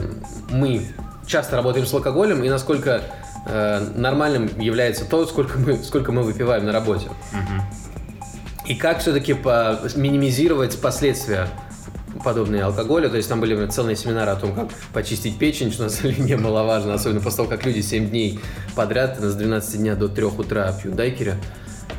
мы 0.50 0.86
часто 1.26 1.56
работаем 1.56 1.86
с 1.86 1.94
алкоголем 1.94 2.44
и 2.44 2.50
насколько 2.50 3.02
э, 3.48 3.88
нормальным 3.96 4.50
является 4.60 5.06
то, 5.06 5.26
сколько 5.26 5.58
мы, 5.58 5.78
сколько 5.84 6.12
мы 6.12 6.24
выпиваем 6.24 6.66
на 6.66 6.72
работе. 6.72 7.10
И 8.66 8.76
как 8.76 9.00
все-таки 9.00 9.34
минимизировать 9.34 10.80
последствия 10.82 11.48
подобные 12.24 12.64
алкоголя. 12.64 13.10
То 13.10 13.18
есть 13.18 13.30
там 13.30 13.40
были 13.40 13.68
целые 13.68 13.96
семинары 13.96 14.32
о 14.32 14.36
том, 14.36 14.54
как 14.54 14.70
почистить 14.94 15.38
печень, 15.38 15.72
что 15.72 15.84
на 15.84 15.90
самом 15.90 16.16
деле 16.16 16.30
немаловажно, 16.38 16.94
особенно 16.94 17.22
после 17.22 17.38
того, 17.38 17.50
как 17.50 17.66
люди 17.66 17.82
7 17.82 18.10
дней 18.10 18.40
подряд 18.76 19.20
с 19.20 19.36
12 19.36 19.78
дня 19.80 19.96
до 19.96 20.08
3 20.08 20.26
утра 20.26 20.72
пьют 20.72 20.96
дайкеря. 20.96 21.36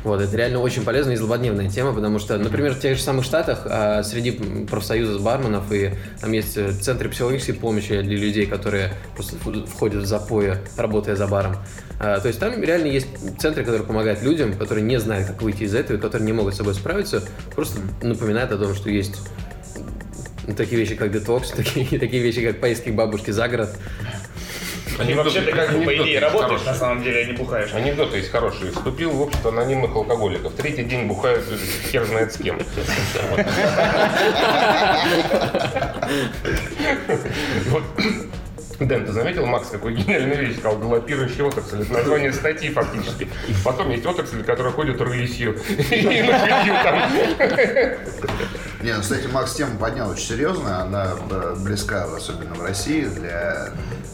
Вот, 0.03 0.21
это 0.21 0.35
реально 0.37 0.59
очень 0.59 0.83
полезная 0.83 1.15
и 1.15 1.17
злободневная 1.17 1.69
тема, 1.69 1.93
потому 1.93 2.19
что, 2.19 2.37
например, 2.37 2.73
в 2.73 2.79
тех 2.79 2.97
же 2.97 3.03
самых 3.03 3.25
Штатах 3.25 3.61
а, 3.65 4.03
среди 4.03 4.31
профсоюза 4.65 5.19
барменов 5.19 5.71
и 5.71 5.91
там 6.21 6.31
есть 6.31 6.55
э, 6.55 6.71
центры 6.71 7.09
психологической 7.09 7.55
помощи 7.55 8.01
для 8.01 8.17
людей, 8.17 8.45
которые 8.45 8.93
просто 9.15 9.35
входят 9.67 10.03
в 10.03 10.05
запоя, 10.05 10.59
работая 10.77 11.15
за 11.15 11.27
баром. 11.27 11.57
А, 11.99 12.19
то 12.19 12.27
есть 12.27 12.39
там 12.39 12.61
реально 12.61 12.87
есть 12.87 13.07
центры, 13.39 13.63
которые 13.63 13.85
помогают 13.85 14.21
людям, 14.21 14.53
которые 14.53 14.83
не 14.83 14.99
знают, 14.99 15.27
как 15.27 15.41
выйти 15.41 15.63
из 15.63 15.73
этого, 15.73 15.97
которые 15.97 16.25
не 16.25 16.33
могут 16.33 16.53
с 16.53 16.57
собой 16.57 16.75
справиться, 16.75 17.23
просто 17.55 17.79
напоминают 18.01 18.51
о 18.51 18.57
том, 18.57 18.75
что 18.75 18.89
есть 18.89 19.15
такие 20.55 20.79
вещи, 20.79 20.95
как 20.95 21.11
детокс, 21.11 21.51
такие, 21.55 21.99
такие 21.99 22.21
вещи, 22.21 22.41
как 22.41 22.59
поездки 22.59 22.89
к 22.89 22.95
бабушке 22.95 23.33
за 23.33 23.47
город. 23.47 23.75
И 25.05 25.13
вообще 25.13 25.41
ты 25.41 25.51
как 25.51 25.77
бы 25.77 25.85
по 25.85 25.95
идее 25.95 26.19
работаешь 26.19 26.63
на 26.63 26.73
самом 26.73 27.03
деле, 27.03 27.21
а 27.21 27.25
не 27.25 27.33
бухаешь. 27.33 27.73
Анекдот 27.73 28.13
есть 28.15 28.31
хороший. 28.31 28.71
Вступил 28.71 29.11
в 29.11 29.21
общество 29.21 29.51
анонимных 29.51 29.95
алкоголиков. 29.95 30.53
Третий 30.53 30.83
день 30.83 31.07
бухают 31.07 31.45
хер 31.91 32.05
знает 32.05 32.33
с 32.33 32.37
кем. 32.37 32.59
Дэн, 38.79 39.05
ты 39.05 39.11
заметил, 39.11 39.45
Макс, 39.47 39.69
какой 39.69 39.95
гениальную 39.95 40.39
вещь 40.39 40.57
сказал? 40.59 40.77
Галопирующий 40.77 41.41
отрасль. 41.41 41.81
Это 41.81 41.93
название 41.93 42.31
статьи 42.31 42.69
фактически. 42.69 43.27
Потом 43.65 43.89
есть 43.89 44.05
отрасль, 44.05 44.43
которая 44.43 44.71
ходит 44.71 45.01
рысью. 45.01 45.57
И 45.89 46.21
на 46.21 46.83
там. 46.83 47.11
Не, 48.83 48.93
ну, 48.93 49.01
кстати, 49.01 49.25
Макс 49.27 49.55
тему 49.55 49.79
поднял 49.79 50.11
очень 50.11 50.27
серьезно. 50.27 50.83
Она 50.83 51.15
э, 51.31 51.55
близка, 51.57 52.03
особенно 52.03 52.53
в 52.53 52.63
России, 52.63 53.05
для 53.05 53.69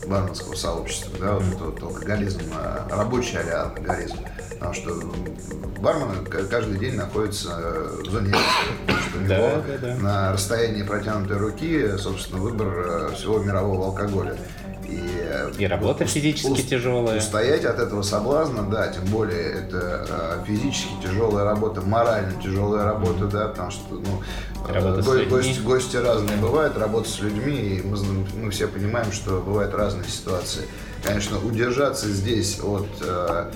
барменского 0.07 0.55
сообщества. 0.55 1.11
Да, 1.19 1.33
вот 1.35 1.55
это 1.55 1.63
вот 1.65 1.83
алкоголизм, 1.83 2.41
э, 2.53 2.87
рабочий 2.89 3.37
а 3.37 3.63
алкоголизм. 3.63 4.17
Потому 4.51 4.73
что 4.73 5.01
бармен 5.81 6.25
каждый 6.49 6.79
день 6.79 6.95
находится 6.95 7.49
в 7.99 8.09
зоне 8.09 8.27
риска. 8.27 9.01
Что 9.09 9.17
у 9.17 9.21
него 9.21 9.27
да, 9.27 9.61
да, 9.67 9.77
да. 9.77 9.95
на 9.95 10.33
расстоянии 10.33 10.83
протянутой 10.83 11.37
руки, 11.37 11.97
собственно, 11.97 12.41
выбор 12.41 12.67
э, 12.67 13.15
всего 13.15 13.39
мирового 13.39 13.87
алкоголя. 13.87 14.37
И, 14.93 15.63
и 15.63 15.67
работа 15.67 16.05
физически 16.05 16.47
уст, 16.47 16.67
тяжелая. 16.67 17.17
Устоять 17.17 17.65
от 17.65 17.79
этого 17.79 18.01
соблазна, 18.01 18.63
да, 18.63 18.87
тем 18.87 19.05
более 19.05 19.53
это 19.53 20.05
э, 20.09 20.45
физически 20.45 20.91
тяжелая 21.01 21.45
работа, 21.45 21.81
морально 21.81 22.33
тяжелая 22.41 22.85
работа, 22.85 23.25
да, 23.25 23.47
потому 23.47 23.71
что 23.71 23.83
ну, 23.91 24.23
э, 24.67 25.01
го, 25.01 25.29
гости, 25.29 25.59
гости 25.59 25.97
разные 25.97 26.37
бывают, 26.37 26.77
работа 26.77 27.09
с 27.09 27.19
людьми, 27.19 27.55
и 27.55 27.81
мы, 27.81 27.97
мы 28.41 28.51
все 28.51 28.67
понимаем, 28.67 29.11
что 29.11 29.41
бывают 29.41 29.73
разные 29.73 30.07
ситуации. 30.07 30.63
Конечно, 31.03 31.37
удержаться 31.39 32.07
здесь 32.09 32.59
от, 32.61 32.87
э 33.01 33.51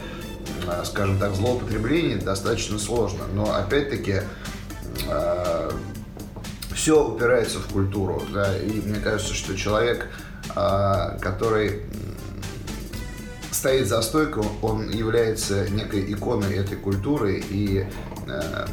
скажем 0.85 1.19
так, 1.19 1.35
злоупотреблений 1.35 2.15
достаточно 2.15 2.79
сложно, 2.79 3.25
но 3.33 3.53
опять-таки 3.53 4.21
все 6.73 7.05
упирается 7.05 7.59
в 7.59 7.67
культуру, 7.73 8.23
да, 8.33 8.57
и 8.57 8.69
мне 8.81 8.99
кажется, 8.99 9.33
что 9.33 9.57
человек 9.57 10.07
а, 10.07 10.26
который 11.21 11.81
стоит 13.57 13.87
за 13.87 14.01
стойкой, 14.01 14.43
он 14.61 14.89
является 14.89 15.67
некой 15.69 16.11
иконой 16.13 16.55
этой 16.55 16.77
культуры 16.77 17.43
и 17.49 17.87
э, 18.27 18.65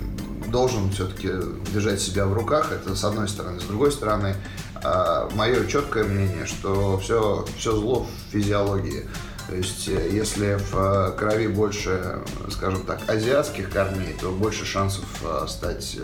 должен 0.49 0.91
все-таки 0.91 1.31
держать 1.73 2.01
себя 2.01 2.27
в 2.27 2.35
руках. 2.35 2.71
Это 2.71 2.95
с 2.95 3.03
одной 3.03 3.29
стороны. 3.29 3.61
С 3.61 3.65
другой 3.65 3.91
стороны, 3.91 4.37
а, 4.83 5.29
мое 5.35 5.67
четкое 5.67 6.05
мнение, 6.05 6.47
что 6.47 6.99
все, 6.99 7.47
все 7.57 7.75
зло 7.75 8.07
в 8.07 8.33
физиологии. 8.33 9.09
То 9.49 9.57
есть, 9.57 9.89
э, 9.89 10.11
если 10.13 10.59
в 10.71 10.75
э, 10.75 11.13
крови 11.19 11.47
больше, 11.47 12.21
скажем 12.51 12.83
так, 12.83 13.01
азиатских 13.09 13.71
корней, 13.71 14.15
то 14.21 14.31
больше 14.31 14.65
шансов 14.65 15.05
стать 15.49 15.99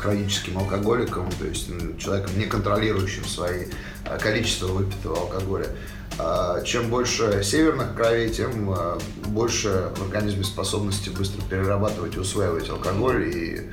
хроническим 0.00 0.58
алкоголиком, 0.58 1.28
то 1.38 1.44
есть 1.44 1.68
человеком, 1.98 2.38
не 2.38 2.44
контролирующим 2.44 3.24
свои 3.24 3.66
э, 4.04 4.18
количество 4.18 4.66
выпитого 4.66 5.18
алкоголя. 5.18 5.66
А 6.18 6.62
чем 6.62 6.88
больше 6.88 7.42
северных 7.42 7.94
кровей, 7.94 8.30
тем 8.30 8.70
э, 8.70 8.98
больше 9.26 9.90
в 9.96 10.02
организме 10.02 10.44
способности 10.44 11.10
быстро 11.10 11.42
перерабатывать 11.42 12.16
и 12.16 12.20
усваивать 12.20 12.70
алкоголь 12.70 13.28
и 13.28 13.70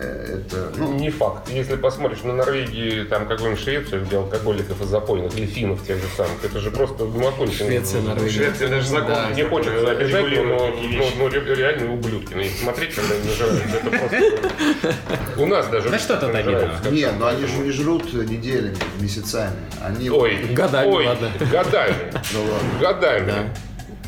это, 0.00 0.72
ну... 0.76 0.94
Не 0.94 1.10
факт. 1.10 1.48
Если 1.48 1.76
посмотришь 1.76 2.22
на 2.22 2.32
Норвегию, 2.32 3.06
там 3.06 3.26
какую-нибудь 3.26 3.62
Швецию, 3.62 4.04
где 4.04 4.16
алкоголиков 4.16 4.80
и 4.80 4.84
запойных, 4.84 5.36
или 5.36 5.46
финнов 5.46 5.84
тех 5.86 5.98
же 5.98 6.08
самых, 6.16 6.44
это 6.44 6.60
же 6.60 6.70
просто 6.70 7.04
гумакончено. 7.04 7.66
Швеция, 7.66 8.02
Норвегия. 8.02 8.30
Швеция 8.30 8.68
даже 8.68 8.88
закон 8.88 9.14
да. 9.14 9.30
не 9.30 9.42
хочет 9.44 9.88
обижать, 9.88 10.26
но, 10.44 10.74
но, 10.74 11.10
но 11.18 11.28
реально 11.28 11.92
ублюдки. 11.92 12.34
Но 12.34 12.42
смотреть, 12.44 12.94
когда 12.94 13.14
они 13.14 13.28
нажираются, 13.28 13.76
это 13.76 13.90
просто... 13.90 14.94
У 15.36 15.46
нас 15.46 15.68
даже... 15.68 15.90
Да 15.90 15.98
что 15.98 16.16
тут 16.16 16.34
обидно? 16.34 16.80
Нет, 16.90 17.12
но 17.18 17.26
они 17.28 17.46
же 17.46 17.58
не 17.58 17.70
жрут 17.70 18.12
неделями, 18.12 18.76
месяцами. 19.00 19.56
Они... 19.82 20.10
Ой, 20.10 20.38
годами, 20.52 20.88
ой, 20.88 21.06
ладно. 21.06 21.30
Годами. 21.50 21.94
Ну 22.32 22.44
годами. 22.80 23.50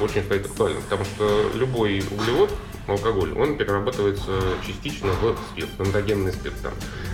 очень 0.00 0.22
стоит 0.22 0.46
актуальна, 0.46 0.80
потому 0.82 1.04
что 1.04 1.50
любой 1.54 2.04
углевод, 2.10 2.50
алкоголь, 2.86 3.32
он 3.32 3.56
перерабатывается 3.56 4.30
частично 4.66 5.08
в 5.20 5.36
спирт, 5.50 5.70
эндогенный 5.78 6.32
спирт. 6.32 6.54
Там. 6.62 6.72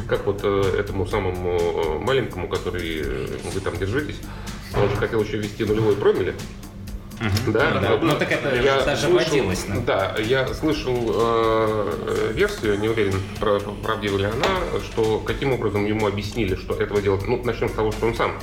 Как 0.08 0.24
вот 0.26 0.40
э, 0.42 0.74
этому 0.78 1.06
самому 1.06 1.58
э, 1.58 1.98
маленькому, 1.98 2.48
который 2.48 3.02
вы 3.52 3.60
там 3.60 3.76
держитесь, 3.76 4.16
он 4.74 4.88
же 4.88 4.96
хотел 4.96 5.22
еще 5.22 5.38
ввести 5.38 5.64
нулевой 5.64 5.96
промилле, 5.96 6.34
Угу. 7.20 7.52
Да, 7.52 7.70
ну, 7.74 7.80
да. 7.80 7.98
ну 8.00 8.16
так 8.16 8.30
это 8.30 8.54
я 8.54 8.80
даже 8.84 9.08
слышал, 9.08 9.30
водилось. 9.30 9.66
Да, 9.84 10.14
я 10.18 10.46
слышал 10.54 10.96
э, 10.96 12.32
версию, 12.32 12.78
не 12.78 12.88
уверен, 12.88 13.20
правдива 13.82 14.18
ли 14.18 14.24
она, 14.24 14.80
что 14.84 15.18
каким 15.18 15.52
образом 15.52 15.84
ему 15.84 16.06
объяснили, 16.06 16.54
что 16.54 16.74
этого 16.74 17.02
делать. 17.02 17.26
Ну, 17.26 17.42
начнем 17.42 17.70
с 17.70 17.72
того, 17.72 17.90
что 17.90 18.06
он 18.06 18.14
сам 18.14 18.38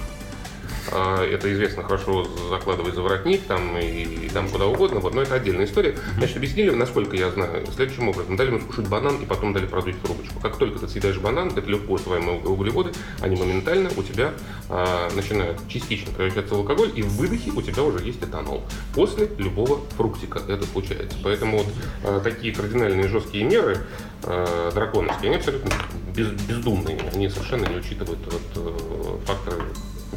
это 0.88 1.52
известно 1.54 1.84
хорошо 1.84 2.28
закладывать 2.50 2.96
за 2.96 3.02
воротник 3.02 3.42
там 3.44 3.78
и, 3.78 3.86
и 4.26 4.30
там 4.30 4.50
куда 4.50 4.66
угодно, 4.66 5.00
вот, 5.00 5.14
но 5.14 5.22
это 5.22 5.36
отдельная 5.36 5.66
история. 5.66 5.96
Значит, 6.18 6.38
объяснили, 6.38 6.70
насколько 6.70 7.16
я 7.16 7.32
знаю, 7.32 7.66
следующим 7.76 8.10
образом. 8.10 8.36
Дали 8.36 8.50
ему 8.50 8.60
скушать 8.60 8.88
банан 8.88 9.18
и 9.22 9.26
потом 9.26 9.54
дали 9.54 9.66
продуть 9.66 10.02
трубочку. 10.02 10.40
Как 10.40 10.58
только 10.58 10.80
ты 10.80 10.88
съедаешь 10.88 11.18
банан, 11.18 11.52
это 11.56 11.70
легко 11.70 11.94
усвоимые 11.94 12.40
углеводы, 12.40 12.92
они 13.22 13.36
моментально 13.36 13.90
у 13.98 14.04
тебя 14.04 14.34
а, 14.70 15.10
начинают 15.16 15.60
частично 15.68 16.12
превращаться 16.14 16.56
в 16.56 16.60
алкоголь, 16.60 16.92
и 16.96 17.02
в 17.02 17.10
выдохе 17.18 17.52
у 17.52 17.62
тебя 17.62 17.84
уже 17.84 18.04
есть 18.04 18.24
этанол. 18.24 18.64
После 18.94 19.30
любого 19.38 19.82
фруктика 19.98 20.42
это 20.48 20.66
случается. 20.66 21.18
Поэтому 21.24 21.60
вот 21.60 21.68
а, 22.04 22.20
такие 22.20 22.54
кардинальные 22.54 23.08
жесткие 23.08 23.44
меры 23.44 23.80
а, 24.24 24.72
драконовские, 24.72 25.30
они 25.30 25.38
абсолютно 25.38 25.72
без, 26.16 26.30
бездумные. 26.30 27.00
Они 27.14 27.30
совершенно 27.30 27.66
не 27.66 27.78
учитывают 27.78 28.20
вот, 28.26 28.42
э, 28.56 29.18
факторы 29.26 29.64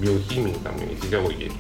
биохимии 0.00 0.56
там, 0.62 0.76
и 0.78 0.94
физиологии. 0.94 1.52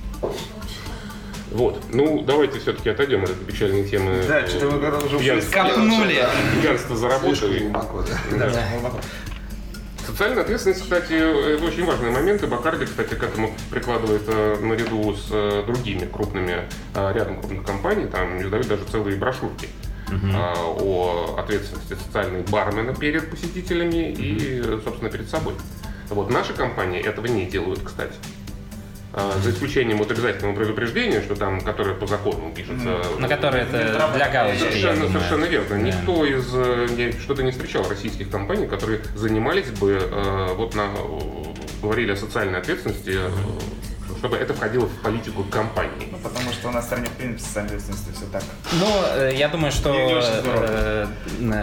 Вот. 1.50 1.82
Ну, 1.92 2.22
давайте 2.22 2.58
все-таки 2.58 2.90
отойдем 2.90 3.24
от 3.24 3.30
этой 3.30 3.44
печальной 3.44 3.88
темы. 3.88 4.22
Да, 4.28 4.46
что-то 4.46 4.68
вы 4.68 4.80
когда 4.80 4.98
уже. 4.98 5.18
Пьянство 6.60 6.96
за 6.96 7.08
работой. 7.08 7.36
Слишком 7.36 7.72
глубоко, 7.72 8.04
да. 8.30 8.50
Да, 8.50 8.68
глубоко. 8.74 8.98
Социальная 10.06 10.42
ответственность, 10.42 10.82
кстати, 10.82 11.12
это 11.12 11.64
очень 11.64 11.84
важный 11.84 12.10
момент, 12.10 12.42
и 12.42 12.46
Бакарди, 12.46 12.86
кстати, 12.86 13.12
к 13.14 13.22
этому 13.22 13.54
прикладывает 13.70 14.22
э, 14.26 14.56
наряду 14.58 15.14
с 15.14 15.28
э, 15.30 15.64
другими 15.66 16.06
крупными, 16.06 16.66
э, 16.94 17.12
рядом 17.14 17.38
крупных 17.40 17.64
компаний, 17.64 18.06
там 18.06 18.40
издают 18.40 18.66
даже 18.68 18.84
целые 18.90 19.16
брошюрки 19.18 19.68
э, 20.10 20.14
о 20.34 21.36
ответственности 21.38 21.94
социальной 22.02 22.40
бармена 22.42 22.94
перед 22.94 23.30
посетителями 23.30 24.10
и, 24.10 24.62
собственно, 24.82 25.10
перед 25.10 25.28
собой. 25.28 25.54
Вот 26.10 26.30
наши 26.30 26.52
компании 26.54 27.00
этого 27.00 27.26
не 27.26 27.44
делают, 27.46 27.80
кстати. 27.82 28.12
А, 29.12 29.32
За 29.42 29.50
исключением 29.50 29.98
вот 29.98 30.10
обязательного 30.10 30.54
предупреждения, 30.54 31.22
что 31.22 31.34
там, 31.34 31.60
которое 31.60 31.94
по 31.94 32.06
закону 32.06 32.52
пишется. 32.54 33.00
На 33.18 33.26
которые 33.28 33.64
это 33.64 34.10
для 34.14 34.28
галочки, 34.28 34.58
Совершенно, 34.60 35.08
совершенно 35.08 35.44
верно. 35.46 35.68
Да. 35.70 35.76
Никто 35.78 36.24
из 36.24 36.46
э, 36.54 36.86
я 36.96 37.12
что-то 37.12 37.42
не 37.42 37.50
встречал 37.50 37.88
российских 37.88 38.30
компаний, 38.30 38.66
которые 38.66 39.00
занимались 39.14 39.70
бы 39.70 39.98
э, 40.00 40.54
вот 40.54 40.74
на 40.74 40.82
э, 40.94 41.80
говорили 41.82 42.12
о 42.12 42.16
социальной 42.16 42.58
ответственности, 42.58 43.14
э, 43.16 43.30
чтобы 44.18 44.36
это 44.36 44.52
входило 44.52 44.86
в 44.86 44.94
политику 45.02 45.42
компании. 45.44 46.08
Ну, 46.10 46.18
потому 46.18 46.52
что 46.52 46.68
у 46.68 46.72
нас 46.72 46.84
в 46.84 46.86
стране, 46.88 47.06
в 47.06 47.12
принципе, 47.12 47.40
социальной 47.48 47.68
ответственности 47.76 48.12
все 48.14 48.26
так. 48.30 48.42
Ну, 48.72 48.86
э, 49.16 49.32
я 49.34 49.48
думаю, 49.48 49.72
что 49.72 49.90
Не- 49.94 50.04
не 50.04 50.20
э, 50.20 51.06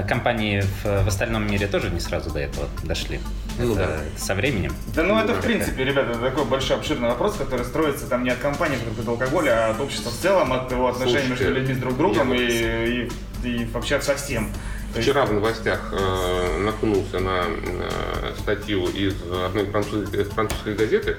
э, 0.01 0.07
компании 0.07 0.61
в, 0.83 1.03
в 1.03 1.07
остальном 1.07 1.45
мире 1.49 1.67
тоже 1.67 1.89
не 1.91 1.99
сразу 1.99 2.31
до 2.31 2.39
этого 2.39 2.67
дошли. 2.83 3.19
Ну 3.57 3.73
Это 3.73 3.87
да. 3.87 3.99
Со 4.17 4.35
временем. 4.35 4.73
Да 4.93 5.03
ну 5.03 5.17
это 5.17 5.33
в 5.33 5.41
принципе, 5.41 5.83
ребята, 5.83 6.11
это 6.11 6.19
такой 6.19 6.45
большой 6.45 6.77
обширный 6.77 7.09
вопрос, 7.09 7.35
который 7.35 7.65
строится 7.65 8.07
там 8.07 8.23
не 8.23 8.29
от 8.29 8.39
компании, 8.39 8.75
которая 8.75 8.95
пьет 8.95 9.07
алкоголь, 9.07 9.49
а 9.49 9.71
от 9.71 9.79
общества 9.79 10.11
в 10.11 10.15
целом, 10.15 10.53
от 10.53 10.71
его 10.71 10.87
отношений 10.87 11.29
между 11.29 11.53
людьми 11.53 11.73
с 11.73 11.77
друг 11.77 11.97
другом 11.97 12.33
и, 12.33 12.37
и, 12.37 13.11
и 13.43 13.65
вообще 13.65 14.01
со 14.01 14.15
всем. 14.15 14.49
Вчера 14.93 15.25
в 15.25 15.33
новостях 15.33 15.91
э, 15.91 16.59
наткнулся 16.63 17.19
на 17.19 17.43
э, 17.45 18.33
статью 18.39 18.87
из 18.87 19.13
одной 19.45 19.65
французской, 19.65 20.23
французской 20.23 20.73
газеты. 20.73 21.17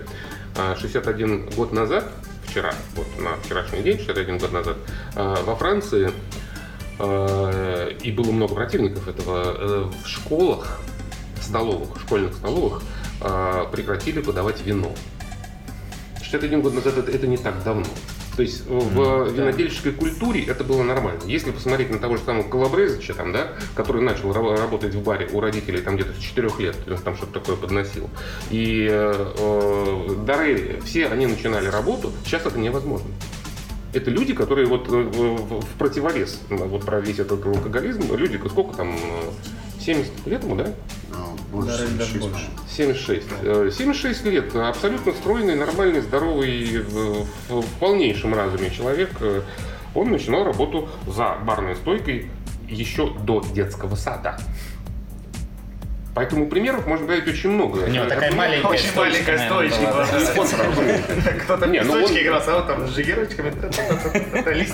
Э, 0.56 0.74
61 0.80 1.50
год 1.50 1.72
назад, 1.72 2.10
вчера, 2.46 2.72
вот 2.94 3.06
на 3.18 3.36
вчерашний 3.42 3.82
день, 3.82 3.98
61 3.98 4.38
год 4.38 4.52
назад, 4.52 4.76
э, 5.14 5.36
во 5.44 5.56
Франции, 5.56 6.10
э, 6.98 7.92
и 8.02 8.12
было 8.12 8.32
много 8.32 8.54
противников 8.54 9.08
этого, 9.08 9.42
э, 9.44 9.90
в 10.02 10.08
школах, 10.08 10.80
столовых, 11.46 12.00
школьных 12.00 12.34
столовых 12.34 12.82
э, 13.20 13.64
прекратили 13.72 14.20
подавать 14.20 14.64
вино. 14.64 14.92
61 16.22 16.60
год 16.60 16.74
назад 16.74 16.98
это, 16.98 17.10
это 17.10 17.26
не 17.26 17.36
так 17.36 17.62
давно. 17.62 17.86
То 18.36 18.42
есть 18.42 18.66
в 18.68 19.30
винодельческой 19.30 19.92
культуре 19.92 20.44
это 20.44 20.62
было 20.62 20.82
нормально. 20.82 21.20
Если 21.24 21.50
посмотреть 21.50 21.90
на 21.90 21.98
того 21.98 22.16
же 22.18 22.22
самого 22.22 22.42
Колобрезича, 22.46 23.14
там, 23.14 23.32
да, 23.32 23.52
который 23.74 24.02
начал 24.02 24.30
ра- 24.30 24.58
работать 24.58 24.94
в 24.94 25.02
баре 25.02 25.26
у 25.32 25.40
родителей 25.40 25.80
там 25.80 25.96
где-то 25.96 26.12
с 26.12 26.18
4 26.18 26.50
лет, 26.58 26.76
он 26.86 26.98
там 26.98 27.16
что-то 27.16 27.40
такое 27.40 27.56
подносил. 27.56 28.10
И 28.50 28.86
э, 28.90 29.32
э, 29.38 30.14
Дарели, 30.26 30.80
все 30.84 31.06
они 31.06 31.26
начинали 31.26 31.68
работу, 31.68 32.12
сейчас 32.26 32.44
это 32.44 32.58
невозможно. 32.58 33.08
Это 33.94 34.10
люди, 34.10 34.34
которые 34.34 34.66
вот 34.66 34.86
э, 34.88 34.92
в, 34.92 35.64
противовес 35.78 36.42
вот 36.50 36.84
про 36.84 37.00
весь 37.00 37.18
этот 37.18 37.46
алкоголизм, 37.46 38.14
люди, 38.14 38.38
сколько 38.50 38.76
там, 38.76 38.94
э, 38.96 39.30
70 39.86 40.26
лет 40.26 40.42
ему, 40.42 40.56
да? 40.56 40.66
Ну, 41.12 41.36
больше, 41.52 41.86
Да, 41.86 41.98
даже 41.98 42.12
76, 42.12 42.20
больше. 42.20 42.46
76. 42.76 43.26
Э, 43.42 43.70
76 43.72 44.24
лет. 44.24 44.56
Абсолютно 44.56 45.12
стройный, 45.12 45.54
нормальный, 45.54 46.00
здоровый, 46.00 46.80
в 47.48 47.64
полнейшем 47.78 48.34
разуме 48.34 48.70
человек. 48.70 49.10
Э, 49.20 49.42
Он 49.94 50.10
начинал 50.10 50.44
работу 50.44 50.88
за 51.06 51.36
барной 51.42 51.76
стойкой 51.76 52.28
еще 52.68 53.10
до 53.20 53.42
детского 53.54 53.94
сада. 53.94 54.38
Поэтому 56.16 56.46
примеров 56.48 56.86
можно 56.86 57.06
дать 57.08 57.28
очень 57.28 57.50
много. 57.50 57.80
У 57.80 57.88
него 57.88 58.04
Это- 58.04 58.14
такая 58.14 58.28
это- 58.30 58.38
маленькая 58.38 58.68
Очень 58.68 58.96
маленькая 58.96 59.36
стоечка, 59.38 59.80
была. 59.92 60.06
Кто-то 61.44 61.66
в 61.66 61.70
Не, 61.70 61.82
ну 61.82 61.92
он- 61.92 62.00
песочке 62.00 62.22
играл, 62.22 62.42
а 62.46 62.54
вот 62.56 62.66
там 62.66 62.88
с 62.88 62.94
жигерочками. 62.94 63.52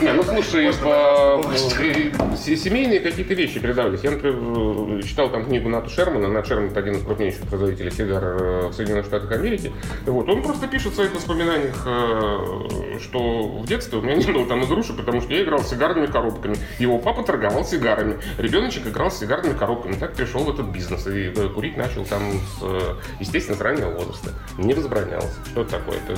Не, 0.04 0.12
ну 0.12 0.22
слушай, 0.22 0.70
э, 0.70 2.36
се- 2.36 2.56
семейные 2.56 3.00
какие-то 3.00 3.34
вещи 3.34 3.58
передавались. 3.58 4.00
Я, 4.04 4.12
например, 4.12 5.02
читал 5.02 5.30
там 5.30 5.44
книгу 5.46 5.68
Ната 5.68 5.88
Шермана. 5.90 6.28
Нат 6.28 6.46
Шерман 6.46 6.68
это 6.70 6.78
один 6.78 6.94
из 6.94 7.02
крупнейших 7.04 7.40
производителей 7.48 7.90
сигар 7.90 8.22
э, 8.22 8.68
в 8.68 8.72
Соединенных 8.72 9.06
Штатах 9.06 9.32
Америки. 9.32 9.72
Вот, 10.06 10.28
он 10.28 10.44
просто 10.44 10.68
пишет 10.68 10.92
в 10.92 10.94
своих 10.94 11.12
воспоминаниях, 11.12 11.74
э, 11.86 12.98
что 13.00 13.48
в 13.48 13.66
детстве 13.66 13.98
у 13.98 14.02
меня 14.02 14.14
не 14.14 14.30
было 14.30 14.46
там 14.46 14.62
изруши, 14.62 14.92
потому 14.92 15.20
что 15.20 15.32
я 15.34 15.42
играл 15.42 15.58
с 15.58 15.70
сигарными 15.70 16.06
коробками. 16.06 16.54
Его 16.78 16.98
папа 16.98 17.24
торговал 17.24 17.64
сигарами. 17.64 18.18
Ребеночек 18.38 18.86
играл 18.86 19.10
с 19.10 19.18
сигарными 19.18 19.54
коробками. 19.58 19.94
Так 19.94 20.12
пришел 20.14 20.44
в 20.44 20.50
этот 20.50 20.66
бизнес 20.66 21.04
и 21.08 21.31
курить 21.32 21.76
начал 21.76 22.04
там, 22.04 22.22
с, 22.32 22.98
естественно, 23.20 23.56
с 23.56 23.60
раннего 23.60 23.90
возраста. 23.90 24.30
Не 24.58 24.74
возбранялось. 24.74 25.32
Что 25.46 25.62
это 25.62 25.70
такое? 25.72 25.98
Это 25.98 26.16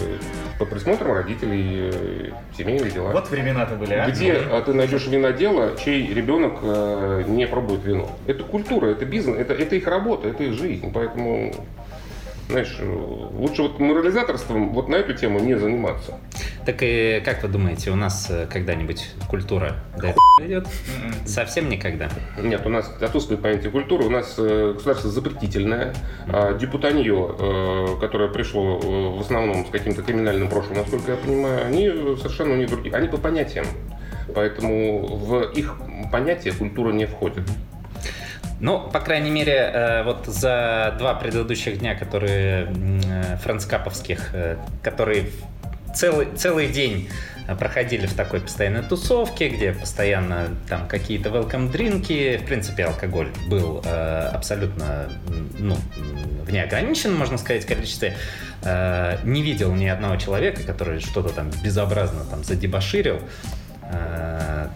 под 0.58 0.70
присмотром 0.70 1.12
родителей, 1.12 1.90
э, 1.92 2.30
семейные 2.56 2.90
дела. 2.90 3.12
Вот 3.12 3.30
времена-то 3.30 3.76
были, 3.76 3.94
а? 3.94 4.08
Где 4.08 4.34
а, 4.34 4.62
ты 4.62 4.72
найдешь 4.72 5.06
винодела, 5.06 5.76
чей 5.76 6.12
ребенок 6.12 6.58
э, 6.62 7.24
не 7.26 7.46
пробует 7.46 7.84
вино? 7.84 8.10
Это 8.26 8.44
культура, 8.44 8.86
это 8.86 9.04
бизнес, 9.04 9.36
это, 9.36 9.54
это 9.54 9.76
их 9.76 9.86
работа, 9.86 10.28
это 10.28 10.44
их 10.44 10.54
жизнь. 10.54 10.90
Поэтому, 10.92 11.54
знаешь, 12.48 12.76
э, 12.78 12.84
лучше 12.84 13.62
вот 13.62 13.78
морализаторством 13.78 14.72
вот 14.72 14.88
на 14.88 14.96
эту 14.96 15.14
тему 15.14 15.40
не 15.40 15.54
заниматься. 15.54 16.18
Так 16.64 16.76
и 16.80 17.20
как 17.22 17.42
вы 17.42 17.48
думаете, 17.48 17.90
у 17.90 17.96
нас 17.96 18.28
э, 18.30 18.46
когда-нибудь 18.50 19.10
культура 19.28 19.76
до 19.98 20.08
этого 20.08 20.24
идет? 20.40 20.66
Совсем 21.26 21.68
никогда. 21.68 22.08
Нет, 22.38 22.64
у 22.64 22.70
нас 22.70 22.90
отсутствует 23.02 23.42
понятие 23.42 23.70
культуры, 23.70 24.04
у 24.04 24.10
нас 24.10 24.36
э, 24.38 24.72
государство 24.74 25.10
запретительное, 25.10 25.94
а 26.26 26.54
дипутанье, 26.54 27.36
э, 27.38 27.86
которое 28.00 28.30
пришло 28.30 28.78
в 28.78 29.20
основном 29.20 29.66
с 29.66 29.70
каким-то 29.70 30.02
криминальным 30.02 30.48
прошлым, 30.48 30.78
насколько 30.78 31.12
я 31.12 31.18
понимаю, 31.18 31.66
они 31.66 31.88
совершенно 32.16 32.54
не 32.54 32.64
другие, 32.64 32.94
они 32.94 33.08
по 33.08 33.18
понятиям. 33.18 33.66
Поэтому 34.34 35.06
в 35.06 35.42
их 35.52 35.76
понятие 36.10 36.54
культура 36.54 36.92
не 36.92 37.04
входит. 37.04 37.42
Ну, 38.58 38.88
по 38.88 39.00
крайней 39.00 39.30
мере, 39.30 40.02
вот 40.06 40.24
за 40.26 40.94
два 40.96 41.14
предыдущих 41.14 41.80
дня, 41.80 41.94
которые 41.94 42.72
францкаповских, 43.42 44.30
которые 44.82 45.26
целый, 45.94 46.28
целый 46.36 46.68
день 46.68 47.08
проходили 47.58 48.06
в 48.06 48.14
такой 48.14 48.40
постоянной 48.40 48.82
тусовке, 48.82 49.48
где 49.48 49.72
постоянно 49.72 50.48
там 50.68 50.88
какие-то 50.88 51.28
welcome 51.28 51.70
дринки, 51.70 52.38
в 52.38 52.46
принципе, 52.46 52.84
алкоголь 52.84 53.30
был 53.48 53.82
э, 53.84 54.30
абсолютно, 54.32 55.10
ну, 55.58 55.76
в 56.46 56.50
неограниченном, 56.50 57.18
можно 57.18 57.36
сказать, 57.36 57.66
количестве. 57.66 58.16
Э, 58.62 59.18
не 59.24 59.42
видел 59.42 59.74
ни 59.74 59.86
одного 59.86 60.16
человека, 60.16 60.62
который 60.62 61.00
что-то 61.00 61.34
там 61.34 61.50
безобразно 61.62 62.24
там 62.24 62.44
задебоширил. 62.44 63.20
Э, 63.92 64.68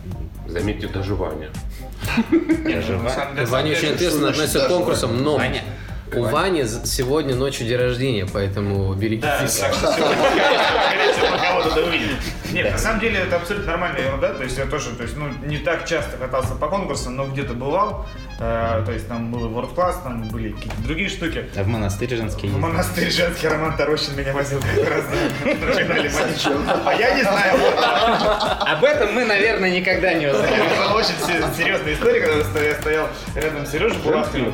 Заметьте, 0.46 0.88
даже 0.88 1.14
Ваня. 1.14 1.48
Ваня 3.46 3.72
очень 3.72 3.92
ответственно 3.92 4.30
относится 4.30 4.60
к 4.60 4.68
конкурсам, 4.68 5.22
но 5.22 5.36
Ваня. 5.36 5.62
У 6.14 6.22
Вани 6.24 6.64
сегодня 6.84 7.34
ночью 7.34 7.66
день 7.66 7.76
рождения, 7.78 8.26
поэтому 8.32 8.94
Да, 8.94 9.00
берегитесь. 9.00 9.56
так 9.58 9.74
что 9.74 9.92
сегодня, 9.92 10.14
скорее 10.86 11.12
всего, 11.12 11.26
мы 11.30 11.38
кого-то 11.38 11.74
да 11.74 11.80
увидим. 11.82 12.16
Нет, 12.52 12.72
на 12.72 12.78
самом 12.78 13.00
деле 13.00 13.18
это 13.20 13.36
абсолютно 13.36 13.72
нормальная 13.72 14.02
ерунда. 14.06 14.32
То 14.32 14.42
есть 14.44 14.56
я 14.56 14.64
тоже, 14.66 14.90
то 14.96 15.02
есть, 15.02 15.16
ну, 15.16 15.26
не 15.46 15.58
так 15.58 15.86
часто 15.86 16.16
катался 16.16 16.54
по 16.54 16.68
конкурсам, 16.68 17.16
но 17.16 17.26
где-то 17.26 17.52
бывал. 17.52 18.06
Э, 18.40 18.82
то 18.86 18.92
есть 18.92 19.06
там 19.08 19.30
был 19.30 19.50
World 19.50 19.74
Class, 19.74 20.02
там 20.02 20.22
были 20.28 20.52
какие-то 20.52 20.80
другие 20.82 21.08
штуки. 21.10 21.44
А 21.56 21.62
в 21.62 21.66
монастырь 21.66 22.08
женский 22.14 22.48
В 22.48 22.58
монастырь 22.58 23.10
женский 23.10 23.48
Роман 23.48 23.76
Тарощин 23.76 24.16
меня 24.16 24.32
возил 24.32 24.60
как 24.60 24.88
раз. 24.88 25.04
А 26.86 26.94
я 26.94 27.14
не 27.14 27.22
знаю. 27.22 27.58
Об 28.60 28.84
этом 28.84 29.12
мы, 29.14 29.24
наверное, 29.24 29.70
никогда 29.70 30.14
не 30.14 30.26
узнаем. 30.28 30.62
Это 30.62 30.94
очень 30.94 31.14
се- 31.26 31.44
серьезная 31.56 31.94
история, 31.94 32.20
когда 32.20 32.60
я 32.62 32.74
стоял- 32.74 33.08
рядом 33.34 33.66
с 33.66 33.70
Сережей 33.72 33.98
Монастырь. 34.04 34.44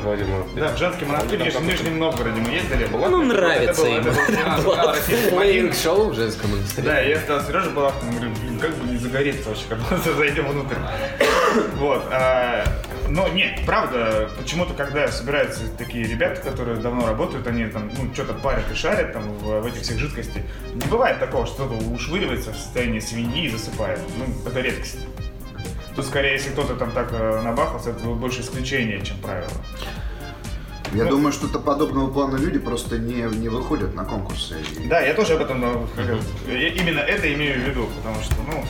Да, 0.55 0.69
в 0.73 0.77
женский 0.77 1.05
монастырь 1.05 1.44
Ниж- 1.45 1.57
В 1.57 1.65
Нижнем 1.65 1.99
Новгороде 1.99 2.41
мы 2.41 2.49
ездили. 2.49 2.85
Была, 2.85 3.09
Ну, 3.09 3.23
нравится 3.23 3.81
ему. 3.85 4.09
это 4.09 4.61
был- 4.63 4.73
а, 4.73 4.93
российский 4.93 5.35
магазин. 5.35 5.73
шоу 5.73 6.09
в 6.09 6.15
женском 6.15 6.51
монастыре. 6.55 6.87
Да, 6.87 6.99
я 6.99 7.19
сказал 7.19 7.43
Сережа 7.47 7.69
Балахтин, 7.71 8.11
говорю, 8.11 8.31
блин, 8.41 8.59
как 8.59 8.75
бы 8.75 8.87
не 8.91 8.97
загореться 8.97 9.49
вообще, 9.49 9.65
когда 9.69 9.97
зайдем 10.17 10.47
внутрь. 10.47 10.75
Вот. 11.77 12.03
а, 12.11 12.65
Но 13.07 13.27
нет, 13.29 13.59
правда, 13.65 14.29
почему-то, 14.37 14.73
когда 14.73 15.07
собираются 15.09 15.61
такие 15.77 16.05
ребята, 16.05 16.41
которые 16.41 16.77
давно 16.77 17.05
работают, 17.07 17.45
они 17.47 17.65
там, 17.67 17.89
ну, 17.97 18.13
что-то 18.13 18.33
парят 18.33 18.63
и 18.71 18.75
шарят 18.75 19.13
там 19.13 19.23
в, 19.37 19.61
в 19.61 19.65
этих 19.65 19.81
всех 19.83 19.99
жидкостей, 19.99 20.43
не 20.73 20.85
бывает 20.87 21.19
такого, 21.19 21.45
что 21.45 21.65
кто-то 21.67 21.75
ушвыривается 21.93 22.51
в 22.51 22.57
состоянии 22.57 22.99
свиньи 22.99 23.45
и 23.45 23.49
засыпает. 23.49 23.99
Ну, 24.17 24.49
это 24.49 24.59
редкость. 24.59 24.97
Тут 25.95 26.05
скорее, 26.05 26.33
если 26.33 26.49
кто-то 26.49 26.75
там 26.75 26.91
так 26.91 27.07
э, 27.13 27.41
набахался, 27.41 27.91
это 27.91 28.03
больше 28.05 28.41
исключение, 28.41 28.99
чем 29.05 29.17
правило. 29.19 29.47
Я 30.93 31.03
Ну. 31.05 31.09
думаю, 31.11 31.33
что-то 31.33 31.59
подобного 31.59 32.11
плана 32.11 32.37
люди 32.37 32.59
просто 32.59 32.97
не, 32.97 33.21
не 33.37 33.49
выходят 33.49 33.93
на 33.95 34.05
конкурсы. 34.05 34.55
Да, 34.89 35.01
я 35.01 35.13
тоже 35.13 35.33
об 35.33 35.41
этом 35.41 35.63
э, 35.63 36.67
именно 36.77 36.99
это 36.99 37.33
имею 37.33 37.55
в 37.59 37.63
виду, 37.67 37.87
потому 37.97 38.21
что, 38.23 38.35
ну, 38.47 38.63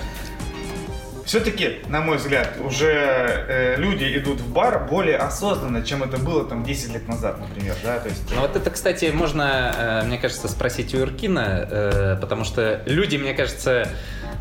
все-таки, 1.26 1.80
на 1.88 2.02
мой 2.02 2.18
взгляд, 2.18 2.56
уже 2.64 2.86
э, 2.92 3.76
люди 3.78 4.18
идут 4.18 4.40
в 4.40 4.54
бар 4.54 4.88
более 4.88 5.18
осознанно, 5.18 5.84
чем 5.84 6.04
это 6.04 6.18
было 6.18 6.46
там 6.46 6.64
10 6.64 6.94
лет 6.94 7.08
назад, 7.08 7.40
например, 7.40 7.76
да, 7.84 8.00
то 8.00 8.10
есть... 8.10 8.24
Ну 8.34 8.42
вот 8.42 8.56
это, 8.56 8.70
кстати, 8.70 9.12
можно, 9.14 9.74
э, 10.04 10.08
мне 10.08 10.18
кажется, 10.20 10.48
спросить 10.48 10.94
у 10.94 11.00
Иркина, 11.00 11.68
э, 11.70 12.18
потому 12.22 12.44
что 12.44 12.82
люди, 12.86 13.18
мне 13.18 13.34
кажется, 13.34 13.88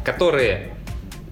которые 0.05 0.75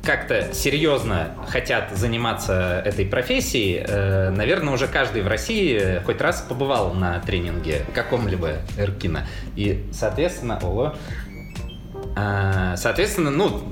как-то 0.04 0.52
серьезно 0.52 1.34
хотят 1.48 1.90
заниматься 1.92 2.82
этой 2.84 3.06
профессией, 3.06 3.84
э, 3.86 4.30
наверное, 4.30 4.74
уже 4.74 4.86
каждый 4.88 5.22
в 5.22 5.28
России 5.28 6.02
хоть 6.04 6.20
раз 6.20 6.42
побывал 6.42 6.92
на 6.92 7.20
тренинге 7.20 7.82
каком-либо 7.94 8.58
Иркина. 8.78 9.26
И, 9.56 9.86
соответственно, 9.92 10.58
ого, 10.62 10.94
А, 12.14 12.76
соответственно, 12.76 13.30
ну, 13.30 13.62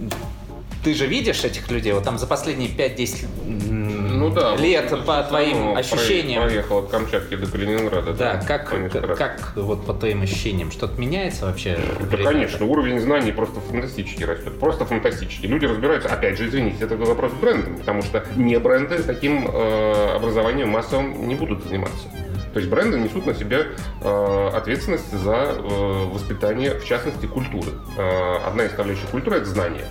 ты 0.83 0.95
же 0.95 1.07
видишь 1.07 1.45
этих 1.45 1.71
людей, 1.71 1.93
вот 1.93 2.05
там 2.05 2.19
за 2.19 2.27
последние 2.27 2.71
5-10 2.71 3.27
м, 3.47 4.19
Ну 4.19 4.31
да. 4.31 4.57
лет, 4.57 4.91
вот, 4.91 5.05
по 5.05 5.23
твоим 5.23 5.77
ощущениям, 5.77 6.45
Проехал 6.45 6.79
от 6.79 6.91
Камчатки 6.91 7.37
до 7.37 7.47
Калининграда. 7.51 8.13
да, 8.13 8.43
как, 8.47 8.71
как 9.17 9.53
вот 9.57 9.85
по 9.87 9.95
твоим 9.95 10.23
ощущениям, 10.23 10.71
что-то 10.71 11.01
меняется 11.01 11.47
вообще? 11.47 11.79
Да, 12.11 12.17
конечно, 12.17 12.67
уровень 12.67 13.01
знаний 13.01 13.33
просто 13.33 13.61
фантастически 13.61 14.25
растет. 14.25 14.59
Просто 14.59 14.85
фантастически. 14.85 15.47
Люди 15.47 15.67
разбираются, 15.67 16.09
опять 16.09 16.39
же, 16.39 16.49
извините, 16.49 16.85
это 16.85 16.97
вопрос 16.97 17.33
бренда, 17.33 17.71
потому 17.79 18.03
что 18.03 18.25
не 18.37 18.59
бренды 18.59 19.03
таким 19.03 19.49
э, 19.49 20.13
образованием 20.17 20.69
массовым 20.71 21.29
не 21.29 21.35
будут 21.35 21.65
заниматься. 21.65 22.09
То 22.53 22.59
есть 22.59 22.69
бренды 22.69 22.99
несут 22.99 23.27
на 23.27 23.35
себя 23.35 23.65
э, 24.03 24.51
ответственность 24.55 25.13
за 25.13 25.55
э, 25.57 26.05
воспитание, 26.13 26.75
в 26.75 26.85
частности, 26.85 27.27
культуры. 27.27 27.69
Э, 27.97 28.39
одна 28.45 28.65
из 28.65 28.69
составляющих 28.71 29.09
культуры– 29.11 29.37
это 29.39 29.47
знание. 29.47 29.85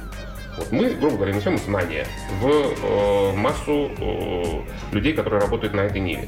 Вот 0.60 0.72
мы, 0.72 0.90
грубо 0.90 1.16
говоря, 1.18 1.34
несем 1.34 1.58
знания 1.58 2.06
в 2.42 2.48
э, 2.48 3.36
массу 3.36 3.92
э, 3.98 4.62
людей, 4.92 5.14
которые 5.14 5.42
работают 5.42 5.74
на 5.74 5.82
этой 5.82 6.02
ниве. 6.02 6.28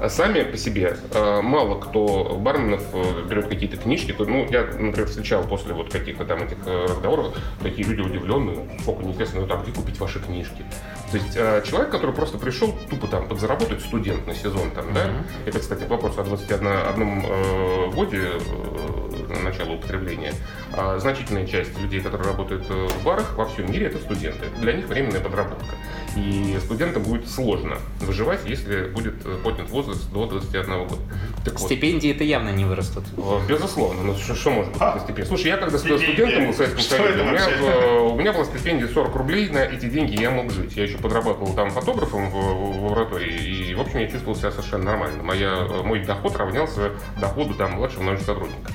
А 0.00 0.08
сами 0.08 0.42
по 0.42 0.56
себе 0.56 0.96
э, 1.12 1.40
мало 1.42 1.80
кто 1.80 2.36
барменов 2.40 2.82
э, 2.92 3.24
берет 3.28 3.48
какие-то 3.48 3.76
книжки. 3.76 4.12
То, 4.12 4.24
ну, 4.24 4.46
я, 4.50 4.62
например, 4.62 5.06
встречал 5.06 5.44
после 5.44 5.74
вот 5.74 5.92
каких-то 5.92 6.24
там 6.24 6.42
этих 6.42 6.56
э, 6.66 6.86
разговоров 6.88 7.36
такие 7.62 7.86
люди 7.86 8.00
удивленные, 8.00 8.68
сколько 8.80 9.04
неизвестно, 9.04 9.42
ну 9.42 9.46
там, 9.46 9.62
где 9.62 9.70
купить 9.72 10.00
ваши 10.00 10.18
книжки. 10.18 10.64
То 11.12 11.18
есть 11.18 11.36
э, 11.36 11.62
человек, 11.64 11.90
который 11.90 12.14
просто 12.14 12.38
пришел 12.38 12.74
тупо 12.90 13.06
там 13.06 13.28
подзаработать, 13.28 13.80
студент 13.80 14.26
на 14.26 14.34
сезон 14.34 14.70
там, 14.70 14.92
да, 14.92 15.10
это, 15.46 15.60
кстати, 15.60 15.84
вопрос 15.84 16.18
о 16.18 16.24
21 16.24 16.66
одном 16.66 17.24
э, 17.24 17.90
годе 17.94 18.22
э, 18.22 19.11
начала 19.28 19.72
употребления. 19.72 20.32
А 20.72 20.98
значительная 20.98 21.46
часть 21.46 21.78
людей, 21.80 22.00
которые 22.00 22.28
работают 22.28 22.64
э, 22.68 22.88
в 22.88 23.04
барах 23.04 23.36
во 23.36 23.46
всем 23.46 23.70
мире, 23.70 23.86
это 23.86 23.98
студенты. 23.98 24.46
Для 24.60 24.72
них 24.72 24.86
временная 24.86 25.20
подработка. 25.20 25.74
И 26.16 26.58
студентам 26.62 27.02
будет 27.04 27.28
сложно 27.28 27.78
выживать, 28.00 28.40
если 28.44 28.84
будет 28.88 29.14
э, 29.24 29.38
поднят 29.42 29.70
возраст 29.70 30.10
до 30.12 30.26
21 30.26 30.86
года. 30.88 31.00
Так 31.44 31.58
вот, 31.58 31.66
Стипендии 31.66 32.10
это 32.10 32.22
явно 32.24 32.50
не 32.50 32.64
вырастут. 32.64 33.04
э, 33.16 33.40
Безусловно, 33.48 34.02
ну 34.02 34.14
что, 34.16 34.34
что 34.34 34.50
может 34.50 34.72
быть 34.72 34.80
на 34.80 34.98
стипендии? 35.00 35.28
Слушай, 35.28 35.46
я 35.46 35.56
когда 35.56 35.78
Стипендия. 35.78 36.06
студентом 36.08 36.44
был 36.46 36.52
в 36.52 36.56
Советском 36.56 36.82
Союзе, 36.82 37.22
у 37.22 37.24
меня, 37.24 38.00
у 38.02 38.14
меня 38.16 38.32
была 38.32 38.44
стипендия 38.44 38.88
40 38.88 39.16
рублей, 39.16 39.48
на 39.50 39.58
эти 39.64 39.86
деньги 39.86 40.20
я 40.20 40.30
мог 40.30 40.50
жить. 40.50 40.76
Я 40.76 40.84
еще 40.84 40.98
подрабатывал 40.98 41.54
там 41.54 41.70
фотографом 41.70 42.30
в, 42.30 42.34
в 42.34 42.84
лаборатории, 42.84 43.70
и, 43.70 43.74
в 43.74 43.80
общем, 43.80 44.00
я 44.00 44.08
чувствовал 44.08 44.36
себя 44.36 44.50
совершенно 44.50 44.84
нормально. 44.84 45.22
Моя, 45.22 45.66
мой 45.84 46.00
доход 46.04 46.36
равнялся 46.36 46.90
доходу 47.20 47.54
там 47.54 47.72
младшего 47.72 48.02
научного 48.02 48.34
сотрудника 48.34 48.72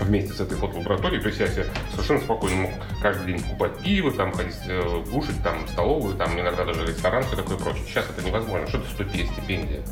вместе 0.00 0.32
с 0.32 0.40
этой 0.40 0.56
фотолабораторией, 0.56 1.20
то 1.22 1.28
есть 1.28 1.40
я 1.40 1.46
себе 1.46 1.66
совершенно 1.90 2.20
спокойно 2.20 2.62
мог 2.62 2.70
каждый 3.02 3.26
день 3.32 3.42
покупать 3.42 3.78
пиво, 3.82 4.10
там 4.12 4.32
ходить 4.32 4.56
э, 4.66 5.04
кушать, 5.10 5.42
там 5.42 5.66
столовую, 5.68 6.16
там 6.16 6.38
иногда 6.38 6.64
даже 6.64 6.86
ресторан, 6.86 7.22
все 7.24 7.36
такое 7.36 7.56
прочее. 7.56 7.84
Сейчас 7.86 8.06
это 8.08 8.26
невозможно. 8.26 8.66
Что 8.66 8.78
это 8.78 8.88
100 8.90 9.04
стипендия? 9.04 9.82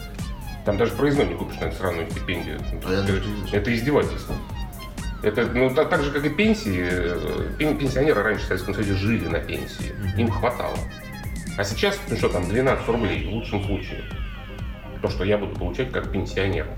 Там 0.65 0.77
даже 0.77 0.93
проездной 0.93 1.27
не 1.27 1.35
купишь 1.35 1.59
на 1.61 1.67
эту 1.67 1.77
сраную 1.77 2.11
стипендию. 2.11 2.61
Это, 3.51 3.57
это 3.57 3.75
издевательство. 3.75 4.35
Это, 5.23 5.47
ну, 5.47 5.75
так, 5.75 5.89
так 5.89 6.03
же, 6.05 6.13
как 6.13 6.25
и 6.25 6.29
пенсии, 6.29 6.89
э, 6.91 7.49
пен- 7.59 7.77
пенсионеры 7.77 8.23
раньше 8.23 8.45
в 8.45 8.49
Советском 8.49 8.75
Союзе 8.75 8.95
жили 8.95 9.27
на 9.27 9.41
пенсии, 9.41 9.93
им 10.17 10.31
хватало. 10.31 10.79
А 11.57 11.65
сейчас, 11.65 11.99
ну 12.09 12.17
что 12.17 12.29
там, 12.29 12.49
12 12.49 12.87
рублей 12.89 13.27
в 13.29 13.33
лучшем 13.33 13.65
случае. 13.65 14.05
То, 15.03 15.09
что 15.09 15.25
я 15.25 15.39
буду 15.39 15.57
получать 15.59 15.91
как 15.91 16.13
пенсионер. 16.13 16.69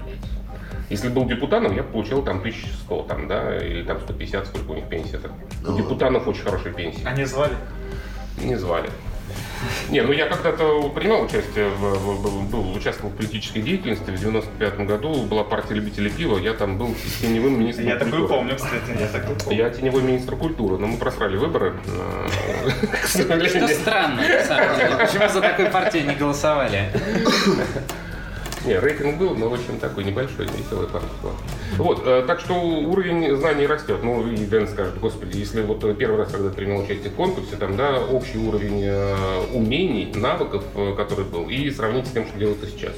Если 0.90 1.08
был 1.08 1.24
депутатом, 1.24 1.74
я 1.76 1.82
бы 1.82 1.88
получил 1.92 2.22
там 2.22 2.38
1100, 2.38 3.02
там, 3.02 3.28
да, 3.28 3.56
или 3.58 3.84
там 3.84 4.00
150, 4.00 4.46
сколько 4.46 4.72
у 4.72 4.74
них 4.74 4.88
пенсия. 4.88 5.16
-то. 5.18 5.30
Да 5.64 5.72
У 5.72 5.76
депутатов 5.76 6.26
очень 6.28 6.42
хорошие 6.42 6.74
пенсии. 6.74 7.04
Они 7.06 7.24
звали? 7.24 7.54
Не 8.42 8.56
звали. 8.56 8.90
Не, 9.90 10.02
ну 10.02 10.12
я 10.12 10.26
когда-то 10.26 10.88
принимал 10.88 11.22
участие, 11.22 11.68
в, 11.68 11.80
в- 11.80 12.22
в- 12.22 12.50
был, 12.50 12.72
участвовал 12.74 13.10
в 13.12 13.16
политической 13.16 13.60
деятельности. 13.62 14.10
В 14.10 14.18
95 14.18 14.80
году 14.80 15.22
была 15.26 15.44
партия 15.44 15.74
любителей 15.74 16.10
пива, 16.10 16.38
я 16.38 16.54
там 16.54 16.76
был 16.78 16.94
теневым 17.20 17.60
министром 17.60 17.86
Я 17.86 17.96
такую 17.96 18.10
культуры. 18.22 18.38
помню, 18.40 18.56
кстати, 18.56 18.98
я 19.00 19.06
такую 19.06 19.36
помню. 19.38 19.58
Я 19.58 19.70
теневой 19.70 20.02
министр 20.02 20.34
культуры, 20.36 20.78
но 20.78 20.86
мы 20.88 20.96
просрали 20.96 21.36
выборы. 21.36 21.74
Что 23.06 23.68
странно, 23.68 24.22
на 24.28 24.44
самом 24.44 24.76
деле. 24.76 24.96
Почему 24.98 25.28
за 25.28 25.40
такую 25.40 25.70
партию 25.70 26.06
не 26.06 26.14
голосовали? 26.16 26.90
Не, 28.66 28.78
рейтинг 28.78 29.16
был, 29.18 29.34
но 29.34 29.48
очень 29.48 29.80
такой 29.80 30.04
небольшой, 30.04 30.46
веселый 30.46 30.86
была. 30.88 31.02
Вот, 31.78 32.02
э, 32.04 32.24
так 32.26 32.40
что 32.40 32.54
уровень 32.54 33.34
знаний 33.36 33.66
растет. 33.66 34.00
Ну, 34.02 34.26
и 34.30 34.36
Дэн 34.44 34.68
скажет, 34.68 34.98
господи, 35.00 35.38
если 35.38 35.62
вот 35.62 35.82
э, 35.84 35.94
первый 35.94 36.18
раз, 36.18 36.30
когда 36.30 36.50
принял 36.50 36.78
участие 36.78 37.10
в 37.10 37.14
конкурсе, 37.14 37.56
там, 37.56 37.76
да, 37.76 37.98
общий 38.00 38.36
уровень 38.38 38.82
э, 38.84 39.40
умений, 39.54 40.12
навыков, 40.14 40.62
э, 40.74 40.94
который 40.94 41.24
был, 41.24 41.48
и 41.48 41.70
сравнить 41.70 42.06
с 42.06 42.10
тем, 42.10 42.26
что 42.26 42.38
делается 42.38 42.66
сейчас. 42.66 42.92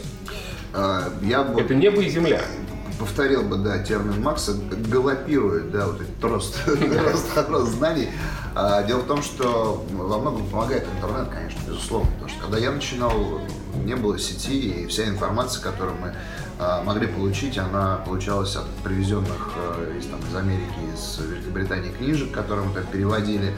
А, 0.75 1.11
Я 1.23 1.43
бы 1.45 1.61
Это 1.61 1.75
небо 1.75 2.01
и 2.03 2.09
земля. 2.09 2.41
повторил 2.99 3.43
бы, 3.43 3.57
да, 3.59 3.79
термин 3.85 4.21
Макса, 4.23 4.55
галопирует, 4.89 5.71
да, 5.71 5.87
вот 5.87 6.01
этот 6.01 6.25
рост, 6.25 6.59
рост, 6.67 7.49
рост 7.49 7.73
знаний. 7.73 8.09
А, 8.55 8.83
Дело 8.83 9.01
в 9.01 9.07
том, 9.07 9.23
что 9.23 9.85
во 9.91 10.19
многом 10.19 10.47
помогает 10.47 10.87
интернет, 10.97 11.29
конечно, 11.31 11.61
безусловно, 11.67 12.11
потому 12.13 12.29
что 12.29 12.41
когда 12.41 12.59
я 12.59 12.71
начинал, 12.71 13.13
не 13.85 13.97
было 13.97 14.19
сети, 14.19 14.83
и 14.83 14.87
вся 14.87 15.09
информация, 15.09 15.63
которую 15.63 15.97
мы 15.99 16.15
а, 16.59 16.83
могли 16.83 17.07
получить, 17.07 17.57
она 17.57 17.97
получалась 18.05 18.55
от 18.57 18.67
привезенных 18.85 19.53
э, 19.57 19.99
из, 19.99 20.07
там, 20.07 20.21
из 20.21 20.37
Америки, 20.37 20.75
из 20.95 21.19
Великобритании 21.19 21.91
книжек, 21.93 22.31
которые 22.33 22.67
мы 22.69 22.75
там 22.75 22.85
переводили, 22.87 23.55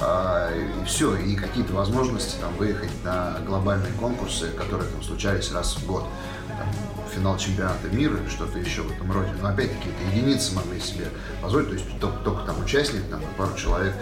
а, 0.00 0.50
и 0.54 0.84
все, 0.84 1.16
и 1.16 1.34
какие-то 1.34 1.72
возможности 1.72 2.38
там 2.40 2.54
выехать 2.56 2.92
на 3.02 3.38
глобальные 3.46 3.92
конкурсы, 3.98 4.50
которые 4.50 4.88
там 4.88 5.02
случались 5.02 5.50
раз 5.52 5.76
в 5.76 5.86
год. 5.86 6.04
Там, 6.48 6.68
финал 7.16 7.36
чемпионата 7.38 7.88
мира 7.88 8.16
или 8.16 8.28
что-то 8.28 8.58
еще 8.58 8.82
в 8.82 8.92
этом 8.92 9.10
роде. 9.10 9.30
Но 9.40 9.48
опять-таки 9.48 9.88
это 9.88 10.16
единицы 10.16 10.54
могли 10.54 10.80
себе 10.80 11.06
позволить, 11.42 11.68
то 11.68 11.74
есть 11.74 12.00
только, 12.00 12.18
только 12.18 12.46
там 12.46 12.60
участник, 12.62 13.02
там 13.10 13.20
пару 13.36 13.54
человек, 13.56 13.94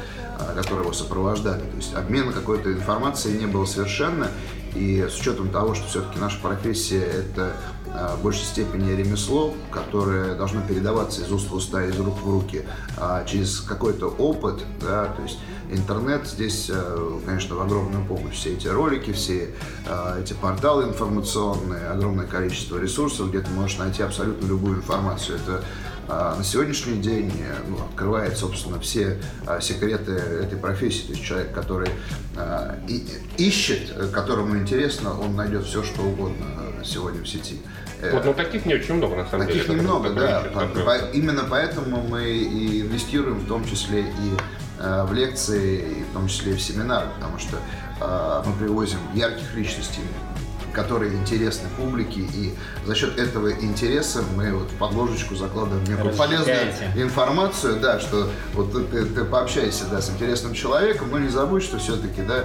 которые 0.54 0.84
его 0.84 0.92
сопровождали. 0.92 1.60
То 1.60 1.76
есть 1.76 1.94
обмена 1.94 2.32
какой-то 2.32 2.72
информацией 2.72 3.38
не 3.38 3.46
было 3.46 3.64
совершенно. 3.64 4.28
И 4.74 5.06
с 5.08 5.20
учетом 5.20 5.50
того, 5.50 5.74
что 5.74 5.86
все-таки 5.86 6.18
наша 6.18 6.40
профессия 6.40 7.02
это 7.02 7.52
а, 7.92 8.16
в 8.16 8.22
большей 8.22 8.44
степени 8.44 8.90
ремесло, 8.90 9.54
которое 9.70 10.34
должно 10.34 10.62
передаваться 10.62 11.22
из 11.22 11.30
уст 11.30 11.48
в 11.48 11.54
уста, 11.54 11.84
из 11.84 11.96
рук 11.98 12.18
в 12.20 12.28
руки, 12.28 12.64
а, 12.96 13.24
через 13.24 13.60
какой-то 13.60 14.08
опыт, 14.08 14.64
да, 14.80 15.06
то 15.16 15.22
есть 15.22 15.38
интернет 15.70 16.26
здесь, 16.26 16.70
конечно, 17.24 17.54
в 17.54 17.62
огромную 17.62 18.04
помощь. 18.04 18.34
Все 18.34 18.54
эти 18.54 18.66
ролики, 18.66 19.12
все 19.12 19.54
эти 20.20 20.34
порталы 20.34 20.84
информационные, 20.84 21.88
огромное 21.88 22.26
количество 22.26 22.76
ресурсов, 22.76 23.30
где 23.30 23.40
ты 23.40 23.50
можешь 23.50 23.78
найти 23.78 24.02
абсолютно 24.02 24.46
любую 24.46 24.76
информацию. 24.78 25.36
Это 25.38 25.62
а, 25.62 25.64
на 26.08 26.44
сегодняшний 26.44 27.00
день 27.00 27.32
э, 27.38 27.56
ну, 27.68 27.76
открывает, 27.84 28.36
собственно, 28.36 28.78
все 28.80 29.18
а, 29.46 29.60
секреты 29.60 30.12
этой 30.12 30.58
профессии. 30.58 31.02
То 31.06 31.12
есть 31.12 31.24
человек, 31.24 31.52
который 31.52 31.88
а, 32.36 32.78
и, 32.88 33.04
ищет, 33.38 33.92
которому 34.12 34.56
интересно, 34.56 35.18
он 35.18 35.36
найдет 35.36 35.64
все, 35.64 35.82
что 35.82 36.02
угодно 36.02 36.46
сегодня 36.84 37.22
в 37.22 37.28
сети. 37.28 37.60
Вот, 38.12 38.24
но 38.24 38.32
таких 38.32 38.66
не 38.66 38.74
очень 38.74 38.94
много, 38.94 39.16
на 39.16 39.26
самом 39.26 39.46
таких 39.46 39.66
деле. 39.66 39.78
Таких 39.78 39.82
немного, 39.82 40.10
да. 40.10 40.42
По, 40.84 40.96
именно 41.12 41.44
поэтому 41.48 42.02
мы 42.02 42.24
и 42.28 42.82
инвестируем 42.82 43.38
в 43.38 43.48
том 43.48 43.64
числе 43.64 44.02
и 44.02 44.36
э, 44.78 45.04
в 45.04 45.12
лекции, 45.12 46.00
и 46.00 46.02
в 46.04 46.12
том 46.12 46.28
числе 46.28 46.52
и 46.52 46.56
в 46.56 46.60
семинары, 46.60 47.06
потому 47.14 47.38
что 47.38 47.56
э, 48.00 48.42
мы 48.46 48.52
привозим 48.54 48.98
ярких 49.14 49.54
личностей, 49.54 50.02
которые 50.74 51.14
интересны 51.14 51.68
публике, 51.76 52.20
и 52.20 52.54
за 52.84 52.94
счет 52.94 53.18
этого 53.18 53.52
интереса 53.52 54.22
мы 54.36 54.52
вот 54.52 54.70
в 54.70 54.76
подложечку 54.76 55.34
закладываем 55.34 55.84
некую 55.84 56.14
полезную 56.14 56.72
информацию, 56.96 57.80
да, 57.80 58.00
что 58.00 58.28
вот 58.52 58.72
ты, 58.72 59.04
ты 59.06 59.24
пообщаешься 59.24 59.84
да, 59.90 60.00
с 60.00 60.10
интересным 60.10 60.54
человеком, 60.54 61.10
но 61.10 61.18
не 61.18 61.28
забудь, 61.28 61.62
что 61.62 61.78
все-таки 61.78 62.22
да, 62.22 62.44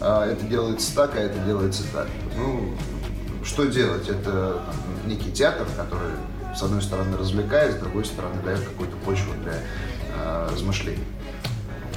э, 0.00 0.32
это 0.32 0.44
делается 0.46 0.94
так, 0.94 1.16
а 1.16 1.20
это 1.20 1.38
делается 1.40 1.82
так. 1.92 2.08
Ну, 2.36 2.74
что 3.44 3.64
делать? 3.64 4.08
Это 4.08 4.62
там, 4.66 5.08
некий 5.08 5.32
театр, 5.32 5.66
который, 5.76 6.12
с 6.54 6.62
одной 6.62 6.82
стороны, 6.82 7.16
развлекает, 7.16 7.76
с 7.76 7.78
другой 7.78 8.04
стороны, 8.04 8.40
дает 8.44 8.60
какую-то 8.60 8.96
почву 8.98 9.32
для 9.42 9.54
э, 10.14 10.48
размышлений. 10.52 11.04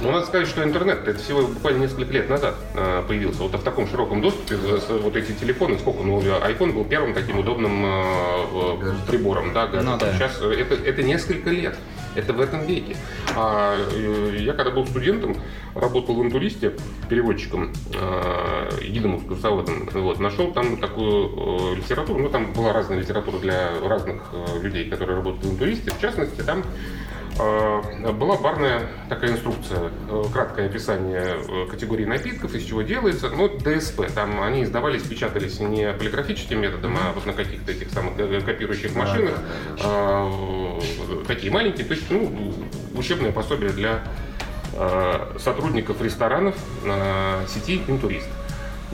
Ну, 0.00 0.10
надо 0.10 0.26
сказать, 0.26 0.48
что 0.48 0.62
интернет 0.62 1.06
это 1.06 1.18
всего 1.18 1.46
буквально 1.46 1.82
несколько 1.82 2.12
лет 2.12 2.28
назад 2.28 2.56
э, 2.74 3.02
появился. 3.06 3.42
Вот 3.42 3.54
в 3.54 3.62
таком 3.62 3.86
широком 3.86 4.20
доступе 4.20 4.56
вот 4.56 5.16
эти 5.16 5.32
телефоны, 5.32 5.78
сколько, 5.78 6.02
ну, 6.02 6.20
iPhone 6.20 6.72
был 6.72 6.84
первым 6.84 7.14
таким 7.14 7.38
удобным 7.38 7.84
э, 7.84 8.94
прибором, 9.06 9.52
да, 9.52 9.68
ну, 9.72 9.96
да. 9.96 10.12
Сейчас 10.14 10.40
это, 10.40 10.74
это 10.74 11.02
несколько 11.02 11.50
лет. 11.50 11.76
Это 12.14 12.32
в 12.32 12.40
этом 12.40 12.64
веке. 12.64 12.96
А, 13.34 13.76
э, 13.92 14.36
я 14.38 14.52
когда 14.52 14.70
был 14.70 14.86
студентом, 14.86 15.36
работал 15.74 16.14
в 16.14 16.22
интуристе 16.24 16.74
переводчиком, 17.08 17.72
э, 17.92 18.84
гидом 18.86 19.18
экскурсоводом. 19.18 19.88
Вот, 19.92 20.20
нашел 20.20 20.52
там 20.52 20.76
такую 20.76 21.72
э, 21.72 21.76
литературу, 21.76 22.20
ну 22.20 22.28
там 22.28 22.52
была 22.52 22.72
разная 22.72 23.00
литература 23.00 23.38
для 23.38 23.80
разных 23.82 24.22
э, 24.32 24.62
людей, 24.62 24.88
которые 24.88 25.16
работают 25.16 25.44
в 25.44 25.52
интуристе. 25.54 25.90
В 25.90 26.00
частности, 26.00 26.40
там 26.42 26.62
была 27.36 28.36
барная 28.36 28.82
такая 29.08 29.32
инструкция, 29.32 29.90
э, 30.08 30.24
краткое 30.32 30.66
описание 30.66 31.36
э, 31.36 31.66
категории 31.68 32.04
напитков, 32.04 32.54
из 32.54 32.64
чего 32.64 32.82
делается. 32.82 33.28
Ну, 33.30 33.48
ДСП, 33.48 34.02
там 34.14 34.40
они 34.42 34.62
издавались, 34.62 35.02
печатались 35.02 35.58
не 35.60 35.92
полиграфическим 35.92 36.60
методом, 36.60 36.96
а 36.96 37.12
вот 37.12 37.26
на 37.26 37.32
каких-то 37.32 37.72
этих 37.72 37.90
самых 37.90 38.16
копирующих 38.16 38.94
машинах. 38.94 39.38
Э, 39.82 40.80
такие 41.26 41.52
маленькие, 41.52 41.86
то 41.86 41.94
есть, 41.94 42.10
ну, 42.10 42.54
учебное 42.94 43.32
пособие 43.32 43.70
для 43.70 44.02
Э, 44.76 45.36
сотрудников 45.38 46.00
ресторанов 46.02 46.56
сети 47.48 47.80
«Интурист». 47.86 48.28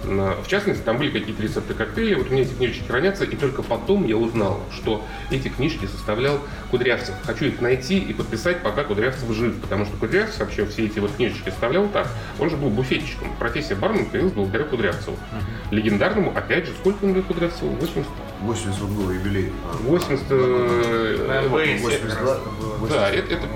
В 0.02 0.46
частности, 0.46 0.82
там 0.82 0.96
были 0.96 1.10
какие-то 1.10 1.42
рецепты 1.42 1.74
коктейлей, 1.74 2.14
вот 2.14 2.28
у 2.28 2.32
меня 2.32 2.42
эти 2.42 2.54
книжечки 2.54 2.86
хранятся, 2.86 3.24
и 3.24 3.36
только 3.36 3.62
потом 3.62 4.06
я 4.06 4.16
узнал, 4.16 4.60
что 4.72 5.04
эти 5.30 5.48
книжки 5.48 5.84
составлял 5.86 6.40
Кудрявцев. 6.70 7.14
Хочу 7.24 7.44
их 7.44 7.60
найти 7.60 7.98
и 7.98 8.14
подписать, 8.14 8.62
пока 8.62 8.84
Кудрявцев 8.84 9.30
жив, 9.32 9.60
потому 9.60 9.84
что 9.84 9.96
Кудрявцев 9.98 10.40
вообще 10.40 10.64
все 10.66 10.86
эти 10.86 10.98
вот 11.00 11.12
книжечки 11.12 11.50
составлял 11.50 11.86
так. 11.88 12.08
Он 12.38 12.48
же 12.48 12.56
был 12.56 12.70
буфетчиком. 12.70 13.28
Профессия 13.38 13.74
бармен 13.74 14.06
появилась 14.06 14.32
благодаря 14.32 14.64
Кудрявцеву. 14.64 15.18
Легендарному, 15.70 16.32
опять 16.34 16.66
же, 16.66 16.72
сколько 16.80 17.04
он 17.04 17.14
лет 17.14 17.26
Кудрявцеву? 17.26 17.70
80? 17.76 18.06
80 18.42 18.82
был 18.90 19.10
юбилей. 19.10 19.52
80... 19.82 20.30
82. 21.80 22.38
Да, 22.88 23.10
это, 23.10 23.34
это 23.34 23.46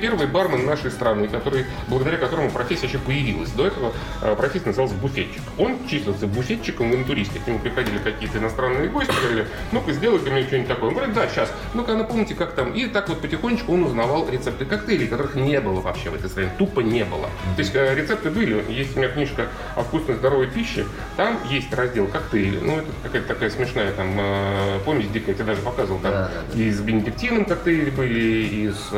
первый 0.00 0.26
бармен 0.26 0.66
нашей 0.66 0.90
страны, 0.90 1.28
который, 1.28 1.64
благодаря 1.88 2.18
которому 2.18 2.50
профессия 2.50 2.86
еще 2.86 2.98
появилась. 2.98 3.50
До 3.50 3.66
этого 3.66 3.92
э, 4.22 4.34
профессия 4.36 4.66
называлась 4.66 4.94
буфетчик. 4.94 5.42
Он 5.58 5.78
числился 5.88 6.26
буфетчиком 6.26 6.90
в 6.90 6.94
интуристе. 6.94 7.38
К 7.38 7.46
нему 7.46 7.58
приходили 7.58 7.98
какие-то 7.98 8.38
иностранные 8.38 8.88
гости, 8.88 9.12
говорили, 9.20 9.48
ну-ка, 9.72 9.92
сделай-ка 9.92 10.30
мне 10.30 10.42
что-нибудь 10.42 10.68
такое. 10.68 10.88
Он 10.90 10.94
говорит, 10.94 11.14
да, 11.14 11.28
сейчас. 11.28 11.50
Ну-ка, 11.72 11.94
напомните, 11.94 12.34
как 12.34 12.52
там. 12.52 12.72
И 12.72 12.86
так 12.86 13.08
вот 13.08 13.20
потихонечку 13.20 13.72
он 13.72 13.84
узнавал 13.84 14.28
рецепты 14.28 14.66
коктейлей, 14.66 15.08
которых 15.08 15.34
не 15.34 15.60
было 15.60 15.80
вообще 15.80 16.10
в 16.10 16.14
этой 16.14 16.28
стране. 16.28 16.50
Тупо 16.58 16.80
не 16.80 17.04
было. 17.04 17.30
То 17.56 17.62
есть 17.62 17.74
э, 17.74 17.94
рецепты 17.94 18.30
были. 18.30 18.62
Есть 18.68 18.96
у 18.96 18.98
меня 18.98 19.08
книжка 19.08 19.48
о 19.76 19.82
вкусной 19.82 20.16
здоровой 20.16 20.48
пище. 20.48 20.84
Там 21.16 21.38
есть 21.48 21.72
раздел 21.72 22.06
коктейли. 22.06 22.58
Ну, 22.60 22.78
это 22.78 22.86
какая-то 23.02 23.28
такая 23.28 23.50
смешная 23.50 23.92
там 23.92 24.18
э, 24.34 24.80
помесь 24.84 25.08
дикая, 25.08 25.32
я 25.32 25.34
тебе 25.34 25.44
даже 25.46 25.62
показывал. 25.62 26.00
Там 26.00 26.12
да, 26.12 26.22
да, 26.22 26.30
да. 26.52 26.60
и 26.60 26.70
с 26.70 26.80
бенедиктином 26.80 27.44
коктейли 27.44 27.90
были, 27.90 28.20
и 28.20 28.70
с... 28.70 28.90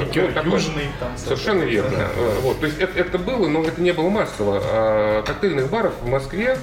Ликер 0.00 0.32
ну, 0.44 0.52
южный 0.52 0.84
там. 1.00 1.16
Совершенно 1.16 1.62
верно. 1.62 1.90
Да. 1.96 2.08
Вот, 2.42 2.60
то 2.60 2.66
есть 2.66 2.78
это, 2.78 2.98
это 2.98 3.18
было, 3.18 3.48
но 3.48 3.62
это 3.62 3.80
не 3.80 3.92
было 3.92 4.08
массово. 4.08 4.60
А 4.62 5.22
коктейльных 5.22 5.70
баров 5.70 5.94
в 6.02 6.08
Москве 6.08 6.56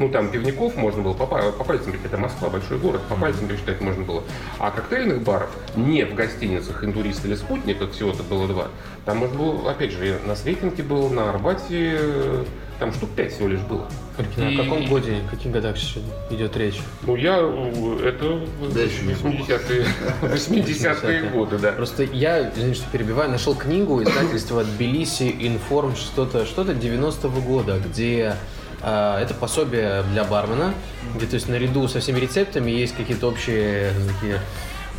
ну, 0.00 0.08
там 0.08 0.30
пивников 0.30 0.76
можно 0.76 1.02
было 1.02 1.12
по, 1.12 1.26
по 1.26 1.64
пальцам, 1.64 1.92
это 2.02 2.16
Москва, 2.16 2.48
большой 2.48 2.78
город, 2.78 3.02
по 3.08 3.16
пальцам 3.16 3.46
пересчитать 3.46 3.82
можно 3.82 4.02
было. 4.02 4.24
А 4.58 4.70
коктейльных 4.70 5.20
баров 5.20 5.50
не 5.76 6.04
в 6.04 6.14
гостиницах 6.14 6.82
«Интурист» 6.82 7.24
или 7.26 7.34
«Спутник», 7.34 7.78
как 7.78 7.92
всего-то 7.92 8.22
было 8.22 8.48
два, 8.48 8.68
там 9.04 9.18
можно 9.18 9.36
было, 9.36 9.70
опять 9.70 9.92
же, 9.92 10.18
на 10.26 10.36
Сретенке 10.36 10.82
был, 10.82 11.10
на 11.10 11.28
Арбате, 11.28 12.00
там 12.80 12.92
штук 12.94 13.10
пять 13.10 13.32
всего 13.32 13.46
лишь 13.48 13.60
было. 13.60 13.86
И... 14.36 14.42
О 14.42 14.56
каком 14.56 14.86
годе, 14.86 15.20
в 15.26 15.30
каких 15.30 15.52
годах 15.52 15.76
идет 16.30 16.56
речь? 16.56 16.80
Ну, 17.02 17.14
я, 17.14 17.36
это 17.36 18.40
80-е 18.62 19.86
80 20.22 21.32
годы, 21.32 21.58
да. 21.58 21.72
Просто 21.72 22.04
я, 22.04 22.50
извините, 22.50 22.80
что 22.80 22.90
перебиваю, 22.90 23.30
нашел 23.30 23.54
книгу 23.54 24.02
издательства 24.02 24.64
Тбилиси 24.64 25.36
Информ 25.40 25.94
что-то, 25.94 26.46
что-то 26.46 26.72
90-го 26.72 27.40
года, 27.42 27.78
где 27.78 28.34
а, 28.82 29.20
это 29.20 29.34
пособие 29.34 30.02
для 30.12 30.24
бармена, 30.24 30.72
где 31.14 31.26
то 31.26 31.34
есть 31.34 31.48
наряду 31.48 31.86
со 31.86 32.00
всеми 32.00 32.18
рецептами 32.18 32.70
есть 32.70 32.96
какие-то 32.96 33.28
общие 33.28 33.92
такие 34.08 34.40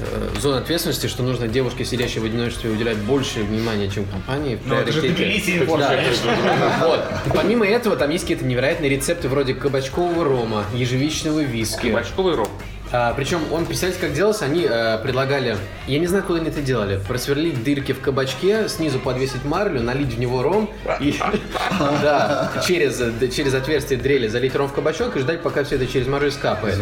э, 0.01 0.39
зоны 0.39 0.57
ответственности, 0.57 1.07
что 1.07 1.23
нужно 1.23 1.47
девушке, 1.47 1.85
сидящей 1.85 2.19
в 2.19 2.25
одиночестве, 2.25 2.69
уделять 2.69 2.97
больше 2.97 3.43
внимания, 3.43 3.89
чем 3.89 4.05
компании. 4.05 4.59
Ну, 4.65 4.75
это 4.75 4.91
же 4.91 5.01
Тбилиси 5.01 5.65
вот. 5.65 7.03
Помимо 7.33 7.65
этого, 7.65 7.95
там 7.95 8.09
есть 8.09 8.23
какие-то 8.23 8.45
невероятные 8.45 8.89
рецепты 8.89 9.29
вроде 9.29 9.53
кабачкового 9.53 10.23
рома, 10.23 10.65
ежевичного 10.73 11.41
виски. 11.41 11.87
Кабачковый 11.87 12.35
ром. 12.35 12.49
А, 12.93 13.13
причем 13.13 13.41
он, 13.51 13.65
представляете, 13.65 14.01
как 14.01 14.13
делался? 14.13 14.45
Они 14.45 14.65
а, 14.69 14.97
предлагали, 14.97 15.57
я 15.87 15.99
не 15.99 16.07
знаю, 16.07 16.23
куда 16.25 16.39
они 16.39 16.49
это 16.49 16.61
делали, 16.61 16.99
просверлить 17.07 17.63
дырки 17.63 17.93
в 17.93 18.01
кабачке, 18.01 18.67
снизу 18.67 18.99
подвесить 18.99 19.45
марлю, 19.45 19.81
налить 19.81 20.13
в 20.13 20.19
него 20.19 20.43
ром 20.43 20.69
и 20.99 21.17
да, 21.79 22.51
через, 22.67 23.01
через 23.33 23.53
отверстие 23.53 23.97
дрели 23.97 24.27
залить 24.27 24.55
ром 24.55 24.67
в 24.67 24.73
кабачок 24.73 25.15
и 25.15 25.19
ждать, 25.19 25.41
пока 25.41 25.63
все 25.63 25.75
это 25.75 25.87
через 25.87 26.07
марлю 26.07 26.31
скапает. 26.31 26.77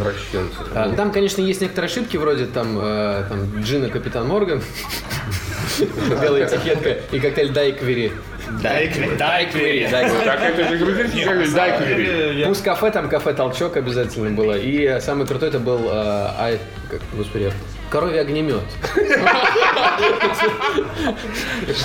А, 0.73 0.93
там, 0.95 1.11
конечно, 1.11 1.41
есть 1.41 1.61
некоторые 1.61 1.89
ошибки, 1.89 2.17
вроде 2.17 2.45
там, 2.47 2.79
э, 2.81 3.25
там 3.29 3.61
Джина 3.61 3.89
Капитан 3.89 4.27
Морган, 4.27 4.63
белая 6.21 6.47
этикетка 6.47 6.97
и 7.11 7.19
коктейль 7.19 7.51
Дайквери. 7.51 8.11
Дайквери. 8.61 9.15
Дайквери. 9.15 9.87
Так 9.89 10.41
это 10.41 10.69
же 10.69 10.77
грузинский 10.77 11.53
Дайквери. 11.53 12.45
Пусть 12.45 12.63
кафе, 12.63 12.91
там 12.91 13.09
кафе 13.09 13.33
Толчок 13.33 13.77
обязательно 13.77 14.31
было. 14.31 14.57
И 14.57 14.99
самый 15.01 15.25
крутой 15.27 15.49
это 15.49 15.59
был, 15.59 15.87
э, 15.89 16.31
ай, 16.37 16.59
господи, 17.13 17.51
Коровий 17.89 18.21
огнемет. 18.21 18.61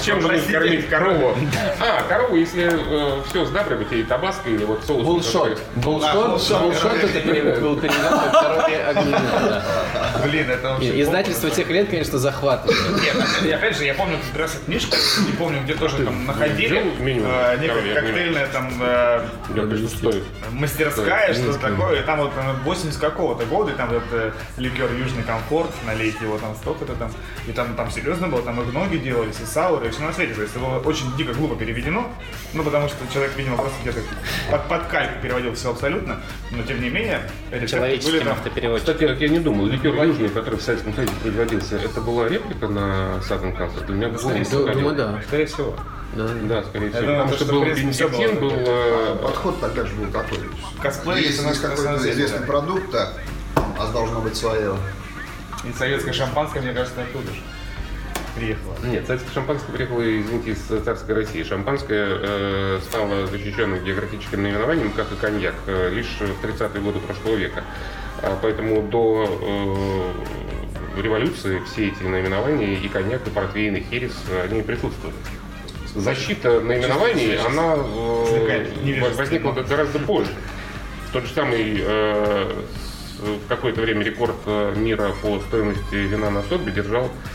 Чем 0.05 0.21
же 0.21 0.29
будешь 0.29 0.45
кормить 0.45 0.89
корову? 0.89 1.35
А, 1.81 2.03
корову, 2.03 2.37
если 2.37 2.69
э, 2.71 3.23
все 3.29 3.45
сдабривать, 3.47 3.93
и 3.93 4.03
табаско, 4.03 4.51
или 4.51 4.65
вот 4.65 4.85
соус. 4.85 5.05
Bullshot. 5.05 5.63
Bullshot, 5.77 6.61
bullshot 6.61 6.93
это 6.93 7.61
был 7.61 7.77
перевод 7.77 8.31
коровий 8.33 8.85
огнемет. 8.85 9.63
Блин, 10.25 10.51
это 10.51 10.69
вообще... 10.71 11.01
Издательство 11.01 11.51
тех 11.51 11.69
лет, 11.71 11.89
конечно, 11.89 12.19
захватывает. 12.19 13.03
Нет, 13.43 13.55
опять 13.55 13.77
же, 13.77 13.85
я 13.85 13.95
помню 13.95 14.19
как 14.31 14.41
раз 14.43 14.61
книжку, 14.65 14.97
не 15.27 15.33
помню, 15.33 15.63
где 15.63 15.75
тоже 15.75 16.05
там 16.05 16.27
находили. 16.27 16.85
Э, 17.01 17.57
некая 17.59 17.95
коктейльная 17.95 18.47
там 18.49 18.71
э, 18.81 19.27
мастерская, 20.53 21.35
что 21.35 21.59
такое. 21.59 22.03
Там 22.03 22.19
вот 22.19 22.33
80 22.65 23.01
какого-то 23.01 23.45
года, 23.47 23.73
и 23.73 23.75
там 23.75 23.89
вот 23.89 24.05
ликер 24.57 24.93
Южный 24.93 25.23
комфорт 25.23 25.71
на 25.87 25.95
налить 25.95 26.21
его 26.21 26.39
там 26.39 26.55
столько-то 26.57 26.95
там. 26.95 27.11
И 27.47 27.53
там, 27.53 27.75
там 27.85 27.93
серьезно 27.93 28.29
было, 28.29 28.41
там 28.41 28.61
и 28.63 28.73
ноги 28.73 28.97
делались, 28.97 29.41
и 29.43 29.45
сауры, 29.45 29.89
и 29.89 29.91
все 29.91 30.01
на 30.01 30.13
свете. 30.13 30.33
То 30.33 30.41
есть 30.41 30.57
это 30.57 30.65
было 30.65 30.79
очень 30.79 31.15
дико 31.19 31.35
глупо 31.35 31.55
переведено, 31.55 32.11
ну 32.55 32.63
потому 32.63 32.89
что 32.89 32.97
человек, 33.13 33.37
видимо, 33.37 33.57
просто 33.57 33.77
где-то 33.83 34.01
под, 34.51 34.69
под 34.69 34.87
кальк 34.87 35.21
переводил 35.21 35.55
все 35.55 35.71
абсолютно, 35.71 36.21
но 36.51 36.63
тем 36.63 36.81
не 36.81 36.89
менее, 36.89 37.21
эти 37.53 37.75
были 38.07 38.21
там... 38.21 38.33
автопереводчик. 38.33 38.87
Кстати, 38.87 39.23
я 39.23 39.29
не 39.29 39.39
думал, 39.39 39.67
ликер 39.67 39.95
Южный, 40.03 40.31
который 40.31 40.59
в 40.59 40.63
Советском 40.63 40.95
Союзе 40.95 41.13
производился, 41.23 41.77
это 41.77 42.01
была 42.01 42.27
реплика 42.27 42.69
на 42.69 43.21
Southern 43.29 43.55
Kansas? 43.55 43.85
Для 43.85 43.95
меня 43.95 44.09
было 44.09 44.73
Думаю, 44.73 44.97
да. 44.97 45.21
Скорее 45.27 45.47
всего. 45.47 45.77
Да, 46.15 46.29
да, 46.45 46.63
скорее 46.63 46.91
всего. 46.91 47.07
Потому 47.07 47.33
что, 47.33 47.45
был 47.47 47.65
бензин, 47.65 48.41
был... 48.41 48.53
Э, 48.55 49.19
Подход 49.21 49.61
тогда 49.61 49.85
же 49.85 49.95
был 49.95 50.11
такой. 50.11 50.39
Косплей. 50.81 51.25
Если 51.25 51.47
есть 51.47 51.61
какой-то 51.61 51.97
известный 52.11 52.47
продукт, 52.47 52.91
так, 52.91 53.15
у 53.57 53.79
нас 53.79 53.91
должно 53.91 54.21
быть 54.21 54.37
свое 54.37 54.77
и 55.65 55.73
советское 55.73 56.13
шампанское, 56.13 56.61
мне 56.61 56.73
кажется, 56.73 57.03
оттуда 57.03 57.33
же. 57.33 57.41
Приехала? 58.35 58.75
Нет, 58.85 59.07
царское 59.07 59.33
шампанское 59.33 59.73
приехало, 59.73 60.01
извините, 60.03 60.53
из 60.53 60.85
царской 60.85 61.15
России. 61.15 61.43
Шампанское 61.43 62.19
э, 62.21 62.81
стало 62.83 63.27
защищенным 63.27 63.85
географическим 63.85 64.43
наименованием, 64.43 64.91
как 64.93 65.11
и 65.13 65.17
коньяк, 65.17 65.55
э, 65.67 65.91
лишь 65.91 66.19
в 66.21 66.45
30-е 66.45 66.81
годы 66.81 67.01
прошлого 67.01 67.37
века. 67.37 67.65
А 68.23 68.39
поэтому 68.41 68.83
до 68.83 70.13
э, 70.97 71.01
революции 71.01 71.61
все 71.67 71.89
эти 71.89 72.03
наименования, 72.03 72.75
и 72.75 72.89
коньяк, 72.89 73.27
и 73.27 73.31
портвейн, 73.31 73.77
и 73.77 73.81
херес, 73.81 74.15
они 74.51 74.63
присутствуют. 74.63 75.15
Защита 75.95 76.61
наименований, 76.61 77.37
она 77.39 77.77
э, 77.77 79.15
возникла 79.17 79.53
гораздо 79.53 79.99
позже. 80.01 80.33
Тот 81.13 81.25
же 81.25 81.33
самый 81.33 81.81
э, 81.81 82.53
в 83.21 83.49
какое-то 83.49 83.81
время 83.81 84.03
рекорд 84.03 84.35
э, 84.47 84.75
мира 84.77 85.13
по 85.23 85.39
стоимости 85.41 85.95
вина 85.95 86.31
на 86.31 86.43
сотбе 86.43 86.73
держал 86.73 87.05
э, 87.05 87.34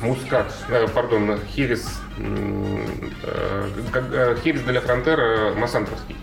мускат, 0.00 0.52
э, 0.68 0.86
пардон, 0.88 1.38
херес, 1.54 2.00
э, 2.18 3.66
э, 4.12 4.36
херес 4.42 4.62
де 4.62 4.72
ла 4.72 4.80
Фронтера 4.80 5.54
Массантровский. 5.54 6.16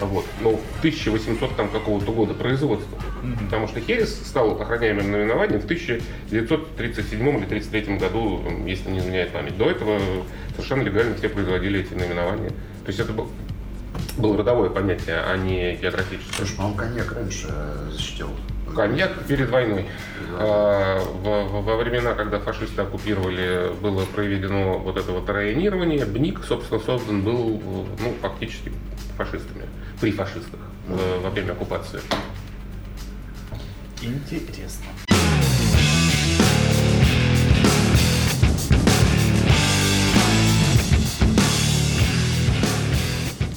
Вот. 0.00 0.24
Но 0.40 0.52
в 0.52 0.78
1800 0.80 1.56
там 1.56 1.68
какого-то 1.68 2.12
года 2.12 2.32
производства. 2.34 2.96
Mm-hmm. 3.22 3.44
Потому 3.44 3.68
что 3.68 3.80
Херес 3.80 4.14
стал 4.26 4.60
охраняемым 4.60 5.10
наименованием 5.10 5.60
в 5.60 5.64
1937 5.64 7.20
или 7.20 7.44
1933 7.44 7.96
году, 7.98 8.42
если 8.66 8.90
не 8.90 9.00
изменяет 9.00 9.30
память. 9.32 9.58
До 9.58 9.70
этого 9.70 10.00
совершенно 10.52 10.82
легально 10.82 11.16
все 11.16 11.28
производили 11.28 11.80
эти 11.80 11.92
наименования. 11.92 12.48
То 12.48 12.86
есть 12.86 13.00
это 13.00 13.12
был, 13.12 13.28
было 14.16 14.38
родовое 14.38 14.70
понятие, 14.70 15.20
а 15.20 15.36
не 15.36 15.76
географическое. 15.76 16.46
Слушай, 16.46 16.56
по-моему, 16.56 16.78
коньяк 16.78 17.12
раньше 17.12 17.48
защитил. 17.90 18.30
Коньяк 18.74 19.24
перед 19.26 19.50
войной. 19.50 19.86
А, 20.32 21.00
во, 21.22 21.60
во 21.62 21.76
времена, 21.76 22.14
когда 22.14 22.38
фашисты 22.38 22.82
оккупировали, 22.82 23.72
было 23.80 24.04
проведено 24.06 24.78
вот 24.78 24.96
это 24.96 25.12
вот 25.12 25.28
районирование. 25.28 26.04
БНИК, 26.04 26.44
собственно, 26.44 26.80
создан 26.80 27.22
был 27.22 27.60
ну, 27.98 28.14
фактически 28.20 28.72
фашистами, 29.16 29.66
при 30.00 30.12
фашистах 30.12 30.60
mm. 30.88 31.20
во 31.22 31.30
время 31.30 31.52
оккупации. 31.52 32.00
Интересно. 34.02 34.86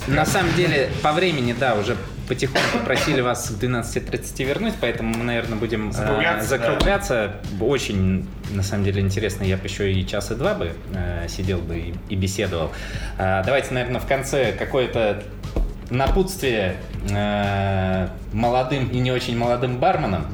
На 0.07 0.25
самом 0.25 0.53
деле, 0.55 0.89
по 1.01 1.13
времени, 1.13 1.55
да, 1.57 1.75
уже 1.75 1.95
потихоньку 2.27 2.79
просили 2.85 3.21
вас 3.21 3.49
к 3.49 3.63
12.30 3.63 4.43
вернуть, 4.43 4.73
поэтому 4.79 5.15
мы, 5.15 5.23
наверное, 5.23 5.57
будем 5.57 5.91
закругляться. 5.91 6.55
Э, 6.55 6.59
закругляться. 6.59 7.31
Да. 7.59 7.65
Очень, 7.65 8.27
на 8.51 8.63
самом 8.63 8.83
деле, 8.83 9.01
интересно. 9.01 9.43
Я 9.43 9.57
бы 9.57 9.65
еще 9.65 9.91
и 9.91 10.05
час 10.05 10.31
и 10.31 10.35
два 10.35 10.53
бы 10.53 10.73
э, 10.93 11.27
сидел 11.29 11.59
бы 11.59 11.77
и, 11.77 11.93
и 12.09 12.15
беседовал. 12.15 12.71
Э, 13.17 13.43
давайте, 13.45 13.73
наверное, 13.73 14.01
в 14.01 14.07
конце 14.07 14.51
какое-то 14.53 15.23
напутствие 15.89 16.77
э, 17.09 18.07
молодым 18.33 18.87
и 18.89 18.99
не 18.99 19.11
очень 19.11 19.37
молодым 19.37 19.77
барменам. 19.77 20.27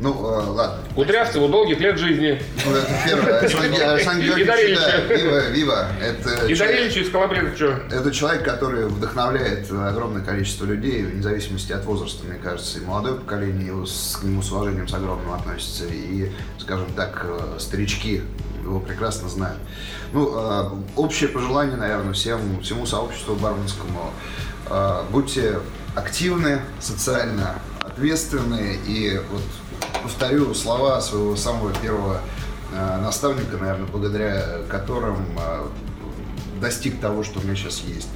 Ну, 0.00 0.14
э, 0.14 0.46
ладно. 0.48 0.78
Кудрявцеву 0.94 1.48
долгих 1.48 1.78
лет 1.78 1.98
жизни. 1.98 2.40
Ну, 2.64 2.74
это 2.74 2.90
первое. 3.04 3.40
И 4.40 4.44
Дарильевича. 4.44 5.04
Вива, 5.08 5.48
Вива. 5.50 5.86
Это 6.00 6.46
и 6.46 6.54
Дарильевича 6.54 7.00
из 7.00 7.10
Колобрезовича. 7.10 7.80
Это 7.90 8.10
человек, 8.10 8.44
который 8.44 8.86
вдохновляет 8.86 9.70
огромное 9.70 10.22
количество 10.22 10.64
людей, 10.64 11.02
вне 11.02 11.22
зависимости 11.22 11.72
от 11.72 11.84
возраста, 11.84 12.26
мне 12.26 12.38
кажется. 12.38 12.78
И 12.78 12.84
молодое 12.84 13.16
поколение 13.16 13.66
его, 13.66 13.84
с, 13.84 14.16
к 14.16 14.24
нему 14.24 14.42
с 14.42 14.50
уважением 14.50 14.88
с 14.88 14.94
огромным 14.94 15.32
относится. 15.32 15.84
И, 15.84 16.30
скажем 16.58 16.88
так, 16.96 17.24
э, 17.24 17.58
старички 17.58 18.22
его 18.62 18.80
прекрасно 18.80 19.28
знают. 19.28 19.58
Ну, 20.14 20.32
э, 20.34 20.70
общее 20.96 21.28
пожелание, 21.28 21.76
наверное, 21.76 22.14
всем, 22.14 22.62
всему 22.62 22.86
сообществу 22.86 23.34
барменскому. 23.34 24.12
Будьте 25.10 25.58
активны, 25.96 26.60
социально 26.78 27.56
ответственны 27.80 28.78
и 28.86 29.20
вот 29.30 29.42
повторю 30.02 30.54
слова 30.54 31.00
своего 31.00 31.36
самого 31.36 31.72
первого 31.74 32.20
э, 32.72 33.00
наставника, 33.00 33.56
наверное, 33.56 33.86
благодаря 33.86 34.62
которым 34.68 35.16
э, 35.38 35.66
достиг 36.60 37.00
того, 37.00 37.22
что 37.22 37.40
у 37.40 37.42
меня 37.42 37.54
сейчас 37.54 37.80
есть. 37.80 38.08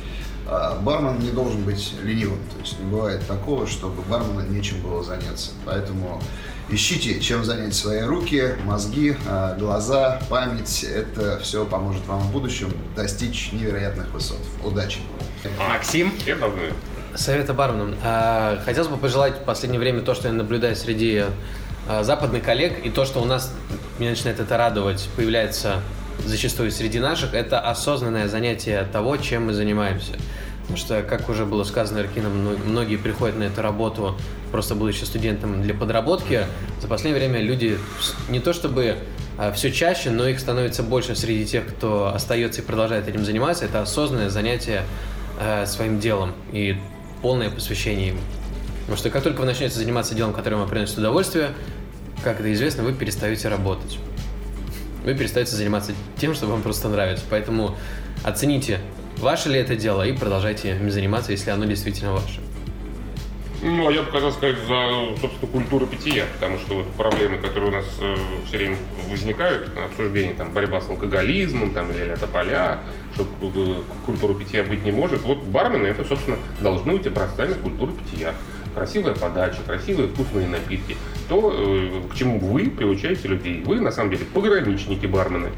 А 0.47 0.78
бармен 0.80 1.18
не 1.20 1.30
должен 1.30 1.62
быть 1.62 1.95
ленивым, 2.03 2.39
то 2.55 2.61
есть 2.61 2.78
не 2.78 2.85
бывает 2.85 3.26
такого, 3.26 3.66
чтобы 3.66 4.03
бармену 4.03 4.43
нечем 4.51 4.80
было 4.82 5.03
заняться. 5.03 5.53
Поэтому 5.64 6.20
ищите, 6.68 7.18
чем 7.20 7.45
занять 7.45 7.74
свои 7.74 8.03
руки, 8.03 8.55
мозги, 8.64 9.16
э, 9.26 9.57
глаза, 9.59 10.20
память. 10.28 10.85
Это 10.85 11.39
все 11.41 11.64
поможет 11.64 12.07
вам 12.07 12.20
в 12.20 12.32
будущем 12.32 12.72
достичь 12.95 13.53
невероятных 13.53 14.12
высот. 14.12 14.41
Удачи! 14.62 14.99
Максим? 15.59 16.12
Совета 17.14 17.55
барменам. 17.55 17.95
Хотелось 18.64 18.89
бы 18.89 18.97
пожелать 18.97 19.39
в 19.39 19.45
последнее 19.45 19.78
время 19.78 20.01
то, 20.03 20.14
что 20.14 20.26
я 20.28 20.35
наблюдаю 20.35 20.74
среди 20.74 21.24
западных 22.03 22.43
коллег, 22.43 22.85
и 22.85 22.91
то, 22.91 23.05
что 23.05 23.20
у 23.20 23.24
нас, 23.24 23.53
меня 23.99 24.11
начинает 24.11 24.41
это 24.41 24.57
радовать, 24.57 25.09
появляется 25.16 25.82
зачастую 26.24 26.70
среди 26.70 26.99
наших, 26.99 27.35
это 27.35 27.61
осознанное 27.61 28.28
занятие 28.28 28.87
того, 28.93 29.16
чем 29.16 29.47
мы 29.47 29.53
занимаемся. 29.53 30.12
Потому 30.62 30.78
что, 30.78 31.03
как 31.03 31.28
уже 31.28 31.45
было 31.45 31.62
сказано 31.64 32.01
Аркином, 32.01 32.32
многие 32.66 32.97
приходят 32.97 33.37
на 33.37 33.45
эту 33.45 33.61
работу, 33.61 34.16
просто 34.51 34.74
будучи 34.74 35.05
студентом 35.05 35.62
для 35.62 35.74
подработки. 35.74 36.47
За 36.80 36.89
последнее 36.89 37.20
время 37.20 37.43
люди 37.43 37.78
не 38.30 38.41
то 38.41 38.55
чтобы 38.55 38.97
а, 39.37 39.53
все 39.53 39.70
чаще, 39.70 40.11
но 40.11 40.26
их 40.26 40.41
становится 40.41 40.82
больше 40.82 41.16
среди 41.16 41.45
тех, 41.45 41.66
кто 41.66 42.14
остается 42.14 42.62
и 42.62 42.64
продолжает 42.64 43.09
этим 43.09 43.24
заниматься. 43.24 43.66
Это 43.66 43.82
осознанное 43.82 44.30
занятие 44.30 44.85
э, 45.39 45.66
своим 45.66 46.01
делом 46.01 46.32
и 46.53 46.78
полное 47.20 47.51
посвящение 47.51 48.09
ему. 48.09 48.20
Потому 48.85 48.99
что 48.99 49.11
как 49.11 49.22
только 49.22 49.41
вы 49.41 49.47
начнете 49.47 49.74
заниматься 49.74 50.14
делом, 50.14 50.35
которое 50.35 50.57
вам 50.57 50.68
приносит 50.68 50.99
удовольствие, 50.99 51.53
как 52.22 52.41
это 52.41 52.53
известно, 52.53 52.82
вы 52.82 52.93
перестаете 52.93 53.49
работать. 53.49 53.99
Вы 55.05 55.14
перестаете 55.14 55.57
заниматься 55.57 55.93
тем, 56.18 56.35
что 56.35 56.47
вам 56.47 56.62
просто 56.62 56.89
нравится. 56.89 57.24
Поэтому 57.30 57.76
оцените, 58.22 58.80
ваше 59.18 59.49
ли 59.49 59.59
это 59.59 59.74
дело, 59.74 60.07
и 60.07 60.12
продолжайте 60.12 60.76
им 60.76 60.91
заниматься, 60.91 61.32
если 61.32 61.51
оно 61.51 61.64
действительно 61.64 62.12
ваше. 62.12 62.41
Ну, 63.62 63.89
а 63.89 63.93
я 63.93 64.03
бы 64.03 64.11
хотел 64.11 64.30
сказать 64.30 64.59
за, 64.68 65.18
собственно, 65.18 65.51
культуру 65.51 65.87
питья, 65.87 66.26
потому 66.35 66.59
что 66.59 66.74
вот 66.74 66.93
проблемы, 66.93 67.39
которые 67.39 67.70
у 67.70 67.74
нас 67.74 67.87
э, 67.99 68.16
все 68.47 68.59
время 68.59 68.76
возникают 69.09 69.74
на 69.74 69.87
обсуждении, 69.87 70.35
там, 70.35 70.53
борьба 70.53 70.82
с 70.82 70.91
алкоголизмом, 70.91 71.70
там, 71.72 71.91
или 71.91 72.11
это 72.11 72.26
поля, 72.26 72.80
что 73.14 73.26
культура 74.05 74.35
питья 74.35 74.64
быть 74.64 74.85
не 74.85 74.93
может. 74.93 75.22
Вот 75.22 75.39
бармены, 75.45 75.87
это, 75.87 76.05
собственно, 76.05 76.37
должны 76.61 76.93
быть 76.93 77.07
образцами 77.07 77.55
культуры 77.55 77.93
питья 77.93 78.35
красивая 78.75 79.14
подача, 79.14 79.59
красивые 79.66 80.09
вкусные 80.09 80.49
напитки, 80.49 80.97
то 81.29 81.53
э, 81.55 82.03
к 82.11 82.16
чему 82.16 82.39
вы 82.39 82.70
приучаете 82.70 83.29
людей. 83.29 83.62
Вы, 83.64 83.81
на 83.81 83.91
самом 83.91 84.11
деле, 84.11 84.25
пограничники, 84.27 85.07
бармены. 85.07 85.51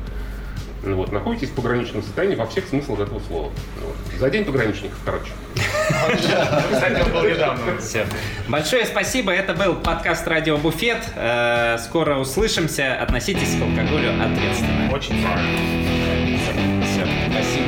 Вот, 0.83 1.11
находитесь 1.11 1.49
в 1.49 1.55
пограничном 1.55 2.03
состоянии 2.03 2.37
во 2.37 2.47
всех 2.47 2.67
смыслах 2.69 3.01
этого 3.01 3.21
слова. 3.21 3.51
Вот. 3.83 3.97
За 4.21 4.31
день 4.31 4.45
пограничников, 4.45 4.99
короче. 5.05 5.33
Кстати, 6.73 7.03
он 7.05 7.13
был 7.13 7.29
недавно. 7.29 7.79
Все. 7.81 8.07
Большое 8.49 8.87
спасибо. 8.87 9.33
Это 9.33 9.55
был 9.55 9.75
подкаст 9.75 10.27
«Радио 10.29 10.57
Буфет». 10.59 10.99
Э, 11.17 11.79
скоро 11.79 12.19
услышимся. 12.19 12.95
Относитесь 12.95 13.59
к 13.59 13.63
алкоголю 13.63 14.13
ответственно. 14.23 14.93
Очень 14.93 15.23
правильно. 15.23 16.85
Все. 16.85 17.05
Спасибо. 17.33 17.66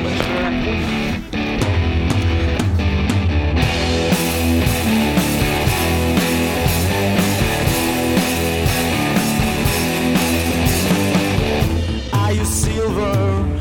silver. 12.49 13.58